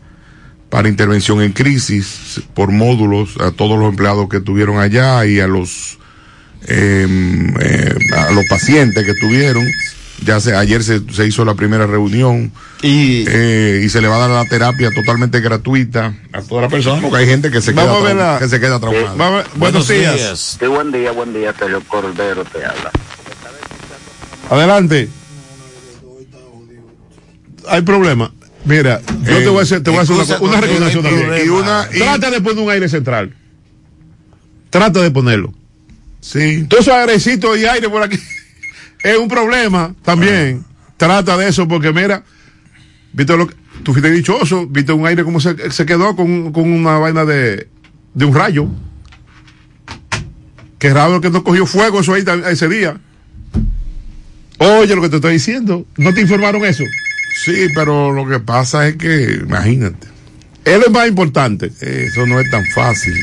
para 0.68 0.88
intervención 0.88 1.40
en 1.40 1.52
crisis 1.52 2.42
por 2.54 2.72
módulos 2.72 3.36
a 3.40 3.52
todos 3.52 3.78
los 3.78 3.88
empleados 3.88 4.28
que 4.28 4.38
estuvieron 4.38 4.78
allá 4.78 5.24
y 5.24 5.40
a 5.40 5.46
los 5.46 5.98
eh, 6.68 7.06
eh, 7.60 7.94
a 8.16 8.32
los 8.32 8.44
pacientes 8.46 9.04
que 9.04 9.14
tuvieron. 9.14 9.64
Ya 10.24 10.38
se, 10.38 10.54
ayer 10.54 10.84
se, 10.84 11.00
se 11.12 11.26
hizo 11.26 11.44
la 11.44 11.54
primera 11.54 11.84
reunión 11.84 12.52
y, 12.80 13.22
y 13.28 13.88
se 13.88 14.00
le 14.00 14.06
va 14.06 14.16
a 14.16 14.28
dar 14.28 14.30
la 14.30 14.44
terapia 14.44 14.92
totalmente 14.94 15.40
gratuita 15.40 16.14
a 16.32 16.42
toda 16.42 16.62
la 16.62 16.68
persona 16.68 17.02
porque 17.02 17.16
hay 17.18 17.26
gente 17.26 17.50
que 17.50 17.60
se 17.60 17.74
queda, 17.74 18.14
la- 18.14 18.38
que 18.38 18.48
se 18.48 18.60
queda 18.60 18.78
traumada. 18.78 19.14
Vamos 19.16 19.32
a 19.32 19.36
ver- 19.38 19.46
buenos 19.56 19.88
días. 19.88 20.58
Sí, 20.60 20.66
buen 20.66 20.92
día, 20.92 21.10
buen 21.10 21.32
día, 21.34 21.52
Sergio 21.58 21.82
Cordero 21.88 22.44
te 22.44 22.64
habla. 22.64 22.92
Adelante. 24.48 25.08
Hay 27.68 27.82
problema. 27.82 28.32
Mira, 28.64 29.00
yo 29.24 29.38
te 29.38 29.48
voy 29.48 29.58
a 29.58 29.62
hacer, 29.62 29.82
te 29.82 29.90
voy 29.90 29.98
a 29.98 30.02
hacer 30.02 30.14
una, 30.14 30.38
una 30.40 30.60
recomendación 30.60 31.02
también. 31.02 31.46
Y 31.46 31.48
una- 31.48 31.88
y- 31.92 31.98
Trata 31.98 32.30
de 32.30 32.40
poner 32.40 32.62
un 32.64 32.70
aire 32.70 32.88
central. 32.88 33.34
Trata 34.70 35.00
de 35.00 35.10
ponerlo. 35.10 35.52
Sí. 36.22 36.64
Todos 36.68 36.86
esos 36.86 36.94
airecitos 36.94 37.58
y 37.58 37.66
aire 37.66 37.90
por 37.90 38.02
aquí. 38.02 38.18
es 39.02 39.18
un 39.18 39.28
problema 39.28 39.94
también. 40.02 40.64
Trata 40.96 41.36
de 41.36 41.48
eso 41.48 41.68
porque 41.68 41.92
mira, 41.92 42.22
viste 43.12 43.36
lo 43.36 43.48
que, 43.48 43.54
tú 43.82 43.92
fuiste 43.92 44.10
dichoso, 44.10 44.66
viste 44.66 44.92
un 44.92 45.06
aire 45.06 45.24
como 45.24 45.40
se, 45.40 45.70
se 45.70 45.84
quedó 45.84 46.14
con, 46.14 46.52
con 46.52 46.72
una 46.72 46.98
vaina 46.98 47.24
de, 47.24 47.68
de 48.14 48.24
un 48.24 48.34
rayo. 48.34 48.68
Qué 50.78 50.94
raro 50.94 51.20
que 51.20 51.30
no 51.30 51.44
cogió 51.44 51.66
fuego 51.66 52.00
eso 52.00 52.14
ahí 52.14 52.24
ese 52.48 52.68
día. 52.68 52.96
Oye, 54.58 54.94
lo 54.94 55.02
que 55.02 55.08
te 55.08 55.16
estoy 55.16 55.34
diciendo, 55.34 55.86
¿no 55.96 56.14
te 56.14 56.20
informaron 56.20 56.64
eso? 56.64 56.84
Sí, 57.44 57.66
pero 57.74 58.12
lo 58.12 58.28
que 58.28 58.38
pasa 58.38 58.86
es 58.86 58.96
que, 58.96 59.40
imagínate. 59.42 60.06
Él 60.64 60.82
es 60.86 60.92
más 60.92 61.08
importante. 61.08 61.72
Eso 61.80 62.26
no 62.26 62.38
es 62.38 62.48
tan 62.50 62.64
fácil. 62.66 63.14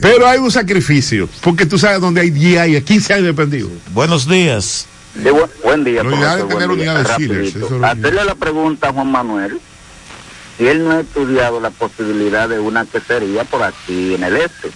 Pero 0.00 0.26
hay 0.26 0.38
un 0.38 0.50
sacrificio, 0.50 1.28
porque 1.42 1.66
tú 1.66 1.78
sabes 1.78 2.00
dónde 2.00 2.20
hay 2.20 2.30
10 2.30 2.60
años, 2.60 2.82
15 2.82 3.14
años 3.14 3.26
dependido. 3.26 3.68
Buenos 3.92 4.28
días. 4.28 4.86
Sí, 5.14 5.28
buen, 5.28 5.50
buen 5.62 5.84
día, 5.84 6.02
Lo 6.02 6.16
ideal 6.16 6.38
profesor, 6.38 6.48
tener 6.48 6.68
buen 6.68 6.80
día. 6.80 6.94
de 6.94 7.86
Hacerle 7.86 8.24
la 8.24 8.34
pregunta 8.34 8.88
a 8.88 8.92
Juan 8.92 9.10
Manuel 9.10 9.60
si 10.56 10.66
él 10.66 10.84
no 10.84 10.92
ha 10.92 11.00
estudiado 11.00 11.60
la 11.60 11.70
posibilidad 11.70 12.48
de 12.48 12.58
una 12.58 12.84
quesería 12.84 13.44
por 13.44 13.62
aquí 13.62 14.14
en 14.14 14.24
el 14.24 14.36
este. 14.36 14.70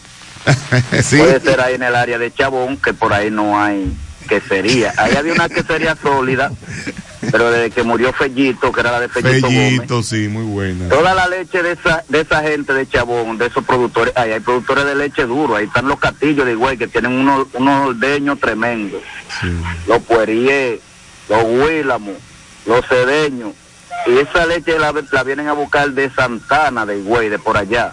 Sí. 1.03 1.19
Puede 1.19 1.41
ser 1.41 1.61
ahí 1.61 1.75
en 1.75 1.83
el 1.83 1.95
área 1.95 2.19
de 2.19 2.33
Chabón, 2.33 2.77
que 2.77 2.93
por 2.95 3.13
ahí 3.13 3.31
no 3.31 3.61
hay 3.61 3.93
quesería. 4.29 4.93
Ahí 4.97 5.15
había 5.15 5.33
una 5.33 5.49
quesería 5.49 5.97
sólida, 6.01 6.51
pero 7.31 7.51
desde 7.51 7.71
que 7.71 7.83
murió 7.83 8.13
Fellito, 8.13 8.73
que 8.73 8.81
era 8.81 8.93
la 8.93 9.01
de 9.01 9.09
Fellito, 9.09 9.47
Gómez, 9.47 9.75
Fellito, 9.77 10.03
sí, 10.03 10.29
muy 10.29 10.45
buena. 10.45 10.89
Toda 10.89 11.15
la 11.15 11.29
leche 11.29 11.63
de 11.63 11.73
esa, 11.73 12.05
de 12.09 12.21
esa 12.21 12.43
gente 12.43 12.73
de 12.73 12.89
Chabón, 12.89 13.39
de 13.39 13.47
esos 13.47 13.65
productores, 13.65 14.13
ahí 14.17 14.33
hay 14.33 14.41
productores 14.41 14.85
de 14.85 14.95
leche 14.95 15.25
duro, 15.25 15.57
ahí 15.57 15.67
están 15.67 15.89
los 15.89 15.99
castillos 15.99 16.47
de 16.47 16.53
Higüey 16.53 16.77
que 16.77 16.89
tienen 16.89 17.13
unos, 17.13 17.47
unos 17.55 17.89
ordeños 17.89 18.39
tremendos, 18.41 19.03
los 19.87 20.03
pueríes, 20.03 20.81
los 21.29 21.43
huílamos, 21.45 22.15
los 22.67 22.87
cedeños, 22.87 23.53
y 24.07 24.19
esa 24.19 24.47
leche 24.47 24.79
la, 24.79 24.95
la 25.13 25.23
vienen 25.25 25.49
a 25.49 25.53
buscar 25.53 25.91
de 25.91 26.11
Santana, 26.11 26.87
de 26.87 26.99
Higüey, 26.99 27.29
de 27.29 27.39
por 27.39 27.57
allá. 27.57 27.93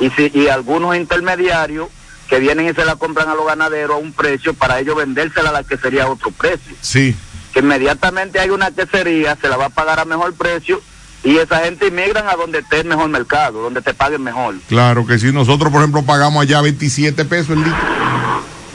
Y, 0.00 0.10
si, 0.10 0.30
y 0.34 0.48
algunos 0.48 0.96
intermediarios 0.96 1.88
que 2.28 2.38
vienen 2.38 2.68
y 2.68 2.74
se 2.74 2.84
la 2.84 2.96
compran 2.96 3.28
a 3.28 3.34
los 3.34 3.46
ganaderos 3.46 3.96
a 3.96 3.98
un 3.98 4.12
precio 4.12 4.52
para 4.54 4.80
ellos 4.80 4.96
vendérsela 4.96 5.50
a 5.50 5.52
la 5.52 5.62
que 5.62 5.76
sería 5.76 6.08
otro 6.08 6.30
precio 6.32 6.74
Sí. 6.80 7.14
Que 7.56 7.60
inmediatamente 7.60 8.38
hay 8.38 8.50
una 8.50 8.70
quesería, 8.70 9.34
se 9.40 9.48
la 9.48 9.56
va 9.56 9.64
a 9.66 9.70
pagar 9.70 9.98
a 9.98 10.04
mejor 10.04 10.34
precio 10.34 10.78
y 11.24 11.38
esa 11.38 11.60
gente 11.60 11.86
inmigran 11.86 12.28
a 12.28 12.34
donde 12.34 12.58
esté 12.58 12.80
el 12.80 12.84
mejor 12.86 13.08
mercado, 13.08 13.62
donde 13.62 13.80
te 13.80 13.94
paguen 13.94 14.22
mejor. 14.22 14.56
Claro 14.68 15.06
que 15.06 15.18
sí. 15.18 15.32
Nosotros, 15.32 15.72
por 15.72 15.80
ejemplo, 15.80 16.02
pagamos 16.02 16.42
allá 16.42 16.60
27 16.60 17.24
pesos 17.24 17.50
el 17.56 17.64
litro. 17.64 17.74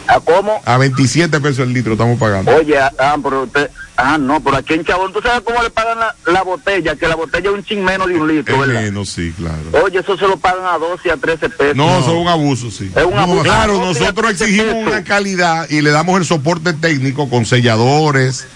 ¿A 0.08 0.20
cómo? 0.20 0.60
A 0.66 0.78
27 0.80 1.40
pesos 1.40 1.60
el 1.60 1.74
litro 1.74 1.92
estamos 1.94 2.20
pagando. 2.20 2.52
Oye, 2.56 2.76
ah, 2.80 2.92
ah, 2.98 3.18
pero 3.24 3.44
usted, 3.44 3.70
ah, 3.98 4.18
no, 4.18 4.42
pero 4.44 4.58
aquí 4.58 4.74
en 4.74 4.84
Chabón, 4.84 5.14
¿tú 5.14 5.22
sabes 5.22 5.42
cómo 5.42 5.62
le 5.62 5.70
pagan 5.70 6.00
la, 6.00 6.16
la 6.26 6.42
botella? 6.42 6.96
Que 6.96 7.08
la 7.08 7.16
botella 7.16 7.50
es 7.52 7.56
un 7.56 7.64
chin 7.64 7.86
menos 7.86 8.08
de 8.08 8.16
un 8.16 8.28
litro, 8.28 8.56
Es 8.56 8.68
¿verdad? 8.68 8.82
menos, 8.82 9.10
sí, 9.10 9.32
claro. 9.38 9.86
Oye, 9.86 10.00
eso 10.00 10.18
se 10.18 10.28
lo 10.28 10.38
pagan 10.38 10.66
a 10.66 10.80
12 10.80 11.08
y 11.08 11.12
a 11.12 11.18
13 11.18 11.50
pesos. 11.52 11.76
No, 11.78 12.00
eso 12.00 12.12
es 12.14 12.18
un 12.18 12.28
abuso, 12.28 12.72
sí. 12.72 12.92
Es 12.96 13.06
un 13.06 13.14
abuso. 13.18 13.44
Claro, 13.44 13.74
Ah, 13.76 13.78
no, 13.78 13.86
nosotros 13.94 14.32
exigimos 14.32 14.74
una 14.88 15.04
calidad 15.04 15.70
y 15.70 15.82
le 15.82 15.92
damos 15.92 16.18
el 16.20 16.26
soporte 16.26 16.74
técnico 16.74 17.30
con 17.30 17.46
selladores 17.46 18.48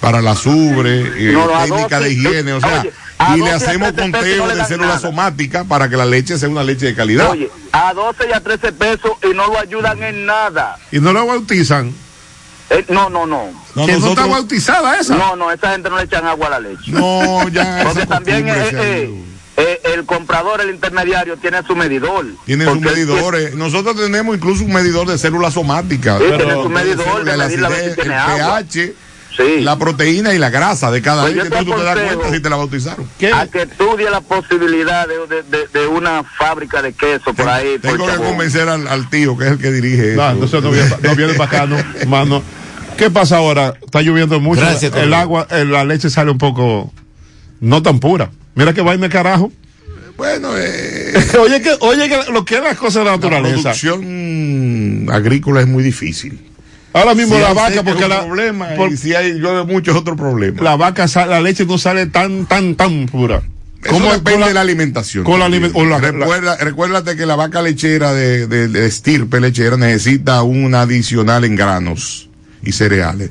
para 0.00 0.20
la 0.20 0.34
subre, 0.36 1.00
eh, 1.00 1.32
No, 1.32 1.46
técnica 1.48 1.98
12, 1.98 2.04
de 2.04 2.12
higiene, 2.12 2.52
o 2.52 2.60
sea, 2.60 2.80
oye, 2.80 2.92
y 3.34 3.40
le 3.40 3.50
12 3.50 3.52
a 3.52 3.56
hacemos 3.56 3.92
13 3.94 4.10
pesos 4.10 4.12
conteo 4.12 4.36
no 4.38 4.46
le 4.48 4.54
de 4.56 4.64
células 4.66 5.00
somáticas 5.00 5.66
para 5.66 5.88
que 5.88 5.96
la 5.96 6.04
leche 6.04 6.38
sea 6.38 6.48
una 6.48 6.62
leche 6.64 6.86
de 6.86 6.94
calidad. 6.94 7.30
Oye, 7.30 7.50
a 7.72 7.92
12 7.94 8.26
y 8.28 8.32
a 8.32 8.40
13 8.40 8.72
pesos 8.72 9.12
y 9.22 9.34
no 9.34 9.46
lo 9.46 9.58
ayudan 9.58 10.02
en 10.02 10.26
nada. 10.26 10.76
Y 10.92 11.00
no 11.00 11.12
lo 11.12 11.26
bautizan. 11.26 11.94
Eh, 12.70 12.84
no, 12.88 13.10
no, 13.10 13.26
no. 13.26 13.50
No, 13.74 13.86
está 13.86 14.26
bautizada 14.26 14.98
esa. 14.98 15.16
No, 15.16 15.36
no, 15.36 15.50
esa 15.50 15.72
gente 15.72 15.90
no 15.90 15.96
le 15.98 16.04
echan 16.04 16.26
agua 16.26 16.46
a 16.48 16.50
la 16.50 16.60
leche. 16.60 16.90
No, 16.90 17.48
ya 17.48 17.82
Porque 17.84 18.06
también 18.06 18.46
costumbre 18.46 19.02
eh, 19.02 19.24
eh, 19.56 19.80
el 19.94 20.04
comprador, 20.04 20.60
el 20.60 20.70
intermediario, 20.70 21.36
tiene 21.36 21.62
su 21.64 21.76
medidor. 21.76 22.26
Tiene 22.44 22.64
sus 22.64 22.80
medidores. 22.80 23.54
Nosotros 23.54 23.96
tenemos 23.96 24.34
incluso 24.36 24.64
un 24.64 24.72
medidor 24.72 25.06
de 25.06 25.18
células 25.18 25.54
somáticas. 25.54 26.18
Sí, 26.18 26.24
Pero- 26.28 26.44
tiene 26.44 26.62
su 26.62 26.68
medidor 26.68 27.24
de 27.24 27.36
la 27.36 27.44
medir 27.44 27.60
la 27.60 27.68
acidez, 27.68 27.84
vez 27.84 27.94
que 27.96 28.02
el 28.02 28.68
tiene 28.68 28.94
la 29.60 29.78
proteína 29.78 30.32
y 30.34 30.38
la 30.38 30.50
grasa 30.50 30.90
de 30.90 31.02
cada 31.02 31.22
Pues 31.22 31.36
Entonces 31.36 31.64
tú 31.66 31.72
te 31.74 31.82
das 31.84 31.98
cuenta 31.98 32.30
si 32.34 32.40
te 32.40 32.50
la 32.50 32.56
bautizaron. 32.56 33.08
A 33.34 33.46
que 33.46 33.62
estudie 33.62 34.10
la 34.10 34.20
posibilidad 34.20 35.06
de, 35.08 35.14
de- 35.26 35.42
de- 35.42 35.66
de 35.80 35.86
una 35.86 36.22
fábrica 36.22 36.80
de 36.82 36.92
queso 36.92 37.34
por 37.34 37.48
ahí. 37.48 37.78
por 37.78 37.92
Tengo 37.92 38.06
que 38.06 38.12
Chabón. 38.12 38.28
convencer 38.28 38.68
al, 38.68 38.86
al 38.88 39.10
tío, 39.10 39.36
que 39.36 39.46
es 39.46 39.52
el 39.52 39.58
que 39.58 39.70
dirige 39.72 40.14
No, 40.16 40.22
eso. 40.24 40.32
entonces 40.32 40.62
no 40.62 40.70
viene, 40.70 40.90
no 41.02 41.14
viene 41.16 41.34
para 41.34 41.44
acá, 41.62 41.66
no, 41.66 41.76
mano. 42.08 42.42
¿Qué 42.96 43.10
pasa 43.10 43.38
ahora? 43.38 43.74
Está 43.84 44.02
lloviendo 44.02 44.38
mucho. 44.40 44.60
Gracias, 44.60 44.94
el 44.94 45.12
agua, 45.14 45.48
eh, 45.50 45.64
la 45.64 45.84
leche 45.84 46.10
sale 46.10 46.30
un 46.30 46.38
poco 46.38 46.92
no 47.60 47.82
tan 47.82 47.98
pura. 47.98 48.30
Mira 48.54 48.72
que 48.72 48.82
vaina 48.82 49.08
carajo. 49.08 49.50
Bueno, 50.16 50.50
eh, 50.56 51.12
oye 51.40 51.60
que, 51.60 51.72
oye 51.80 52.08
que 52.08 52.30
lo 52.30 52.44
que 52.44 52.54
es 52.56 52.62
las 52.62 52.76
cosas 52.76 53.00
de 53.02 53.04
la 53.06 53.10
la 53.10 53.16
naturaleza. 53.16 53.62
producción 53.72 55.08
agrícola 55.10 55.60
es 55.60 55.66
muy 55.66 55.82
difícil. 55.82 56.38
Ahora 56.94 57.14
mismo 57.14 57.34
Si 57.34 57.40
la 57.42 57.52
vaca, 57.52 57.82
porque 57.82 58.06
la, 58.08 58.24
problema, 58.24 58.68
por- 58.76 58.90
y 58.92 58.96
si 58.96 59.14
hay 59.14 59.32
llueve 59.34 59.64
mucho 59.64 59.90
es 59.90 59.96
otro 59.96 60.14
problema. 60.16 60.62
la 60.62 60.76
vaca, 60.76 61.06
la 61.26 61.40
leche 61.40 61.66
no 61.66 61.76
sale 61.76 62.06
tan, 62.06 62.46
tan, 62.46 62.76
tan 62.76 63.06
pura. 63.06 63.42
Eso 63.82 63.98
depende 64.12 64.46
de 64.48 64.54
la 64.54 64.60
alimentación. 64.62 65.24
con 65.24 65.38
la 65.40 65.46
o 65.74 65.84
la- 65.84 65.98
Recuerda, 65.98 66.56
recuérdate 66.56 67.16
que 67.16 67.26
la 67.26 67.36
vaca 67.36 67.60
lechera 67.60 68.14
de, 68.14 68.46
de- 68.46 68.68
de 68.68 68.86
estirpe 68.86 69.40
lechera 69.40 69.76
necesita 69.76 70.40
un 70.42 70.74
adicional 70.74 71.44
en 71.44 71.54
granos 71.56 72.30
y 72.62 72.72
cereales. 72.72 73.30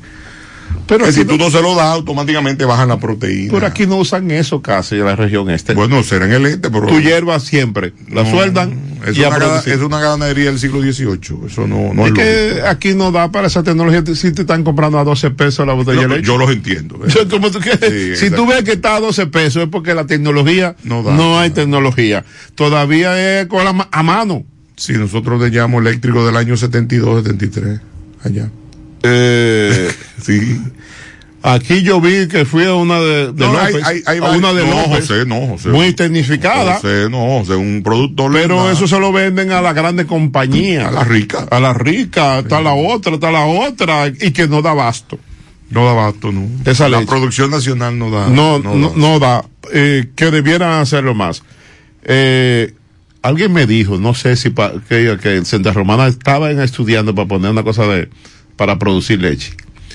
Pero 0.86 1.09
si 1.11 1.24
tú 1.24 1.38
no- 1.38 1.45
no 1.45 1.49
se 1.51 1.61
lo 1.61 1.74
das, 1.76 1.86
automáticamente 1.93 2.66
bajan 2.66 2.89
la 2.89 2.99
proteína. 2.99 3.51
Por 3.51 3.64
aquí 3.66 3.88
no 3.88 3.95
usan 3.95 4.30
eso 4.32 4.61
casi 4.61 4.95
en 4.95 5.05
la 5.05 5.16
región 5.16 5.49
este. 5.49 5.74
Bueno, 5.74 6.03
será 6.03 6.26
en 6.26 6.34
el 6.34 6.45
este, 6.45 6.70
pero. 6.70 6.88
Tu 6.88 6.99
hierba 6.99 7.39
siempre, 7.39 7.93
la 8.11 8.24
No, 8.24 8.30
sueldan 8.30 8.74
Es, 9.06 9.18
una, 9.18 9.30
gana- 9.38 9.60
es 9.66 9.78
una 9.80 9.99
ganadería 9.99 10.45
del 10.45 10.60
siglo 10.60 10.82
XVIII. 10.82 11.47
Eso 11.47 11.68
no, 11.68 11.93
no 11.93 12.06
es 12.06 12.12
es, 12.12 12.18
que 12.18 12.49
lógico. 12.51 12.68
aquí 12.68 12.93
no 12.95 13.12
da 13.12 13.32
para 13.32 13.47
esa 13.47 13.64
tecnología. 13.64 14.04
Si 14.16 14.32
te 14.32 14.41
están 14.43 14.64
comprando 14.64 14.97
a 14.99 15.04
12 15.04 15.32
pesos 15.32 15.66
la 15.68 15.74
botella 15.74 16.01
de 16.01 16.08
leche. 16.08 16.24
yo 16.28 16.38
los 16.38 16.49
entiendo. 16.51 16.95
¿eh? 17.06 17.10
Yo, 17.14 17.28
como 17.30 17.51
tú 17.51 17.60
quieres, 17.60 18.20
Sí, 18.20 18.26
si 18.28 18.32
tú 18.34 18.45
ves 18.47 18.64
que 18.64 18.74
está 18.74 18.95
a 18.95 18.99
12 18.99 19.28
pesos 19.28 19.64
es 19.64 19.70
porque 19.70 19.93
la 19.93 20.06
tecnología 20.06 20.76
no, 20.84 21.04
da, 21.04 21.41
hay 21.41 21.49
tecnología. 21.49 22.24
Todavía 22.56 23.41
es 23.41 23.47
con 23.47 23.64
la 23.66 23.74
ma- 23.74 23.89
a 23.91 24.04
mano. 24.04 24.43
Sí, 24.76 24.93
nosotros 24.93 25.39
le 25.41 25.51
llamamos 25.51 25.82
eléctrico 25.86 26.26
del 26.26 26.36
año 26.38 26.56
72, 26.58 27.24
73. 27.24 27.80
Allá. 28.24 28.49
sí. 30.22 30.62
Aquí 31.46 31.82
yo 31.84 32.00
vi 32.00 32.30
que 32.30 32.46
fui 32.46 32.64
a 32.64 32.74
una 32.74 33.02
de, 33.02 33.34
de 33.34 33.46
No, 33.46 33.60
hay- 33.60 33.74
López, 33.74 33.86
hay- 33.88 34.02
hay 34.06 34.18
a 34.18 34.22
varios- 34.22 34.38
una 34.38 34.54
de 34.54 34.66
no, 34.66 34.76
López, 34.76 35.08
José, 35.08 35.26
no, 35.26 35.48
José. 35.48 35.70
muy 35.70 35.91
tecnificada, 35.94 36.76
José, 36.76 37.10
no, 37.12 37.39
José, 37.39 37.56
un 37.56 37.82
productor. 37.84 38.32
pero 38.32 38.72
eso 38.72 38.88
se 38.88 38.98
lo 38.98 39.12
venden 39.12 39.52
a 39.52 39.62
la 39.62 39.74
grande 39.74 40.06
compañía. 40.06 40.88
A 40.88 40.91
la 40.91 41.04
rica. 41.04 41.46
A 41.52 41.60
la 41.60 41.74
rica, 41.74 42.39
está 42.39 42.62
la 42.62 42.74
otra, 42.74 43.16
está 43.16 43.30
la 43.30 43.46
otra, 43.46 44.08
y 44.08 44.32
que 44.32 44.48
no 44.48 44.62
da 44.62 44.72
abasto. 44.72 45.20
No 45.70 45.84
da 45.86 45.91
abasto, 45.91 46.32
no. 46.32 46.48
Esa 46.64 46.88
la 46.88 47.00
leche. 47.00 47.10
producción 47.10 47.52
nacional 47.52 48.00
no 48.00 48.10
da. 48.10 48.30
no, 48.30 48.60
no 48.60 48.76
no, 48.76 48.89
da. 48.89 48.96
no 48.96 49.20
da, 49.20 49.46
eh, 49.74 50.12
que 50.16 50.32
debieran 50.32 50.72
hacerlo 50.80 51.14
más. 51.14 51.44
Eh, 52.04 52.74
alguien 53.22 53.52
me 53.52 53.66
dijo, 53.66 53.98
no 53.98 54.14
sé 54.14 54.36
si 54.38 54.50
pa- 54.50 54.74
que, 54.88 55.18
que 55.22 55.36
en 55.36 55.46
Santa 55.46 55.74
Romana 55.74 56.08
estaban 56.08 56.60
estudiando 56.62 57.14
para 57.16 57.28
poner 57.28 57.52
una 57.52 57.64
cosa 57.64 57.86
de, 57.88 58.08
para 58.56 58.78
producir 58.80 59.20
leche. 59.22 59.54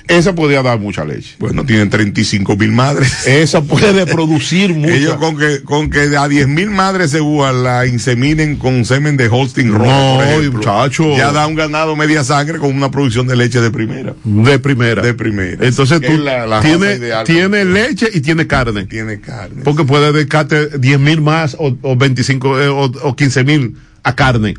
Esa 0.09 0.35
podía 0.35 0.63
dar 0.63 0.79
mucha 0.81 1.05
leche. 1.05 1.37
Bueno, 1.39 1.65
tienen 1.67 1.91
35 1.91 2.57
mil 2.57 2.73
madres. 2.73 3.13
Esa 3.27 3.61
puede 3.63 4.07
producir 4.07 4.75
mucha. 4.75 4.95
Ellos 4.95 5.17
con 5.17 5.37
que, 5.37 5.63
con 5.63 5.91
que 5.91 6.17
a 6.17 6.27
10 6.29 6.49
mil 6.49 6.71
madres 6.71 7.11
seguras 7.11 7.55
la 7.55 7.87
inseminen 7.87 8.57
con 8.57 8.85
semen 8.87 9.17
de 9.19 9.29
Holstein 9.29 9.73
rojo. 9.73 9.85
No, 9.85 10.15
por 10.17 10.25
ejemplo, 10.25 10.53
muchacho. 10.59 11.17
Ya 11.17 11.31
da 11.31 11.47
un 11.47 11.55
ganado 11.55 11.95
media 11.95 12.25
sangre 12.25 12.59
con 12.59 12.75
una 12.75 12.91
producción 12.91 13.27
de 13.27 13.37
leche 13.37 13.61
de 13.61 13.71
primera. 13.71 14.15
De 14.25 14.59
primera. 14.59 15.03
De 15.03 15.13
primera. 15.15 15.67
Entonces 15.67 16.01
tú 16.01 16.17
la- 16.19 16.47
la 16.47 16.61
tienes 16.61 17.01
tiene 17.25 17.65
leche 17.67 18.09
y 18.13 18.21
tiene 18.21 18.47
carne. 18.47 18.87
Tiene 18.87 19.21
carne. 19.21 19.63
Porque 19.63 19.85
puede 19.85 20.13
dedicarte 20.13 20.79
10 20.79 20.99
mil 21.01 21.21
más 21.21 21.55
o, 21.59 21.77
o 21.83 21.97
25 21.97 22.61
eh, 22.63 22.69
o, 22.69 22.85
o 22.85 23.15
15 23.15 23.45
mil 23.45 23.77
a 24.03 24.15
carne. 24.15 24.55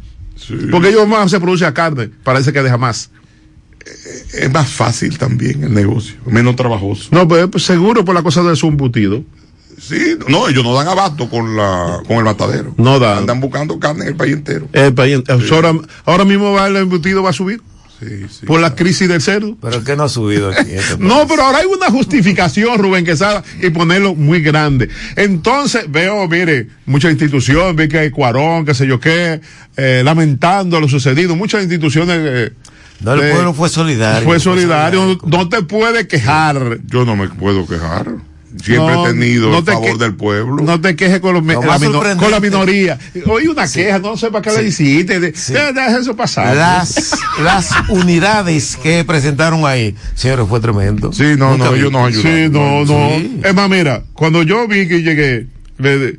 Porque 0.72 0.89
ellos 0.89 1.08
más 1.08 1.30
se 1.32 1.39
produce 1.39 1.66
a 1.66 1.74
carne. 1.74 2.10
Parece 2.24 2.54
que 2.54 2.62
deja 2.64 2.78
más. 2.78 3.10
Es 4.34 4.52
más 4.52 4.70
fácil 4.70 5.18
también 5.18 5.64
el 5.64 5.74
negocio, 5.74 6.16
menos 6.26 6.56
trabajoso. 6.56 7.10
No, 7.12 7.28
pues, 7.28 7.48
pues, 7.52 7.64
seguro 7.64 8.06
por 8.06 8.14
la 8.16 8.22
cosa 8.24 8.44
de 8.44 8.56
su 8.56 8.68
embutido. 8.68 9.24
Sí, 9.82 10.16
no, 10.28 10.50
ellos 10.50 10.64
no 10.64 10.74
dan 10.74 10.88
abasto 10.90 11.30
con 11.30 11.56
la 11.56 12.02
con 12.06 12.18
el 12.18 12.24
matadero. 12.26 12.74
No 12.78 13.00
dan. 13.00 13.20
Andan 13.20 13.40
buscando 13.40 13.80
carne 13.80 14.04
en 14.04 14.08
el 14.10 14.16
país 14.16 14.34
entero. 14.34 14.68
El 14.74 14.94
país- 14.94 15.24
ahora, 15.52 15.74
ahora 16.06 16.26
mismo 16.26 16.52
va 16.52 16.68
el 16.68 16.76
embutido 16.76 17.24
va 17.24 17.30
a 17.30 17.34
subir. 17.34 17.62
Sí, 18.00 18.26
sí. 18.30 18.46
Por 18.46 18.62
la 18.62 18.76
crisis 18.76 19.10
del 19.10 19.22
cerdo. 19.22 19.58
Pero 19.62 19.84
que 19.84 19.96
no 19.98 20.04
ha 20.04 20.10
subido 20.10 20.50
aquí. 20.50 20.72
este 20.72 20.98
No, 21.00 21.28
pero 21.28 21.44
ahora 21.44 21.60
hay 21.60 21.66
una 21.66 21.88
justificación, 21.92 22.78
Rubén 22.78 23.04
Quesada, 23.04 23.44
y 23.62 23.70
ponerlo 23.72 24.16
muy 24.16 24.42
grande. 24.42 24.90
Entonces, 25.18 25.84
veo, 25.90 26.26
mire, 26.30 26.68
muchas 26.86 27.12
instituciones, 27.12 27.76
vi 27.76 27.90
que 27.90 28.00
hay 28.00 28.10
Cuarón, 28.10 28.66
qué 28.66 28.74
sé 28.74 28.88
yo 28.88 29.02
qué, 29.02 29.42
eh, 29.76 30.02
lamentando 30.06 30.80
lo 30.80 30.88
sucedido, 30.88 31.36
muchas 31.36 31.62
instituciones 31.62 32.18
eh, 32.22 32.54
No, 33.02 33.14
el 33.14 33.32
pueblo 33.32 33.54
fue 33.54 33.70
solidario. 33.70 34.28
Fue 34.28 34.39
solidario, 34.39 35.18
no 35.26 35.50
te 35.50 35.62
puedes 35.64 36.08
quejar. 36.08 36.80
Yo 36.88 37.06
no 37.06 37.16
me 37.16 37.28
puedo 37.30 37.66
quejar. 37.66 38.08
Siempre 38.64 38.93
No, 38.95 39.06
he 39.08 39.12
tenido 39.14 39.50
no 39.52 39.60
el 39.60 39.64
te 39.64 39.72
favor 39.72 39.97
del 40.00 40.16
pueblo. 40.16 40.64
No 40.64 40.82
te 40.82 40.95
quejes 40.95 41.20
con, 41.20 41.34
los 41.36 41.45
la 41.45 42.16
con 42.18 42.32
la 42.32 42.39
minoría. 42.39 42.97
Oí 43.28 43.47
una 43.47 43.68
queja, 43.72 44.00
no 44.00 44.18
sé 44.18 44.32
para 44.32 44.41
qué 44.41 44.52
la 44.52 44.62
hiciste. 44.64 45.20
De- 45.20 45.32
Deja 45.32 45.97
eso 46.00 46.16
pasar. 46.16 46.56
Las, 46.56 47.16
las 47.43 47.70
unidades 47.89 48.76
que 48.82 49.04
presentaron 49.06 49.66
ahí, 49.66 49.95
señores, 50.16 50.47
fue 50.50 50.60
tremendo. 50.60 51.14
Sí, 51.14 51.36
no, 51.38 51.52
Nunca 51.52 51.66
no, 51.66 51.76
ellos 51.76 51.91
nos 51.91 52.08
ayudaron. 52.08 52.43
Sí, 52.43 52.50
no, 52.52 52.86
no. 52.86 53.10
Sí. 53.20 53.39
Es 53.43 53.54
más, 53.54 53.70
mira, 53.70 54.04
cuando 54.14 54.41
yo 54.43 54.68
vi 54.68 54.88
que 54.88 55.04
llegué, 55.04 55.47
le- 55.78 56.18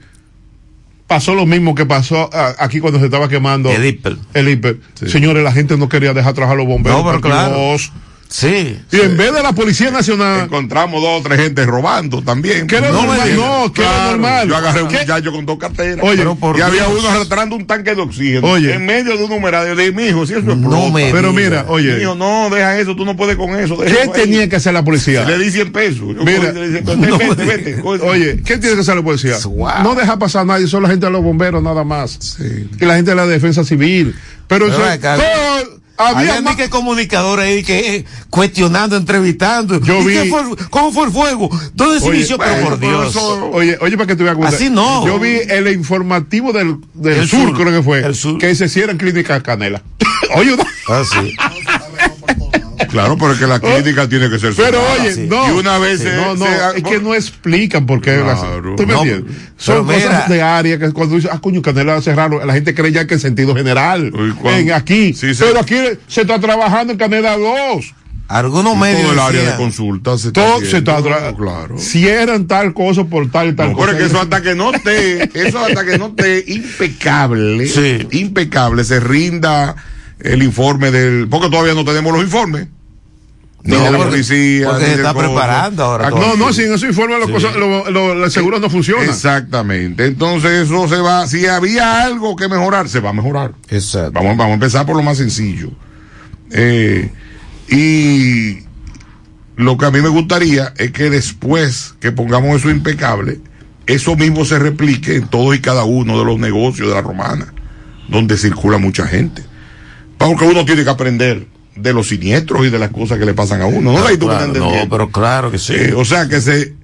pasó 1.11 1.35
lo 1.35 1.45
mismo 1.45 1.75
que 1.75 1.85
pasó 1.87 2.31
aquí 2.61 2.79
cuando 2.79 3.01
se 3.01 3.07
estaba 3.07 3.29
quemando 3.29 3.69
El 3.69 3.85
hiper. 3.85 4.17
el 4.33 4.49
hiper. 4.49 4.79
Señores, 4.95 5.43
la 5.43 5.51
gente 5.51 5.77
no 5.77 5.89
quería 5.89 6.15
dejar 6.15 6.35
trabajar 6.35 6.57
los 6.57 6.69
bomberos. 6.69 7.01
No, 7.01 7.05
pero 7.11 7.21
claro. 7.21 7.75
Sí. 8.31 8.79
Y 8.93 9.01
en 9.01 9.17
vez 9.17 9.35
de 9.35 9.43
la 9.43 9.53
Policía 9.53 9.91
Nacional, 9.91 10.45
Encontramos 10.45 11.03
dos 11.03 11.21
o 11.21 11.23
tres 11.23 11.41
gente 11.41 11.67
robando 11.67 12.23
también. 12.23 12.69
Que 12.69 12.77
era 12.77 12.91
normal, 12.93 13.37
no, 13.37 13.73
que 13.73 13.83
era 13.83 14.07
normal. 14.11 14.49
Yo 14.49 14.57
agarré 14.57 14.83
un 14.85 14.89
¿Qué? 14.89 15.01
muchacho 15.01 15.33
con 15.33 15.47
dos 15.47 15.59
carteras. 15.59 15.99
Oye, 16.03 16.19
Pero 16.19 16.37
por 16.37 16.57
y 16.57 16.61
había 16.61 16.87
uno 16.87 17.09
arrastrando 17.09 17.57
un 17.57 17.67
tanque 17.67 17.93
de 17.93 18.01
oxígeno. 18.01 18.47
Oye. 18.47 18.75
En 18.75 18.87
medio 18.87 19.17
de 19.17 19.25
un 19.25 19.31
numerario 19.31 19.75
de 19.75 19.91
mi 19.91 20.05
hijo, 20.05 20.25
si 20.27 20.35
eso 20.35 20.43
explota. 20.53 20.77
No 20.77 20.91
me 20.91 21.11
pero 21.11 21.33
mira, 21.33 21.65
oye, 21.69 21.97
Mijo, 21.97 22.15
no, 22.15 22.49
deja 22.51 22.79
eso, 22.79 22.95
tú 22.95 23.05
no 23.05 23.17
puedes 23.17 23.37
con 23.37 23.59
eso. 23.59 23.77
¿qué 23.79 24.09
tenía 24.15 24.49
que 24.49 24.57
hacer 24.57 24.75
la 24.75 24.85
policía? 24.85 25.25
Le 25.25 25.37
di 25.37 25.51
100 25.51 25.73
pesos. 25.73 25.99
Yo 26.01 26.25
Mira, 26.25 26.53
le 26.53 26.69
dije, 26.69 26.83
vete, 26.83 26.97
no 27.09 27.19
vete. 27.19 27.81
Oye, 27.83 28.41
¿qué 28.45 28.59
tiene 28.59 28.77
que 28.77 28.83
hacer 28.83 28.95
la 28.95 29.03
policía? 29.03 29.39
Wow. 29.45 29.83
No 29.83 29.97
deja 29.97 30.19
pasar 30.21 30.43
a 30.43 30.45
nadie, 30.45 30.69
solo 30.69 30.83
la 30.83 30.91
gente 30.91 31.07
de 31.07 31.13
los 31.13 31.23
bomberos 31.25 31.63
nada 31.63 31.83
más. 31.83 32.39
Y 32.81 32.85
la 32.85 32.95
gente 32.95 33.11
de 33.11 33.17
la 33.17 33.27
defensa 33.27 33.65
civil. 33.65 34.15
Pero, 34.47 34.67
Pero 34.67 34.89
eso- 34.89 35.80
había 36.07 36.31
Había 36.37 36.41
más- 36.43 36.57
que 36.57 36.69
comunicadores 36.71 37.45
ahí 37.47 37.63
que 37.63 37.97
eh, 37.97 38.05
cuestionando, 38.31 38.97
entrevistando. 38.97 39.81
Yo 39.81 40.01
¿Y 40.03 40.07
vi- 40.07 40.13
qué 40.15 40.25
fue 40.31 40.43
¿Cómo 40.71 40.93
fue 40.93 41.07
el 41.07 41.13
fuego? 41.13 41.49
¿Dónde 41.75 42.01
se 42.01 42.07
Oye, 42.09 42.19
inició? 42.19 42.39
Pero 42.39 42.65
por 42.65 42.79
Dios. 42.81 43.11
eso- 43.11 43.51
oye, 43.53 43.77
oye, 43.81 43.97
para 43.97 44.07
que 44.07 44.17
te 44.17 44.23
veas 44.25 44.37
cuenta. 44.37 44.55
Así 44.57 44.71
no. 44.71 45.07
Yo 45.07 45.19
vi 45.19 45.39
el 45.49 45.69
informativo 45.69 46.53
del, 46.53 46.77
del 46.95 47.19
El 47.21 47.29
sur, 47.29 47.49
sur. 47.49 47.57
creo 47.59 47.73
que 47.79 47.83
fue, 47.83 48.01
El 48.01 48.15
sur. 48.15 48.39
que 48.39 48.55
se 48.55 48.69
cierran 48.69 48.99
clínicas 48.99 49.43
Canela. 49.43 49.83
oye, 50.35 50.57
no. 50.57 50.65
Ah, 50.89 51.03
sí. 51.11 51.35
Claro, 52.91 53.17
pero 53.19 53.33
es 53.33 53.39
que 53.39 53.47
la 53.47 53.61
crítica 53.61 54.09
tiene 54.09 54.29
que 54.29 54.39
ser 54.39 54.53
Pero 54.57 54.81
oye, 54.99 55.15
sí. 55.15 55.27
no. 55.29 55.49
Y 55.49 55.59
una 55.59 55.79
vez 55.79 56.01
se- 56.01 56.15
no, 56.17 56.35
no, 56.35 56.45
se- 56.47 56.79
es 56.79 56.83
que 56.83 56.99
no 57.01 57.15
explican 57.15 57.87
por 57.87 58.01
qué. 58.01 58.17
las- 58.19 58.41
Claro. 58.41 58.75
¿Tú 58.77 58.87
me 58.87 58.93
No, 58.95 59.03
entiendes? 59.03 59.35
Son 59.57 59.87
mira. 59.87 59.99
cosas 60.03 60.29
de 60.29 60.43
área 60.43 60.79
que 60.79 60.91
cuando 60.93 61.17
dices, 61.17 61.31
ah, 61.33 61.39
coño, 61.41 61.63
Canela 61.63 62.01
cerraron, 62.03 62.47
la 62.47 62.53
gente 62.55 62.75
cree 62.75 62.93
ya 62.93 63.07
que 63.07 63.15
en 63.15 63.21
sentido 63.21 63.55
general. 63.55 64.13
En 64.45 64.73
aquí. 64.73 65.15
Sí, 65.15 65.35
sí. 65.35 65.43
Pero 65.47 65.61
aquí 65.61 65.77
se 66.09 66.23
está 66.23 66.39
trabajando 66.41 66.93
en 66.93 66.99
Canela 66.99 67.37
2. 67.37 67.95
Algunos 68.29 68.77
medios. 68.77 69.03
todo 69.03 69.13
el 69.13 69.19
área 69.19 69.43
de 69.51 69.57
consulta 69.57 70.17
se 70.17 70.29
está 70.29 70.45
Todo 70.47 70.61
se 70.65 70.79
está 70.79 71.03
claro. 71.37 71.79
Cierran 71.79 72.47
tal 72.47 72.73
cosa 72.75 73.03
por 73.05 73.29
tal 73.29 73.49
y 73.49 73.53
tal 73.55 73.71
No, 73.71 73.75
cosa. 73.75 73.87
pero 73.89 73.99
es 73.99 74.05
que 74.05 74.11
eso 74.15 74.23
hasta 74.23 74.41
que 74.41 74.55
no 74.55 74.73
esté, 74.73 75.31
eso 75.49 75.59
hasta 75.59 75.85
que 75.85 75.99
no 75.99 76.07
esté 76.17 76.45
impecable, 76.47 77.67
Sí. 77.67 78.07
impecable, 78.13 78.85
se 78.85 79.01
rinda 79.01 79.75
el 80.21 80.43
informe 80.45 80.93
del, 80.93 81.27
porque 81.29 81.49
todavía 81.51 81.75
no 81.75 81.85
tenemos 81.85 82.13
los 82.13 82.23
informes. 82.23 82.69
Ni 83.63 83.77
No, 83.77 83.85
de 83.85 83.91
la 83.91 83.99
policía. 83.99 84.69
porque 84.71 84.87
se 84.87 84.95
está 84.95 85.13
cosa. 85.13 85.27
preparando 85.27 85.85
ahora 85.85 86.09
todo. 86.09 86.21
No, 86.21 86.37
no, 86.37 86.53
sin 86.53 86.73
eso 86.73 86.87
informe 86.87 87.19
los 87.19 87.27
Sí. 87.27 87.33
cosas, 87.33 87.57
lo- 87.57 87.91
lo- 87.91 88.15
los 88.15 88.33
seguros 88.33 88.61
no 88.61 88.71
funcionan. 88.71 89.05
Exactamente. 89.05 90.07
Entonces 90.07 90.51
eso 90.67 90.89
se 90.89 90.97
va, 90.97 91.27
si 91.27 91.47
había 91.47 92.03
algo 92.03 92.37
que 92.37 92.49
mejorar, 92.49 92.89
se 92.89 93.01
va 93.01 93.11
a 93.11 93.13
mejorar. 93.13 93.53
Exacto. 93.69 94.13
Vamos, 94.13 94.37
vamos 94.39 94.53
a 94.53 94.55
empezar 94.55 94.87
por 94.87 94.97
lo 94.97 95.03
más 95.03 95.19
sencillo. 95.19 95.71
Eh, 96.53 97.11
y 97.69 98.61
lo 99.57 99.77
que 99.77 99.87
a 99.87 99.91
mí 99.91 100.01
me 100.01 100.09
gustaría 100.09 100.73
es 100.79 100.91
que 100.93 101.11
después 101.11 101.95
que 102.01 102.13
pongamos 102.13 102.57
eso 102.57 102.71
impecable, 102.71 103.41
eso 103.87 104.17
mismo 104.17 104.45
se 104.45 104.59
replique 104.59 105.17
en 105.17 105.29
todos 105.29 105.55
y 105.55 105.61
cada 105.61 105.85
uno 105.85 106.19
de 106.19 106.25
los 106.25 106.39
negocios 106.39 106.89
de 106.89 106.95
la 106.95 107.03
romana, 107.03 107.53
donde 108.09 108.37
circula 108.39 108.79
mucha 108.79 109.07
gente. 109.07 109.43
Porque 110.17 110.45
uno 110.47 110.65
tiene 110.65 110.83
que 110.85 110.91
aprender 110.91 111.47
de 111.77 111.93
los 111.93 112.09
siniestros 112.09 112.67
y 112.67 112.71
de 112.71 112.79
las 112.79 112.91
cosas 112.91 113.19
que 113.19 113.27
le 113.27 113.35
pasan 113.35 113.63
a 113.63 113.67
uno. 113.67 113.93
No, 113.93 114.05
tú 114.19 114.27
me 114.27 114.35
Claro, 114.35 114.53
no, 114.55 114.89
pero 114.89 115.11
claro 115.11 115.51
que 115.51 115.59
sí. 115.59 115.75
Eh, 115.75 115.95
o 115.95 116.05
sea 116.05 116.29
que 116.29 116.41
se. 116.41 116.75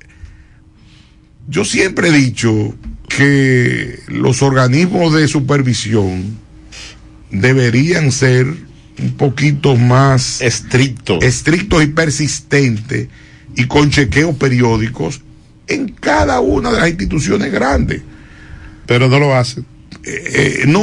Yo 1.48 1.64
siempre 1.64 2.08
he 2.08 2.12
dicho 2.12 2.74
que 3.08 4.00
los 4.08 4.42
organismos 4.42 5.12
de 5.14 5.28
supervisión 5.28 6.36
deberían 7.30 8.10
ser 8.10 8.46
un 8.46 9.12
poquito 9.16 9.76
más 9.76 10.40
Estricto. 10.40 11.20
estrictos 11.20 11.84
y 11.84 11.86
persistentes 11.88 13.08
y 13.54 13.66
con 13.66 13.90
chequeos 13.90 14.34
periódicos 14.36 15.20
en 15.68 15.88
cada 15.88 16.40
una 16.40 16.72
de 16.72 16.80
las 16.80 16.88
instituciones 16.88 17.52
grandes. 17.52 18.02
Pero 18.86 19.08
no 19.08 19.18
lo 19.18 19.34
hacen. 19.34 19.66
Eh, 20.08 20.64
no, 20.68 20.82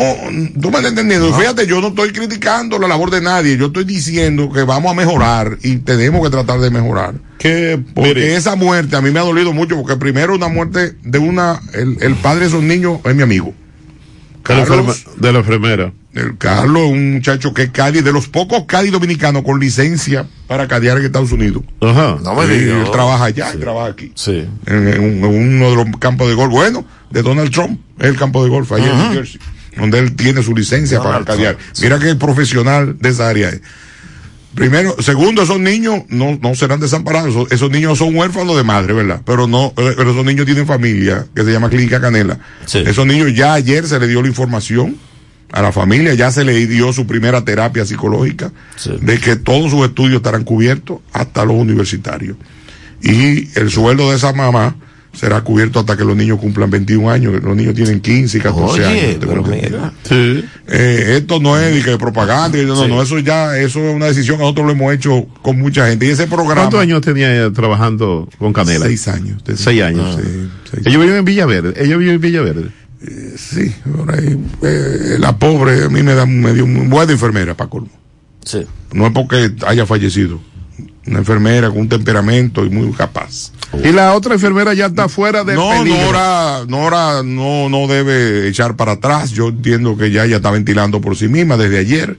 tú 0.62 0.70
me 0.70 0.78
estás 0.78 0.88
entendiendo. 0.88 1.34
Fíjate, 1.34 1.66
yo 1.66 1.80
no 1.80 1.88
estoy 1.90 2.12
criticando 2.12 2.78
la 2.78 2.90
labor 2.90 3.10
de 3.10 3.22
nadie. 3.22 3.56
Yo 3.56 3.68
estoy 3.68 3.86
diciendo 3.86 4.52
que 4.52 4.64
vamos 4.64 4.92
a 4.92 4.94
mejorar 4.94 5.58
y 5.64 5.78
tenemos 5.78 6.22
que 6.24 6.30
tratar 6.30 6.60
de 6.60 6.70
mejorar. 6.70 7.16
Que, 7.38 7.82
Porque 7.94 8.16
mire, 8.16 8.36
esa 8.36 8.56
muerte 8.56 8.98
a 8.98 9.02
mí 9.02 9.12
me 9.12 9.20
ha 9.20 9.24
dolido 9.24 9.54
mucho, 9.54 9.78
porque 9.78 9.96
primero 9.96 10.36
una 10.36 10.50
muerte 10.50 10.96
de 11.04 11.20
una, 11.20 11.62
el, 11.74 11.98
el 12.02 12.16
padre 12.16 12.42
de 12.42 12.48
esos 12.48 12.64
niños 12.64 13.00
es 13.06 13.16
mi 13.16 13.24
amigo. 13.24 13.54
De 14.48 14.56
la 14.56 14.66
Carlos, 14.66 14.88
enferma- 15.06 15.16
de 15.22 15.32
la 15.34 15.40
enfermera. 15.40 15.94
el 16.14 16.38
Carlos, 16.38 16.84
un 16.90 17.14
muchacho 17.14 17.54
que 17.54 17.64
es 17.64 17.70
Cádiz, 17.72 18.04
de 18.04 18.12
los 18.12 18.28
pocos 18.28 18.66
Cádiz 18.68 18.92
dominicanos 18.92 19.44
con 19.44 19.60
licencia 19.60 20.28
para 20.48 20.68
cadear 20.68 20.98
en 20.98 21.06
Estados 21.06 21.32
Unidos. 21.32 21.64
Ajá. 21.82 22.18
No 22.22 22.36
me 22.36 22.48
digas. 22.48 22.86
él 22.86 22.92
trabaja 22.92 23.26
allá 23.26 23.52
y 23.56 23.58
trabaja 23.58 23.90
aquí. 23.90 24.12
Sí. 24.16 24.46
En, 24.66 24.88
en 24.88 25.00
un- 25.02 25.24
en 25.24 25.56
uno 25.56 25.70
de 25.72 25.76
los 25.78 25.98
campos 26.00 26.28
de 26.28 26.34
golf, 26.36 26.52
bueno, 26.52 26.86
de 27.10 27.22
Donald 27.22 27.52
Trump, 27.52 27.80
es 28.00 28.08
el 28.08 28.16
campo 28.18 28.44
de 28.44 28.50
golf 28.50 28.72
allá 28.72 28.92
en 28.92 28.98
New 28.98 29.14
Jersey, 29.14 29.40
donde 29.78 30.00
él 30.00 30.16
tiene 30.16 30.44
su 30.44 30.56
licencia 30.56 30.98
Donald 31.00 31.26
para 31.26 31.38
cadear. 31.38 31.56
Trump, 31.56 31.70
sí. 31.76 31.84
Mira 31.84 32.00
que 32.00 32.16
profesional 32.16 32.98
de 33.00 33.10
esa 33.10 33.30
área 33.30 33.50
es. 33.50 33.62
Primero, 34.56 34.96
segundo, 35.02 35.42
esos 35.42 35.60
niños 35.60 36.02
no, 36.10 36.38
no 36.42 36.54
serán 36.56 36.80
desamparados. 36.80 37.30
Esos, 37.30 37.52
esos 37.52 37.72
niños 37.72 37.98
son 37.98 38.16
huérfanos 38.16 38.56
de 38.56 38.64
madre, 38.64 38.94
¿verdad? 38.94 39.22
Pero 39.26 39.48
no, 39.48 39.74
eh, 39.78 39.94
pero 39.98 40.12
esos 40.12 40.24
niños 40.26 40.46
tienen 40.46 40.68
familia, 40.68 41.26
que 41.36 41.44
se 41.44 41.52
llama 41.52 41.70
Clínica 41.70 42.00
Canela. 42.00 42.38
Sí. 42.66 42.84
Esos 42.86 43.06
niños 43.08 43.34
ya 43.34 43.54
ayer 43.54 43.88
se 43.88 44.00
le 44.00 44.08
dio 44.08 44.22
la 44.22 44.28
información 44.28 44.98
a 45.52 45.62
la 45.62 45.72
familia, 45.72 46.14
ya 46.14 46.32
se 46.32 46.44
le 46.44 46.66
dio 46.68 46.94
su 46.94 47.06
primera 47.08 47.44
terapia 47.46 47.86
psicológica, 47.86 48.52
Sí. 48.76 48.92
de 49.02 49.20
que 49.20 49.36
todos 49.36 49.72
sus 49.72 49.86
estudios 49.86 50.18
estarán 50.18 50.44
cubiertos 50.44 51.00
hasta 51.14 51.46
los 51.46 51.56
universitarios. 51.56 52.38
Y 53.02 53.50
el 53.60 53.70
sueldo 53.70 54.10
de 54.12 54.18
esa 54.18 54.34
mamá 54.34 54.76
será 55.14 55.42
cubierto 55.42 55.80
hasta 55.80 55.96
que 55.96 56.04
los 56.04 56.16
niños 56.16 56.40
cumplan 56.40 56.70
21 56.70 57.10
años. 57.10 57.42
Los 57.44 57.56
niños 57.56 57.76
tienen 57.76 58.02
15 58.02 58.38
y 58.38 58.42
14 58.42 58.64
Oye, 58.86 58.86
años. 58.86 59.18
pero 59.20 59.44
mira. 59.44 59.94
Sí. 60.04 60.44
Eh, 60.68 61.16
esto 61.18 61.40
no 61.40 61.58
es 61.58 61.74
de 61.74 61.82
que 61.92 61.98
propaganda, 61.98 62.58
no, 62.64 62.76
Sí. 62.82 62.88
no, 62.90 63.02
eso 63.02 63.20
ya, 63.20 63.58
eso 63.58 63.80
es 63.80 63.96
una 63.96 64.08
decisión 64.08 64.38
que 64.38 64.44
nosotros 64.44 64.66
lo 64.66 64.72
hemos 64.74 64.94
hecho 64.94 65.26
con 65.42 65.60
mucha 65.60 65.88
gente. 65.88 66.06
Y 66.08 66.10
ese 66.10 66.28
programa. 66.28 66.56
¿Cuántos 66.62 66.80
años 66.82 67.02
tenía 67.02 67.34
ella 67.34 67.54
trabajando 67.54 68.28
con 68.40 68.54
Canela? 68.54 68.86
Seis 68.86 69.08
años. 69.08 69.42
Seis 69.56 69.82
años. 69.82 70.16
Sí, 70.22 70.50
seis 70.72 70.84
Ellos 70.88 71.02
viven 71.02 71.18
en 71.20 71.26
Villaverde. 71.26 71.74
Ellos 71.84 72.00
viven 72.00 72.16
en 72.16 72.22
Villaverde. 72.22 72.70
Sí, 73.38 73.74
por 73.98 74.16
ahí, 74.16 74.40
eh, 74.62 75.18
la 75.20 75.38
pobre 75.38 75.84
a 75.84 75.90
mí 75.90 76.02
me 76.04 76.14
da 76.14 76.26
me 76.26 76.54
dio 76.54 76.66
muy 76.66 76.88
buena 76.88 77.12
enfermera, 77.12 77.54
para 77.54 77.70
colmo. 77.70 77.90
Sí. 78.46 78.66
No 78.94 79.06
es 79.08 79.12
porque 79.14 79.52
haya 79.68 79.86
fallecido. 79.86 80.40
Una 81.06 81.20
enfermera 81.20 81.70
con 81.70 81.80
un 81.80 81.90
temperamento 81.90 82.66
y 82.66 82.70
muy 82.70 82.92
capaz. 82.94 83.52
Y 83.82 83.92
la 83.92 84.14
otra 84.14 84.36
enfermera 84.36 84.74
ya 84.74 84.88
está 84.88 85.10
fuera 85.10 85.44
de 85.44 85.56
No, 85.56 85.70
peligro. 85.70 86.06
Nora, 86.06 86.66
Nora 86.68 87.24
no, 87.24 87.70
no 87.70 87.88
debe 87.88 88.48
echar 88.48 88.76
para 88.76 88.94
atrás. 88.94 89.32
Yo 89.32 89.50
entiendo 89.50 89.98
que 89.98 90.12
ya 90.12 90.26
ella 90.26 90.38
está 90.38 90.52
ventilando 90.52 91.02
por 91.02 91.16
sí 91.16 91.28
misma 91.28 91.58
desde 91.58 91.80
ayer. 91.80 92.18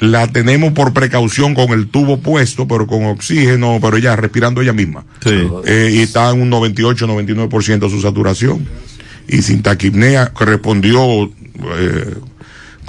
La 0.00 0.26
tenemos 0.26 0.72
por 0.72 0.92
precaución 0.92 1.54
con 1.54 1.70
el 1.70 1.86
tubo 1.86 2.18
puesto, 2.18 2.66
pero 2.66 2.88
con 2.88 3.04
oxígeno, 3.06 3.78
pero 3.80 3.96
ella 3.96 4.16
respirando 4.16 4.60
ella 4.60 4.72
misma. 4.72 5.04
Sí. 5.22 5.48
Eh, 5.64 5.90
y 5.94 5.98
está 6.00 6.30
en 6.30 6.42
un 6.42 6.50
98, 6.50 7.06
99% 7.06 7.88
su 7.88 8.00
saturación. 8.00 8.66
Y 9.28 9.42
sin 9.42 9.62
taquipnea, 9.62 10.32
que 10.36 10.44
respondió 10.44 11.30
eh, 11.78 12.14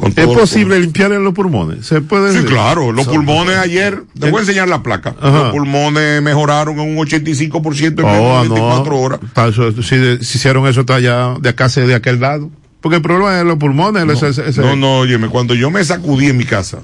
con 0.04 0.14
¿Es 0.16 0.26
posible 0.28 0.80
limpiarle 0.80 1.20
los 1.20 1.34
pulmones? 1.34 1.86
¿Se 1.86 2.02
puede 2.02 2.38
Sí, 2.38 2.44
claro. 2.46 2.92
Los 2.92 3.08
pulmones 3.08 3.58
ayer, 3.58 4.04
te 4.20 4.30
voy 4.30 4.40
a 4.40 4.42
enseñar 4.42 4.68
la 4.68 4.84
placa. 4.84 5.16
Ajá. 5.20 5.44
Los 5.44 5.52
pulmones 5.52 6.22
mejoraron 6.22 6.80
en 6.80 6.98
un 6.98 7.06
85% 7.06 8.00
en 8.00 8.06
Oh, 8.06 8.12
menos 8.12 8.44
de 8.44 8.50
no. 8.50 8.56
24 8.56 9.00
horas. 9.00 9.20
Eso, 9.50 9.72
si, 9.82 10.18
si 10.24 10.38
hicieron 10.38 10.68
eso 10.68 10.82
está 10.82 10.96
allá 10.96 11.36
de 11.40 11.50
acá 11.50 11.68
de 11.68 11.96
aquel 11.96 12.20
lado. 12.20 12.50
Porque 12.82 12.98
el 12.98 13.02
problema 13.02 13.40
es 13.40 13.46
los 13.46 13.58
pulmones. 13.58 14.22
ese- 14.22 14.48
ese- 14.50 14.62
No, 14.62 14.76
no, 14.76 15.00
óyeme, 15.00 15.30
cuando 15.30 15.56
yo 15.56 15.72
me 15.72 15.84
sacudí 15.86 16.28
en 16.28 16.38
mi 16.38 16.46
casa, 16.46 16.80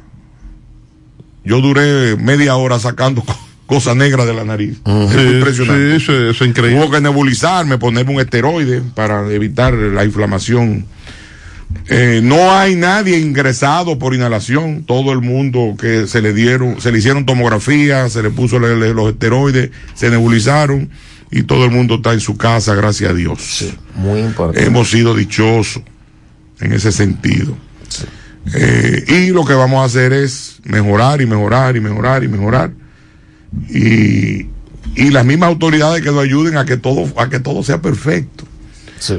yo 1.44 1.62
duré 1.62 2.16
media 2.18 2.56
hora 2.56 2.80
sacando 2.80 3.22
co- 3.22 3.38
cosas 3.66 3.96
negras 3.96 4.26
de 4.26 4.34
la 4.34 4.44
nariz. 4.44 4.80
Es 4.86 5.12
Sí, 5.12 5.20
impresionante. 5.36 5.90
sí, 6.00 6.04
eso, 6.04 6.14
eso 6.30 6.44
es 6.44 6.50
increíble. 6.50 6.80
Hubo 6.84 6.92
que 6.92 7.02
nebulizarme, 7.02 7.78
ponerme 7.78 8.14
un 8.14 8.20
esteroide 8.22 8.82
para 8.96 9.30
evitar 9.32 9.74
la 9.74 10.04
inflamación 10.06 10.86
Eh, 11.88 12.22
no 12.24 12.52
hay 12.52 12.76
nadie 12.76 13.20
ingresado 13.20 14.00
por 14.00 14.14
inhalación. 14.16 14.84
Todo 14.86 15.12
el 15.12 15.22
mundo 15.22 15.76
que 15.80 16.08
se 16.08 16.22
le 16.22 16.34
dieron, 16.34 16.82
se 16.82 16.92
le 16.92 17.00
hicieron 17.00 17.26
tomografía, 17.26 18.10
se 18.10 18.24
le 18.24 18.30
puso 18.32 18.60
le- 18.60 18.76
le- 18.76 18.94
los 18.94 19.12
esteroides, 19.12 19.70
se 19.94 20.10
nebulizaron 20.10 20.90
y 21.32 21.44
todo 21.44 21.66
el 21.66 21.72
mundo 21.72 21.96
está 21.96 22.14
en 22.14 22.20
su 22.22 22.38
casa, 22.38 22.74
gracias 22.74 23.12
a 23.12 23.14
Dios. 23.14 23.66
Muy 23.96 24.20
importante. 24.22 24.66
Hemos 24.68 24.90
sido 24.90 25.14
dichosos 25.16 25.84
en 26.60 26.74
ese 26.74 26.92
sentido. 26.92 27.56
Eh, 28.56 29.04
y 29.08 29.28
lo 29.32 29.46
que 29.46 29.54
vamos 29.54 29.82
a 29.82 29.86
hacer 29.86 30.12
es 30.14 30.60
mejorar 30.64 31.22
y 31.22 31.28
mejorar 31.28 31.76
y 31.76 31.82
mejorar 31.82 32.24
y 32.24 32.28
mejorar. 32.28 32.72
Y, 33.70 34.48
y 34.96 35.10
las 35.12 35.26
mismas 35.26 35.50
autoridades 35.50 36.02
que 36.04 36.12
nos 36.12 36.24
ayuden 36.24 36.58
a 36.58 36.66
que 36.66 36.78
todo, 36.78 37.12
a 37.20 37.30
que 37.30 37.40
todo 37.40 37.64
sea 37.64 37.82
perfecto. 37.82 38.46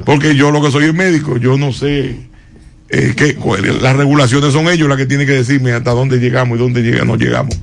Porque 0.04 0.34
yo 0.34 0.50
lo 0.50 0.60
que 0.62 0.70
soy 0.70 0.86
es 0.86 0.94
médico, 0.94 1.36
yo 1.36 1.56
no 1.56 1.72
sé 1.72 2.28
eh, 2.90 3.14
qué- 3.16 3.34
cuál- 3.36 3.82
las 3.82 3.96
regulaciones 3.96 4.52
son 4.52 4.68
ellos 4.68 4.88
las 4.88 4.98
que 4.98 5.06
tienen 5.06 5.26
que 5.26 5.32
decirme 5.34 5.72
hasta 5.72 5.92
dónde 5.92 6.18
llegamos 6.18 6.58
y 6.58 6.60
dónde 6.60 6.82
llega, 6.82 7.04
no 7.04 7.16
llegamos. 7.16 7.56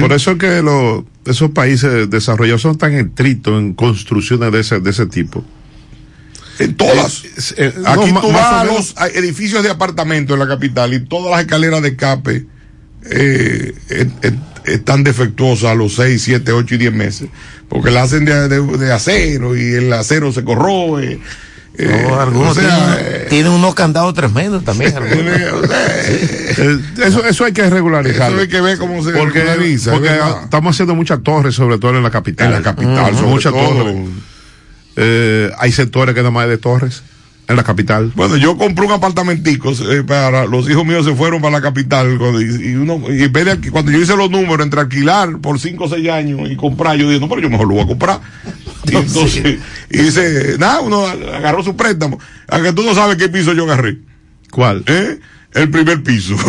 Por 0.00 0.12
eso 0.12 0.32
es 0.32 0.38
que 0.38 0.60
los, 0.62 1.04
esos 1.24 1.50
países 1.52 2.10
desarrollados 2.10 2.60
son 2.60 2.76
tan 2.76 2.92
estrictos 2.94 3.58
en 3.58 3.72
construcciones 3.72 4.52
de 4.52 4.60
ese, 4.60 4.80
de 4.80 4.90
ese 4.90 5.06
tipo. 5.06 5.42
En 6.58 6.74
todas. 6.74 7.22
Eh, 7.56 7.72
Aquí 7.86 8.12
no, 8.12 8.20
tú 8.20 8.32
vas 8.32 8.52
a 8.52 8.64
los 8.64 8.94
edificios 9.14 9.62
de 9.62 9.70
apartamentos 9.70 10.34
en 10.34 10.40
la 10.40 10.48
capital 10.48 10.92
y 10.92 11.00
todas 11.00 11.30
las 11.30 11.40
escaleras 11.40 11.80
de 11.82 11.88
escape 11.88 12.46
eh, 13.10 13.72
eh, 13.90 14.10
eh, 14.22 14.32
están 14.66 15.04
defectuosas 15.04 15.70
a 15.70 15.74
los 15.74 15.94
6, 15.94 16.20
7, 16.20 16.52
8 16.52 16.74
y 16.74 16.78
10 16.78 16.92
meses. 16.92 17.28
Porque 17.68 17.90
la 17.90 18.02
hacen 18.02 18.24
de, 18.26 18.48
de- 18.48 18.76
de 18.78 18.92
acero 18.92 19.56
y 19.56 19.72
el 19.72 19.92
acero 19.92 20.32
se 20.32 20.44
corroe. 20.44 21.18
Eh, 21.78 22.06
No, 22.08 22.20
algunos 22.20 22.56
o 22.56 22.60
sea, 22.60 22.68
tienen, 22.68 22.96
eh, 22.98 23.26
tienen 23.30 23.52
unos 23.52 23.74
candados 23.74 24.12
tremendos 24.14 24.64
también. 24.64 24.94
algunos. 24.96 25.24
Eh, 25.26 26.78
eso, 27.04 27.24
eso 27.24 27.44
hay 27.44 27.52
que 27.52 27.68
regularizar. 27.70 28.30
Eso 28.32 28.40
hay 28.40 28.48
que 28.48 28.60
ver 28.60 28.78
cómo 28.78 29.02
se 29.04 29.12
porque, 29.12 29.40
regulariza, 29.40 29.92
porque 29.92 30.08
verdad. 30.08 30.42
estamos 30.44 30.74
haciendo 30.74 30.94
muchas 30.94 31.22
torres, 31.22 31.54
sobre 31.54 31.78
todo 31.78 31.96
en 31.96 32.02
la 32.02 32.10
capital. 32.10 32.48
En 32.48 32.52
la 32.52 32.62
capital, 32.62 33.14
sobre 33.14 33.28
muchas 33.28 33.52
todo. 33.52 33.68
torres. 33.68 33.96
Eh, 34.96 35.50
hay 35.58 35.70
sectores 35.72 36.14
que 36.14 36.20
nada 36.20 36.32
más 36.32 36.44
hay 36.44 36.50
de 36.50 36.58
torres 36.58 37.02
en 37.48 37.56
la 37.56 37.64
capital. 37.64 38.12
Bueno, 38.14 38.36
yo 38.36 38.56
compré 38.58 38.84
un 38.86 38.92
apartamentico 38.92 39.72
eh, 39.90 40.02
para 40.06 40.46
los 40.46 40.68
hijos 40.68 40.84
míos 40.84 41.04
se 41.06 41.14
fueron 41.14 41.40
para 41.40 41.52
la 41.56 41.62
capital 41.62 42.18
cuando- 42.18 42.40
y, 42.42 42.44
y 42.44 42.74
uno 42.74 43.00
y 43.10 43.22
en 43.24 43.32
vez 43.32 43.44
de 43.60 43.70
cuando 43.70 43.90
yo 43.90 43.98
hice 43.98 44.16
los 44.16 44.30
números 44.30 44.64
entre 44.64 44.80
alquilar 44.80 45.38
por 45.38 45.58
5 45.58 45.84
o 45.84 45.88
6 45.88 46.08
años 46.10 46.50
y 46.50 46.56
comprar, 46.56 46.96
yo 46.96 47.08
dije, 47.08 47.20
no, 47.20 47.28
pero 47.28 47.40
yo 47.40 47.48
mejor 47.50 47.66
lo 47.68 47.74
voy 47.74 47.84
a 47.84 47.86
comprar. 47.86 48.20
Y 48.90 48.96
entonces, 48.96 49.58
y 49.90 49.98
dice, 49.98 50.56
nada, 50.58 50.80
uno 50.80 51.04
agarró 51.06 51.62
su 51.62 51.76
préstamo. 51.76 52.18
A 52.48 52.60
que 52.62 52.72
tú 52.72 52.82
no 52.84 52.94
sabes 52.94 53.16
qué 53.18 53.28
piso 53.28 53.52
yo 53.52 53.64
agarré. 53.64 53.98
¿Cuál? 54.50 54.82
¿Eh? 54.86 55.18
El 55.54 55.70
primer 55.70 56.02
piso. 56.02 56.34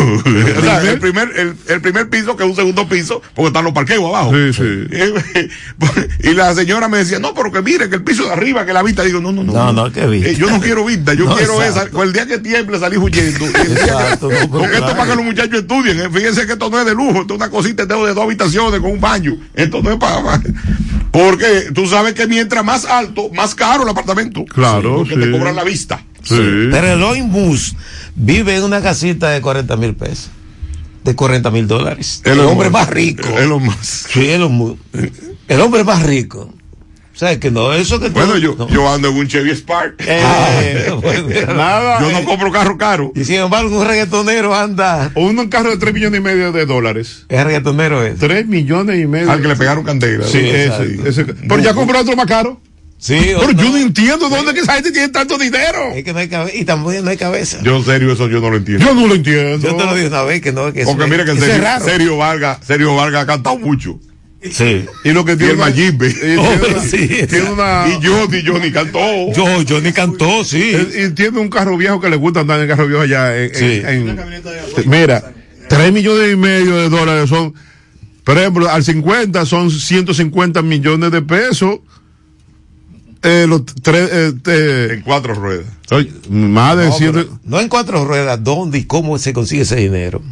O 0.60 0.62
sea, 0.62 0.82
el, 0.82 0.98
primer, 0.98 1.30
el, 1.36 1.54
el 1.68 1.80
primer 1.80 2.08
piso, 2.10 2.36
que 2.36 2.44
es 2.44 2.50
un 2.50 2.54
segundo 2.56 2.86
piso, 2.88 3.22
porque 3.34 3.48
están 3.48 3.64
los 3.64 3.72
parqueos 3.72 4.04
abajo. 4.04 4.32
Sí, 4.32 4.52
sí. 4.52 4.88
y 6.28 6.34
la 6.34 6.54
señora 6.54 6.88
me 6.88 6.98
decía, 6.98 7.18
no, 7.18 7.32
pero 7.34 7.50
que 7.50 7.62
mire, 7.62 7.88
que 7.88 7.96
el 7.96 8.02
piso 8.02 8.24
de 8.24 8.32
arriba, 8.32 8.66
que 8.66 8.72
la 8.72 8.82
vista. 8.82 9.02
Digo, 9.02 9.20
no, 9.20 9.32
no, 9.32 9.42
no. 9.42 9.52
No, 9.52 9.72
no, 9.72 9.90
que 9.92 10.06
vista. 10.06 10.28
Eh, 10.30 10.34
yo 10.36 10.50
no 10.50 10.60
quiero 10.60 10.84
vista, 10.84 11.14
yo 11.14 11.24
No, 11.30 11.36
quiero 11.36 11.54
exacto. 11.62 11.80
esa. 11.80 11.90
Con 11.90 12.06
el 12.06 12.12
día 12.12 12.26
que 12.26 12.38
tiemble 12.38 12.78
salí 12.78 12.96
huyendo. 12.98 13.46
Y 13.46 13.48
el 13.48 13.52
día 13.52 13.74
que- 13.74 13.80
Exacto, 13.90 14.28
no, 14.30 14.50
porque 14.50 14.66
esto 14.66 14.78
claro. 14.78 14.88
es 14.88 14.92
para 14.94 15.10
que 15.10 15.16
los 15.16 15.24
muchachos 15.24 15.58
estudien. 15.60 16.00
eh. 16.00 16.08
Fíjense 16.12 16.46
que 16.46 16.52
esto 16.52 16.68
no 16.70 16.78
es 16.80 16.86
de 16.86 16.94
lujo, 16.94 17.22
esto 17.22 17.34
es 17.34 17.40
una 17.40 17.50
cosita 17.50 17.86
de 17.86 17.94
de 18.00 18.14
dos 18.14 18.24
habitaciones 18.24 18.80
con 18.80 18.92
un 18.92 19.00
baño. 19.00 19.36
Esto 19.54 19.82
no 19.82 19.90
es 19.92 19.96
para. 19.96 20.40
Porque 21.10 21.70
tú 21.74 21.86
sabes 21.86 22.14
que 22.14 22.26
mientras 22.26 22.64
más 22.64 22.84
alto, 22.84 23.30
más 23.34 23.54
caro 23.54 23.82
el 23.82 23.88
apartamento. 23.88 24.44
Claro, 24.44 24.98
Porque 24.98 25.14
sí. 25.14 25.20
te 25.20 25.30
cobran 25.30 25.56
la 25.56 25.64
vista. 25.64 26.02
Pero 26.28 26.86
Eloy 26.92 27.22
Mus 27.22 27.74
vive 28.14 28.56
en 28.56 28.62
una 28.64 28.80
casita 28.82 29.30
de 29.30 29.40
40 29.40 29.76
mil 29.76 29.94
pesos. 29.94 30.30
De 31.04 31.14
40 31.14 31.50
mil 31.50 31.66
dólares. 31.66 32.20
El, 32.24 32.40
hombre 32.40 32.68
más 32.68 32.88
rico. 32.90 33.26
Elon 33.38 33.62
Musk. 33.62 34.10
Sí, 34.10 34.28
Elon 34.30 34.52
Musk. 34.52 34.78
El 35.48 35.60
hombre 35.62 35.82
más 35.82 36.02
rico. 36.02 36.52
O 37.12 37.18
sea, 37.20 37.38
que 37.38 37.50
no, 37.50 37.72
eso 37.74 38.00
que 38.00 38.08
Bueno, 38.08 38.34
tú- 38.34 38.38
yo, 38.38 38.54
no. 38.56 38.68
yo 38.68 38.90
ando 38.90 39.08
en 39.08 39.16
un 39.16 39.26
Chevy 39.28 39.50
Spark. 39.54 39.96
Eh, 40.06 40.90
pues, 41.02 41.46
Nada. 41.48 42.00
Yo 42.00 42.10
no 42.12 42.24
compro 42.24 42.50
carro 42.52 42.78
caro. 42.78 43.12
Y 43.14 43.24
sin 43.24 43.36
embargo, 43.36 43.78
un 43.78 43.86
reggaetonero 43.86 44.54
anda. 44.54 45.10
Un 45.14 45.48
carro 45.48 45.70
de 45.70 45.76
3 45.76 45.92
millones 45.92 46.20
y 46.20 46.22
medio 46.22 46.52
de 46.52 46.64
dólares. 46.66 47.26
¿Qué 47.28 47.42
reggaetonero 47.42 48.02
es? 48.04 48.18
3 48.18 48.46
millones 48.46 49.02
y 49.02 49.06
medio. 49.06 49.30
Al 49.30 49.42
que 49.42 49.48
le 49.48 49.56
pegaron 49.56 49.84
candela. 49.84 50.26
Sí, 50.26 50.38
ese, 50.38 51.00
ese- 51.06 51.24
Pero 51.24 51.58
ya 51.58 51.74
compró 51.74 52.00
otro 52.00 52.16
más 52.16 52.26
caro. 52.26 52.60
Sí, 53.02 53.18
Pero 53.18 53.52
yo 53.52 53.64
no. 53.64 53.70
no 53.70 53.76
entiendo 53.78 54.28
dónde 54.28 54.52
que 54.52 54.60
esa 54.60 54.74
gente 54.74 54.92
tiene 54.92 55.08
tanto 55.08 55.38
dinero. 55.38 55.92
Es 55.94 56.04
que 56.04 56.12
no 56.12 56.18
hay 56.18 56.28
cabeza. 56.28 56.54
Y 56.54 56.64
también 56.66 57.02
no 57.02 57.10
hay 57.10 57.16
cabeza. 57.16 57.58
Yo 57.62 57.76
en 57.78 57.84
serio 57.84 58.12
eso 58.12 58.28
yo 58.28 58.40
no 58.40 58.50
lo 58.50 58.58
entiendo. 58.58 58.84
Yo 58.84 58.94
no 58.94 59.06
lo 59.06 59.14
entiendo. 59.14 59.66
Yo 59.70 59.74
te 59.74 59.84
lo 59.86 59.94
dije 59.94 60.08
una 60.08 60.22
vez 60.24 60.42
que 60.42 60.52
no, 60.52 60.70
que 60.70 60.84
Porque 60.84 61.06
mira 61.06 61.24
que 61.24 61.32
es 61.32 61.38
Sergio, 61.40 61.62
raro. 61.62 61.84
Sergio 61.84 62.16
Vargas, 62.18 62.58
Sergio 62.66 62.94
Vargas 62.94 63.22
ha 63.22 63.26
cantado 63.26 63.58
mucho. 63.58 63.98
Sí. 64.52 64.84
Y 65.04 65.10
lo 65.12 65.24
que 65.24 65.32
Y 65.32 65.36
tiene 65.36 65.52
el 65.52 65.56
una- 65.58 65.66
Mayimbe. 65.66 66.08
y 66.08 68.06
Johnny, 68.06 68.42
Johnny 68.46 68.72
cantó. 68.72 69.32
Yo, 69.32 69.44
Johnny 69.68 69.92
cantó, 69.92 70.44
sí. 70.44 70.72
y- 70.94 71.02
y 71.04 71.10
tiene 71.10 71.38
un 71.40 71.48
carro 71.48 71.76
viejo 71.76 72.00
que 72.00 72.10
le 72.10 72.16
gusta 72.16 72.40
andar 72.40 72.60
en 72.60 72.68
carro 72.68 72.86
viejo 72.86 73.02
allá. 73.02 73.36
En, 73.36 73.54
Sí. 73.54 73.82
en- 73.84 74.08
en- 74.10 74.20
mira, 74.86 75.32
3 75.68 75.92
millones 75.92 76.32
y 76.32 76.36
medio 76.36 76.76
de 76.76 76.88
dólares 76.88 77.28
son. 77.28 77.54
Por 78.24 78.36
ejemplo, 78.38 78.68
al 78.68 78.84
50 78.84 79.44
son 79.46 79.70
150 79.70 80.62
millones 80.62 81.10
de 81.10 81.22
pesos. 81.22 81.78
Eh, 83.22 83.46
los 83.48 83.66
tres, 83.66 84.08
eh, 84.12 84.32
eh, 84.46 84.88
En 84.94 85.02
cuatro 85.02 85.34
ruedas. 85.34 85.66
oye, 85.90 86.10
más 86.30 86.76
de 86.78 86.86
No, 86.86 86.92
100 86.92 87.12
pero 87.12 87.38
no 87.44 87.60
en 87.60 87.68
cuatro 87.68 88.04
ruedas, 88.04 88.42
¿dónde 88.42 88.78
y 88.78 88.84
cómo 88.84 89.18
se 89.18 89.32
consigue 89.32 89.62
ese 89.62 89.76
dinero? 89.76 90.22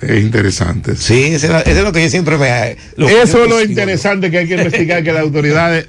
Es 0.00 0.22
interesante. 0.22 0.94
Sí, 0.96 1.24
eso 1.24 1.58
es, 1.58 1.82
lo 1.82 1.92
que 1.92 2.02
yo 2.02 2.10
siempre 2.10 2.38
me. 2.38 2.76
lo 2.96 3.08
Eso 3.08 3.42
es 3.42 3.50
lo 3.50 3.60
interesante 3.62 4.30
que 4.30 4.38
hay 4.38 4.48
que 4.48 4.54
investigar, 4.54 5.02
que 5.02 5.12
las 5.12 5.22
autoridades... 5.22 5.86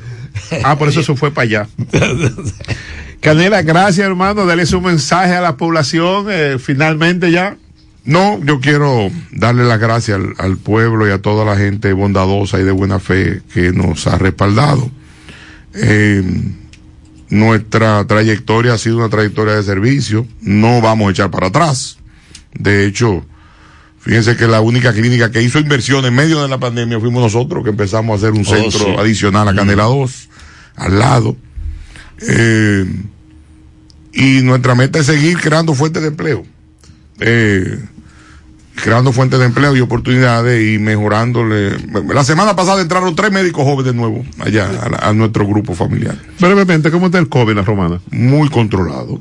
Ah, 0.64 0.78
por 0.80 0.90
eso 0.90 1.02
eso 1.02 1.16
fue 1.16 1.32
para 1.32 1.44
allá. 1.44 1.68
Canela, 3.20 3.62
gracias 3.62 4.08
hermano, 4.08 4.46
dale 4.46 4.66
su 4.66 4.80
mensaje 4.82 5.34
a 5.34 5.42
la 5.42 5.58
población, 5.58 6.28
eh, 6.30 6.58
finalmente 6.58 7.32
ya. 7.32 7.58
No, 8.06 8.44
yo 8.44 8.60
quiero 8.60 9.10
darle 9.32 9.66
las 9.66 9.80
gracias 9.80 10.18
al, 10.20 10.34
al 10.38 10.58
pueblo 10.58 11.08
y 11.08 11.12
a 11.12 11.22
toda 11.22 11.46
la 11.46 11.56
gente 11.58 11.94
bondadosa 11.94 12.60
y 12.60 12.64
de 12.64 12.72
buena 12.72 13.00
fe 13.00 13.42
que 13.54 13.72
nos 13.72 14.08
ha 14.08 14.18
respaldado. 14.18 14.90
Eh, 15.76 16.24
nuestra 17.30 18.06
trayectoria 18.08 18.74
ha 18.74 18.78
sido 18.78 18.98
una 18.98 19.10
trayectoria 19.10 19.54
de 19.56 19.64
servicio, 19.64 20.26
no 20.42 20.82
vamos 20.82 21.10
a 21.10 21.12
echar 21.12 21.30
para 21.30 21.48
atrás. 21.48 22.00
De 22.56 22.86
hecho, 22.88 23.24
fíjense 24.00 24.36
que 24.36 24.48
la 24.48 24.62
única 24.62 24.92
clínica 24.94 25.30
que 25.30 25.44
hizo 25.44 25.60
inversión 25.60 26.04
en 26.06 26.16
medio 26.16 26.42
de 26.42 26.48
la 26.48 26.58
pandemia 26.58 27.00
fuimos 27.00 27.22
nosotros, 27.22 27.64
que 27.64 27.70
empezamos 27.70 28.14
a 28.14 28.18
hacer 28.28 28.32
un 28.34 28.46
Oh, 28.48 28.50
centro 28.50 28.80
sí. 28.86 28.96
adicional 28.98 29.48
a 29.48 29.54
Canela 29.54 29.84
2, 29.84 30.30
al 30.78 30.98
lado. 30.98 31.38
Eh, 32.28 32.86
y 34.14 34.42
nuestra 34.42 34.74
meta 34.74 34.98
es 35.00 35.06
seguir 35.06 35.38
creando 35.38 35.76
fuentes 35.76 36.02
de 36.02 36.08
empleo. 36.08 36.46
Eh, 37.20 37.80
creando 38.82 39.12
fuentes 39.12 39.40
de 39.40 39.46
empleo 39.46 39.76
y 39.76 39.82
oportunidades 39.82 40.74
y 40.74 40.80
mejorándole. 40.80 41.76
La 42.14 42.24
semana 42.24 42.56
pasada 42.56 42.82
entraron 42.82 43.16
tres 43.16 43.32
médicos 43.32 43.64
jóvenes 43.64 43.92
de 43.94 43.94
nuevo 43.94 44.24
allá 44.40 44.70
a, 44.82 44.90
la- 44.90 44.98
a 45.00 45.14
nuestro 45.14 45.46
grupo 45.46 45.76
familiar. 45.76 46.18
Brevemente, 46.40 46.90
¿cómo 46.92 47.08
está 47.08 47.18
el 47.18 47.28
COVID 47.28 47.52
en 47.52 47.58
la 47.58 47.64
romana? 47.64 48.00
Muy 48.12 48.50
controlado. 48.50 49.20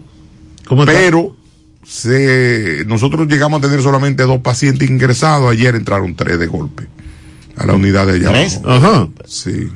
¿Cómo 0.68 0.82
está? 0.84 0.92
Pero 0.92 1.34
se, 1.84 2.84
nosotros 2.86 3.26
llegamos 3.26 3.59
a 3.59 3.62
tener 3.66 3.82
solamente 3.82 4.22
dos 4.24 4.40
pacientes 4.42 4.88
ingresados. 4.88 5.51
Ayer 5.51 5.74
entraron 5.74 6.14
tres 6.14 6.38
de 6.38 6.46
golpe 6.46 6.86
a 7.57 7.66
la 7.66 7.72
unidad 7.74 8.07
de 8.07 8.12
allá. 8.14 8.28
¿Tres? 8.30 8.61
abajo. 8.62 8.86
Ajá. 8.86 9.09
Sí. 9.26 9.68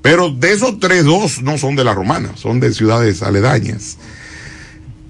Pero 0.00 0.30
de 0.30 0.52
esos 0.52 0.80
tres, 0.80 1.04
dos 1.04 1.42
no 1.42 1.58
son 1.58 1.76
de 1.76 1.84
la 1.84 1.94
romana, 1.94 2.30
son 2.34 2.58
de 2.58 2.72
ciudades 2.72 3.22
aledañas. 3.22 3.98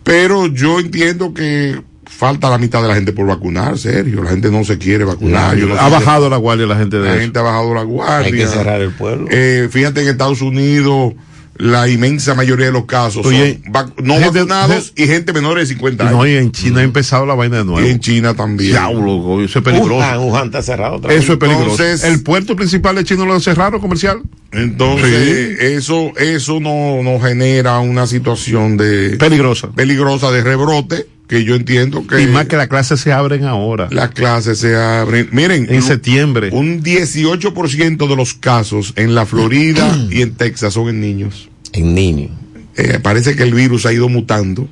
Pero 0.04 0.48
yo 0.48 0.80
entiendo 0.80 1.32
que 1.32 1.80
falta 2.16 2.48
la 2.50 2.58
mitad 2.58 2.82
de 2.82 2.88
la 2.88 2.94
gente 2.94 3.12
por 3.12 3.26
vacunar, 3.26 3.78
serio. 3.78 4.22
La 4.22 4.30
gente 4.30 4.50
no 4.50 4.64
se 4.64 4.78
quiere 4.78 5.04
vacunar. 5.04 5.56
Yo 5.56 5.66
no 5.66 5.78
ha 5.78 5.88
bajado 5.88 6.28
la 6.30 6.36
guardia 6.36 6.66
la 6.66 6.76
gente 6.76 6.98
de 6.98 7.04
la 7.04 7.12
eso. 7.14 7.20
gente 7.20 7.38
ha 7.38 7.42
bajado 7.42 7.74
la 7.74 7.82
guardia. 7.82 8.26
Hay 8.26 8.32
que 8.32 8.46
cerrar 8.46 8.80
el 8.80 8.92
pueblo. 8.92 9.26
Eh, 9.30 9.68
fíjate 9.70 10.00
que 10.00 10.06
en 10.06 10.12
Estados 10.12 10.40
Unidos 10.42 11.14
la 11.58 11.86
inmensa 11.86 12.34
mayoría 12.34 12.66
de 12.66 12.72
los 12.72 12.86
casos 12.86 13.26
Oye, 13.26 13.60
son 13.62 13.72
vac- 13.74 13.92
no 14.02 14.14
gente- 14.14 14.38
vacunados 14.38 14.92
y 14.96 15.06
gente 15.06 15.32
menor 15.34 15.58
de 15.58 15.66
50 15.66 16.04
años. 16.08 16.16
No, 16.18 16.26
y 16.26 16.34
en 16.36 16.50
China 16.50 16.80
ha 16.80 16.82
empezado 16.82 17.26
la 17.26 17.34
vaina 17.34 17.58
de 17.58 17.64
nuevo. 17.64 17.86
y 17.86 17.90
en 17.90 18.00
China 18.00 18.34
también. 18.34 18.74
Güey, 18.94 19.44
eso 19.44 19.58
es 19.58 19.64
peligroso. 19.64 19.96
Wuhan, 19.96 20.18
Wuhan 20.20 20.46
está 20.46 20.62
cerrado 20.62 20.96
otra 20.96 21.10
vez. 21.12 21.22
Eso 21.22 21.34
es 21.34 21.38
peligroso. 21.38 21.70
Entonces- 21.72 22.04
el 22.04 22.22
puerto 22.22 22.56
principal 22.56 22.96
de 22.96 23.04
China 23.04 23.26
lo 23.26 23.38
cerraron 23.38 23.80
comercial. 23.80 24.22
Entonces, 24.50 25.60
eso, 25.60 26.12
eso 26.16 26.58
no, 26.60 27.02
no 27.02 27.20
genera 27.20 27.78
una 27.80 28.06
situación 28.06 28.76
de 28.76 29.16
Peligrosa. 29.18 29.70
peligrosa 29.72 30.30
de 30.30 30.42
rebrote, 30.42 31.06
que 31.28 31.44
yo 31.44 31.54
entiendo 31.54 32.06
que 32.06 32.20
y 32.22 32.26
más 32.26 32.46
que 32.46 32.56
las 32.56 32.68
clases 32.68 33.00
se 33.00 33.12
abren 33.12 33.44
ahora. 33.44 33.88
las 33.90 34.10
clases 34.10 34.58
se 34.58 34.76
abren. 34.76 35.28
Miren, 35.32 35.66
en 35.70 35.80
septiembre. 35.82 36.50
un 36.52 36.82
18% 36.82 38.08
de 38.08 38.16
los 38.16 38.34
casos 38.34 38.92
en 38.96 39.14
la 39.14 39.24
Florida 39.26 39.96
y 40.10 40.20
en 40.22 40.34
Texas 40.34 40.74
son 40.74 40.88
en 40.90 41.00
niños. 41.00 41.48
En 41.72 41.94
niños. 41.94 42.30
eh, 42.76 42.98
parece 43.02 43.34
que 43.36 43.42
el 43.44 43.54
virus 43.54 43.86
ha 43.86 43.92
ido 43.92 44.08
mutando. 44.08 44.68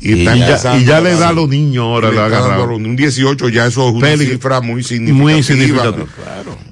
Y, 0.00 0.12
Y 0.12 0.24
ya- 0.24 0.76
y 0.78 0.84
ya 0.84 1.00
le 1.00 1.14
da 1.16 1.30
a 1.30 1.32
los 1.32 1.48
niños 1.48 1.82
ahora, 1.82 2.10
le 2.10 2.14
le 2.16 2.20
a 2.22 2.28
los- 2.66 2.76
Un 2.76 2.94
18 2.94 3.48
ya 3.48 3.66
eso 3.66 3.88
es 3.88 3.94
una 3.96 4.06
Félix, 4.06 4.30
cifra 4.30 4.60
muy 4.60 4.84
significativa. 4.84 5.32
Muy 5.32 5.42
significativo. 5.42 6.06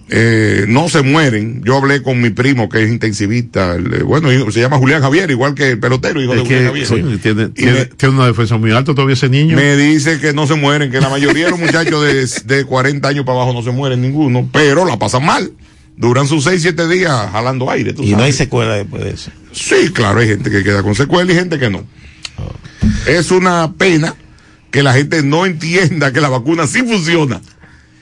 Eh, 0.08 0.66
no 0.68 0.88
se 0.88 1.02
mueren. 1.02 1.62
Yo 1.64 1.76
hablé 1.78 2.00
con 2.00 2.20
mi 2.20 2.30
primo 2.30 2.68
que 2.68 2.82
es 2.84 2.90
intensivista. 2.90 3.74
el, 3.74 3.92
eh, 3.92 4.02
bueno, 4.04 4.32
hijo- 4.32 4.52
se 4.52 4.60
llama 4.60 4.78
Julián 4.78 5.02
Javier, 5.02 5.30
igual 5.32 5.54
que 5.54 5.70
el 5.70 5.80
pelotero, 5.80 6.22
hijo 6.22 6.32
de 6.32 6.42
Es 6.42 6.44
Julián 6.44 6.62
que 6.62 6.66
Javier. 6.68 6.88
coño, 6.88 7.18
tiene, 7.18 7.42
Y 7.44 7.48
tiene- 7.48 7.72
me- 7.72 7.84
tiene 7.86 8.14
una 8.14 8.26
defensa 8.26 8.56
muy 8.56 8.70
alta 8.70 8.94
todavía 8.94 9.14
ese 9.14 9.28
niño. 9.28 9.56
me 9.56 9.76
dice 9.76 10.20
que 10.20 10.32
no 10.32 10.46
se 10.46 10.54
mueren, 10.54 10.92
que 10.92 11.00
la 11.00 11.08
mayoría 11.08 11.46
de 11.46 11.50
los 11.50 11.58
muchachos 11.58 12.04
de, 12.04 12.54
de 12.56 12.64
40 12.64 13.08
años 13.08 13.24
para 13.24 13.38
abajo 13.38 13.52
no 13.52 13.62
se 13.64 13.72
mueren 13.72 14.00
ninguno, 14.00 14.48
pero 14.52 14.84
la 14.84 14.96
pasan 14.98 15.24
mal. 15.24 15.50
Duran 15.96 16.28
sus 16.28 16.44
6, 16.44 16.62
7 16.62 16.86
días 16.88 17.30
jalando 17.32 17.68
aire. 17.70 17.92
tú 17.94 18.02
Y 18.04 18.10
no 18.14 18.22
hay 18.22 18.32
secuela 18.32 18.74
después 18.74 19.02
de 19.02 19.10
eso. 19.10 19.30
Sí, 19.52 19.90
claro, 19.92 20.20
hay 20.20 20.28
gente 20.28 20.50
que 20.50 20.62
queda 20.62 20.82
con 20.84 20.94
secuela 20.94 21.32
y 21.32 21.34
gente 21.34 21.58
que 21.58 21.70
no. 21.70 21.84
Es 23.06 23.30
una 23.30 23.72
pena 23.72 24.14
que 24.70 24.82
la 24.82 24.92
gente 24.92 25.22
no 25.22 25.46
entienda 25.46 26.12
que 26.12 26.20
la 26.20 26.28
vacuna 26.28 26.66
sí 26.66 26.82
funciona. 26.82 27.40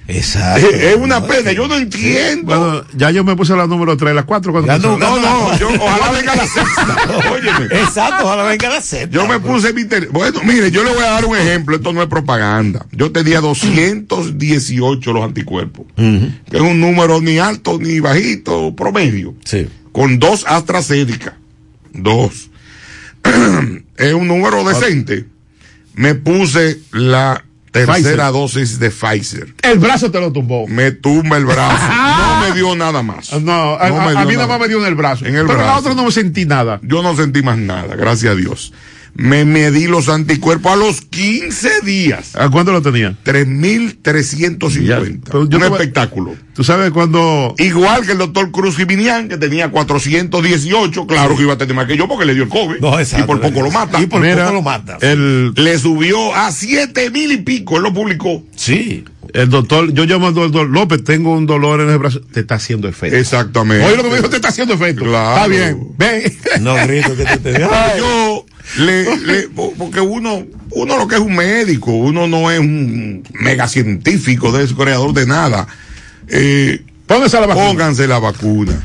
Exacto. 0.06 0.68
Es, 0.68 0.82
es 0.82 0.96
una 0.96 1.26
pena, 1.26 1.52
yo 1.52 1.66
no 1.66 1.76
entiendo. 1.76 2.44
Bueno, 2.58 2.84
ya 2.94 3.10
yo 3.10 3.24
me 3.24 3.34
puse 3.36 3.56
la 3.56 3.66
número 3.66 3.96
3, 3.96 4.14
la 4.14 4.24
4 4.24 4.52
cuando 4.52 4.78
no, 4.78 4.98
no, 4.98 5.18
no, 5.18 5.58
yo, 5.58 5.68
ojalá 5.80 6.10
venga 6.12 6.36
la 6.36 6.46
sexta. 6.46 6.96
Óyeme. 7.32 7.64
Exacto, 7.66 8.24
ojalá 8.26 8.42
venga 8.44 8.68
la 8.68 8.82
sexta. 8.82 9.08
Yo 9.10 9.26
me 9.26 9.40
puse 9.40 9.72
mi 9.72 9.84
tele- 9.86 10.08
Bueno, 10.10 10.40
mire, 10.44 10.70
yo 10.70 10.84
le 10.84 10.90
voy 10.92 11.02
a 11.04 11.10
dar 11.12 11.24
un 11.24 11.36
ejemplo, 11.36 11.76
esto 11.76 11.92
no 11.94 12.02
es 12.02 12.08
propaganda. 12.08 12.84
Yo 12.92 13.12
tenía 13.12 13.40
218 13.40 15.12
los 15.12 15.24
anticuerpos, 15.24 15.86
que 15.96 16.56
es 16.56 16.60
un 16.62 16.80
número 16.80 17.20
ni 17.22 17.38
alto 17.38 17.78
ni 17.80 18.00
bajito, 18.00 18.74
promedio. 18.76 19.34
Sí. 19.44 19.68
Con 19.92 20.18
dos 20.18 20.44
AstraZeneca. 20.46 21.38
Dos. 21.92 22.50
es 23.96 24.12
un 24.12 24.28
número 24.28 24.64
decente. 24.64 25.24
Me 25.94 26.14
puse 26.14 26.80
la 26.92 27.44
tercera 27.74 27.94
Pfizer. 27.94 28.32
dosis 28.32 28.78
de 28.78 28.90
Pfizer. 28.90 29.54
El 29.62 29.78
brazo 29.80 30.10
te 30.10 30.20
lo 30.20 30.32
tumbó. 30.32 30.66
Me 30.68 30.92
tumba 30.92 31.36
el 31.36 31.44
brazo. 31.44 31.84
No 32.24 32.40
me 32.48 32.52
dio 32.54 32.74
nada 32.76 33.02
más. 33.02 33.32
No, 33.40 33.74
a, 33.76 33.88
No 33.88 34.00
a- 34.18 34.24
mí 34.24 34.34
nada 34.34 34.46
más 34.46 34.60
me 34.60 34.68
dio 34.68 34.78
en 34.80 34.86
el 34.86 34.94
brazo. 34.94 35.26
En 35.26 35.34
el 35.36 35.46
pero 35.46 35.58
la 35.58 35.64
brazo. 35.64 35.80
otra 35.80 35.94
no 35.94 36.04
me 36.04 36.12
sentí 36.12 36.44
nada. 36.46 36.78
Yo 36.82 37.02
no 37.02 37.16
sentí 37.16 37.42
más 37.42 37.58
nada, 37.58 37.96
gracias 37.96 38.32
a 38.32 38.36
Dios. 38.36 38.72
Me 39.16 39.44
medí 39.44 39.86
los 39.86 40.08
anticuerpos 40.08 40.72
a 40.72 40.76
los 40.76 41.00
15 41.02 41.82
días. 41.82 42.34
¿A 42.34 42.48
cuánto 42.50 42.72
lo 42.72 42.82
tenía? 42.82 43.16
3.350. 43.24 45.20
pero 45.24 45.48
yo 45.48 45.58
Un 45.58 45.62
te 45.62 45.68
espectáculo. 45.68 46.34
Tú 46.52 46.64
sabes 46.64 46.90
cuando. 46.90 47.54
Igual 47.58 48.04
que 48.04 48.12
el 48.12 48.18
doctor 48.18 48.50
Cruz 48.50 48.76
Giminián, 48.76 49.28
que 49.28 49.36
tenía 49.36 49.70
418. 49.70 51.06
Claro 51.06 51.36
que 51.36 51.42
iba 51.42 51.52
a 51.52 51.58
tener 51.58 51.76
más 51.76 51.86
que 51.86 51.96
yo 51.96 52.08
porque 52.08 52.24
le 52.24 52.34
dio 52.34 52.42
el 52.42 52.48
COVID. 52.48 52.80
No, 52.80 52.98
exacto. 52.98 53.24
y 53.24 53.26
por 53.26 53.40
poco 53.40 53.62
lo 53.62 53.70
mata. 53.70 54.00
Y 54.00 54.06
por 54.06 54.20
Mira, 54.20 54.44
poco 54.46 54.54
lo 54.54 54.62
mata. 54.62 54.98
El, 55.00 55.52
Le 55.54 55.78
subió 55.78 56.34
a 56.34 56.50
7 56.50 57.10
mil 57.10 57.30
y 57.32 57.36
pico. 57.38 57.76
Él 57.76 57.84
lo 57.84 57.94
publicó. 57.94 58.42
Sí. 58.56 59.04
el 59.32 59.48
doctor, 59.48 59.92
yo 59.92 60.06
llamo 60.06 60.28
al 60.28 60.34
doctor 60.34 60.68
López, 60.68 61.04
tengo 61.04 61.32
un 61.32 61.46
dolor 61.46 61.80
en 61.80 61.90
el 61.90 61.98
brazo. 61.98 62.20
Te 62.20 62.40
está 62.40 62.56
haciendo 62.56 62.88
efecto. 62.88 63.16
Exactamente. 63.16 63.86
Oye, 63.86 63.96
lo 63.96 64.02
que 64.02 64.10
me 64.10 64.16
dijo, 64.16 64.28
te 64.28 64.36
está 64.36 64.48
haciendo 64.48 64.74
efecto. 64.74 65.04
Claro. 65.04 65.36
Está 65.36 65.46
bien. 65.46 65.88
Ven. 65.96 66.22
No 66.62 66.74
grito 66.74 67.16
que 67.16 67.24
te 67.24 67.36
te 67.52 67.60
yo 67.60 68.44
le, 68.78 69.16
le- 69.18 69.48
porque 69.48 70.00
uno 70.00 70.44
uno 70.70 70.96
lo 70.98 71.06
que 71.08 71.16
es 71.16 71.20
un 71.20 71.36
médico 71.36 71.92
uno 71.92 72.26
no 72.26 72.50
es 72.50 72.58
un 72.60 73.22
mega 73.34 73.68
científico 73.68 74.50
de 74.52 74.64
eso, 74.64 74.76
creador 74.76 75.12
de 75.12 75.26
nada 75.26 75.66
eh, 76.28 76.82
Póngase 77.06 77.38
la 77.40 77.46
vacuna. 77.46 77.66
pónganse 77.66 78.06
la 78.08 78.18
vacuna 78.18 78.82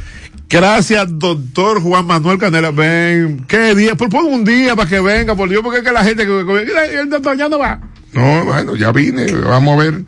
Gracias, 0.51 1.05
doctor 1.19 1.79
Juan 1.79 2.07
Manuel 2.07 2.39
Canela. 2.39 2.71
Ven, 2.71 3.45
¿qué 3.47 3.75
día? 3.75 3.93
Pues 3.93 4.09
pon 4.09 4.25
un 4.25 4.43
día 4.43 4.75
para 4.75 4.89
que 4.89 4.99
venga, 4.99 5.35
por 5.35 5.47
Dios, 5.47 5.61
porque 5.63 5.77
es 5.77 5.83
que 5.85 5.91
la 5.91 6.03
gente, 6.03 6.25
que- 6.25 6.99
el 7.01 7.07
doctor 7.07 7.37
ya 7.37 7.47
no 7.47 7.59
va. 7.59 7.79
no 8.13 8.45
bueno 8.45 8.75
ya 8.75 8.91
vine 8.91 9.31
vamos 9.31 9.79
a 9.79 9.83
ver 9.83 10.01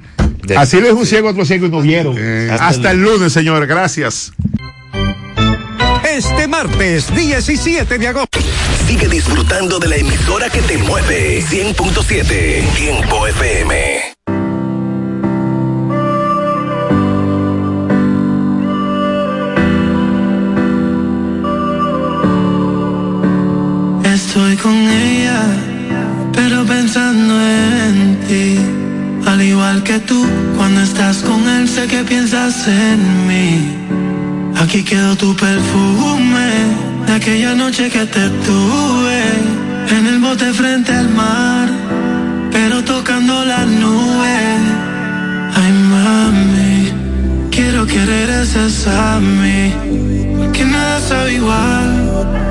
Así 0.57 0.82
le 0.82 0.88
es 0.88 0.93
un 0.95 1.05
ciego 1.05 1.28
a 1.28 1.32
otro 1.32 1.45
ciego 1.45 1.67
y 1.67 1.69
no 1.69 1.82
vieron. 1.82 2.15
Eh, 2.17 2.49
Hasta, 2.59 2.89
el 2.91 3.03
lunes, 3.03 3.32
señores. 3.32 3.69
Gracias. 3.69 4.34
Este 6.16 6.45
martes 6.45 7.07
17 7.16 7.97
de 7.97 8.07
agosto. 8.09 8.38
Sigue 8.86 9.07
disfrutando 9.07 9.80
de 9.80 9.88
la 9.88 9.95
emisora 9.95 10.49
que 10.49 10.62
te 10.62 10.78
mueve. 10.78 11.41
100.7 11.41 12.74
Tiempo 12.76 13.28
FM. 13.28 14.01
Estoy 24.03 24.57
con 24.57 24.76
ella, 24.76 25.43
pero 26.34 26.66
pensando 26.66 27.41
en 27.41 28.20
ti. 28.28 28.59
Al 29.26 29.41
igual 29.41 29.82
que 29.84 29.97
tú, 29.99 30.28
cuando 30.57 30.82
estás 30.82 31.20
con 31.20 31.47
él, 31.47 31.70
sé 31.70 31.88
que 31.88 32.03
piensas 32.03 32.68
en 32.68 33.28
mí. 33.28 34.20
Aquí 34.64 34.84
quedó 34.84 35.16
tu 35.16 35.36
perfume 35.36 36.49
de 37.07 37.14
aquella 37.14 37.55
noche 37.55 37.89
que 37.89 38.05
te 38.05 38.30
tuve 38.45 39.22
en 39.89 40.05
el 40.05 40.20
bote 40.20 40.53
frente 40.53 40.93
al 40.93 41.09
mar, 41.09 41.68
pero 42.51 42.84
tocando 42.84 43.43
la 43.43 43.66
nube. 43.66 44.38
Ay, 45.55 45.72
mami, 45.93 46.91
quiero 47.49 47.88
que 47.88 48.05
regreses 48.05 48.88
a 48.88 49.20
mí, 49.20 49.74
porque 50.38 50.64
nada 50.64 51.01
sabe 51.09 51.34
igual 51.34 52.51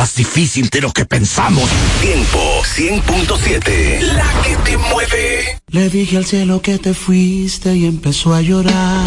Más 0.00 0.14
difícil 0.14 0.70
de 0.70 0.80
lo 0.80 0.90
que 0.94 1.04
pensamos. 1.04 1.68
Tiempo 2.00 2.62
100.7, 2.74 4.00
la 4.00 4.32
que 4.42 4.56
te 4.64 4.78
mueve. 4.78 5.60
Le 5.66 5.90
dije 5.90 6.16
al 6.16 6.24
cielo 6.24 6.62
que 6.62 6.78
te 6.78 6.94
fuiste 6.94 7.76
y 7.76 7.84
empezó 7.84 8.32
a 8.32 8.40
llorar. 8.40 9.04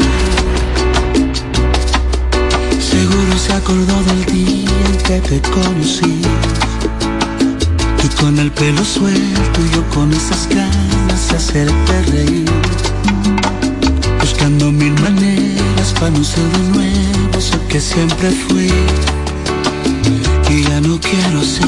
Seguro 2.79 3.33
se 3.43 3.53
acordó 3.53 4.03
del 4.03 4.25
día 4.25 4.69
en 4.85 4.97
que 5.07 5.19
te 5.29 5.41
conocí. 5.49 6.21
Tú 7.99 8.07
con 8.21 8.37
el 8.37 8.51
pelo 8.51 8.85
suelto 8.85 9.57
y 9.65 9.75
yo 9.75 9.89
con 9.95 10.13
esas 10.13 10.47
ganas 10.47 11.27
de 11.29 11.35
hacerte 11.35 12.01
reír. 12.11 12.51
Buscando 14.19 14.71
mil 14.71 14.93
maneras 15.01 15.91
para 15.93 16.11
no 16.11 16.23
ser 16.23 16.47
de 16.49 16.63
nuevo 16.69 17.37
eso 17.39 17.59
que 17.67 17.81
siempre 17.81 18.29
fui. 18.29 18.71
Ya 20.61 20.79
no 20.81 20.99
quiero 20.99 21.41
ser. 21.41 21.65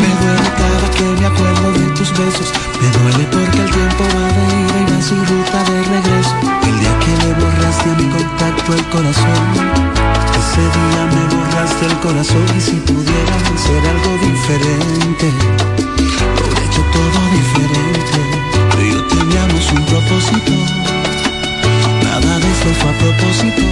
Me 0.00 0.10
duele 0.20 0.50
cada 0.60 0.90
que 0.94 1.04
me 1.18 1.26
acuerdo 1.26 1.72
de 1.72 1.86
tus 1.96 2.10
besos. 2.10 2.52
Me 2.78 2.88
duele 2.90 3.24
porque 3.32 3.58
el 3.58 3.70
tiempo 3.70 4.04
va 4.04 4.26
de 4.36 4.44
ida 4.60 4.76
y 4.80 4.84
va 4.92 5.00
sin 5.00 5.24
ruta 5.24 5.64
de 5.64 5.82
regreso. 5.82 6.34
El 6.68 6.78
día 6.78 6.92
que 7.00 7.12
le 7.24 7.32
borraste 7.40 7.88
a 7.88 7.94
mi 7.94 8.06
contacto 8.12 8.74
el 8.74 8.84
corazón. 8.90 9.44
Ese 10.40 10.60
día 10.60 11.02
me 11.08 11.24
borraste 11.34 11.86
el 11.86 11.96
corazón 12.00 12.46
y 12.54 12.60
si 12.60 12.76
pudiera 12.84 13.34
hacer 13.54 13.80
algo 13.88 14.12
diferente, 14.20 15.26
lo 16.36 16.44
hubiera 16.44 16.64
hecho 16.68 16.82
todo 16.92 17.20
diferente. 17.32 18.20
Tú 18.70 18.76
y 18.78 18.92
yo 18.92 19.00
teníamos 19.06 19.72
un 19.72 19.84
propósito. 19.86 20.52
Nada 22.04 22.38
de 22.38 22.48
eso 22.52 22.68
fue 22.78 22.90
a 22.90 22.98
propósito. 22.98 23.69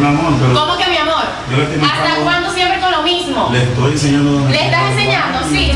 ¿Cómo 0.00 0.76
que 0.76 0.90
mi 0.90 0.96
amor? 0.96 1.24
¿Hasta 1.82 2.22
cuándo 2.22 2.50
siempre 2.52 2.80
con 2.80 2.90
lo 2.90 3.02
mismo? 3.02 3.50
Le 3.52 3.62
estoy 3.62 3.92
enseñando. 3.92 4.48
¿Le 4.50 4.64
estás 4.64 4.90
enseñando? 4.90 5.38
Sí. 5.48 5.72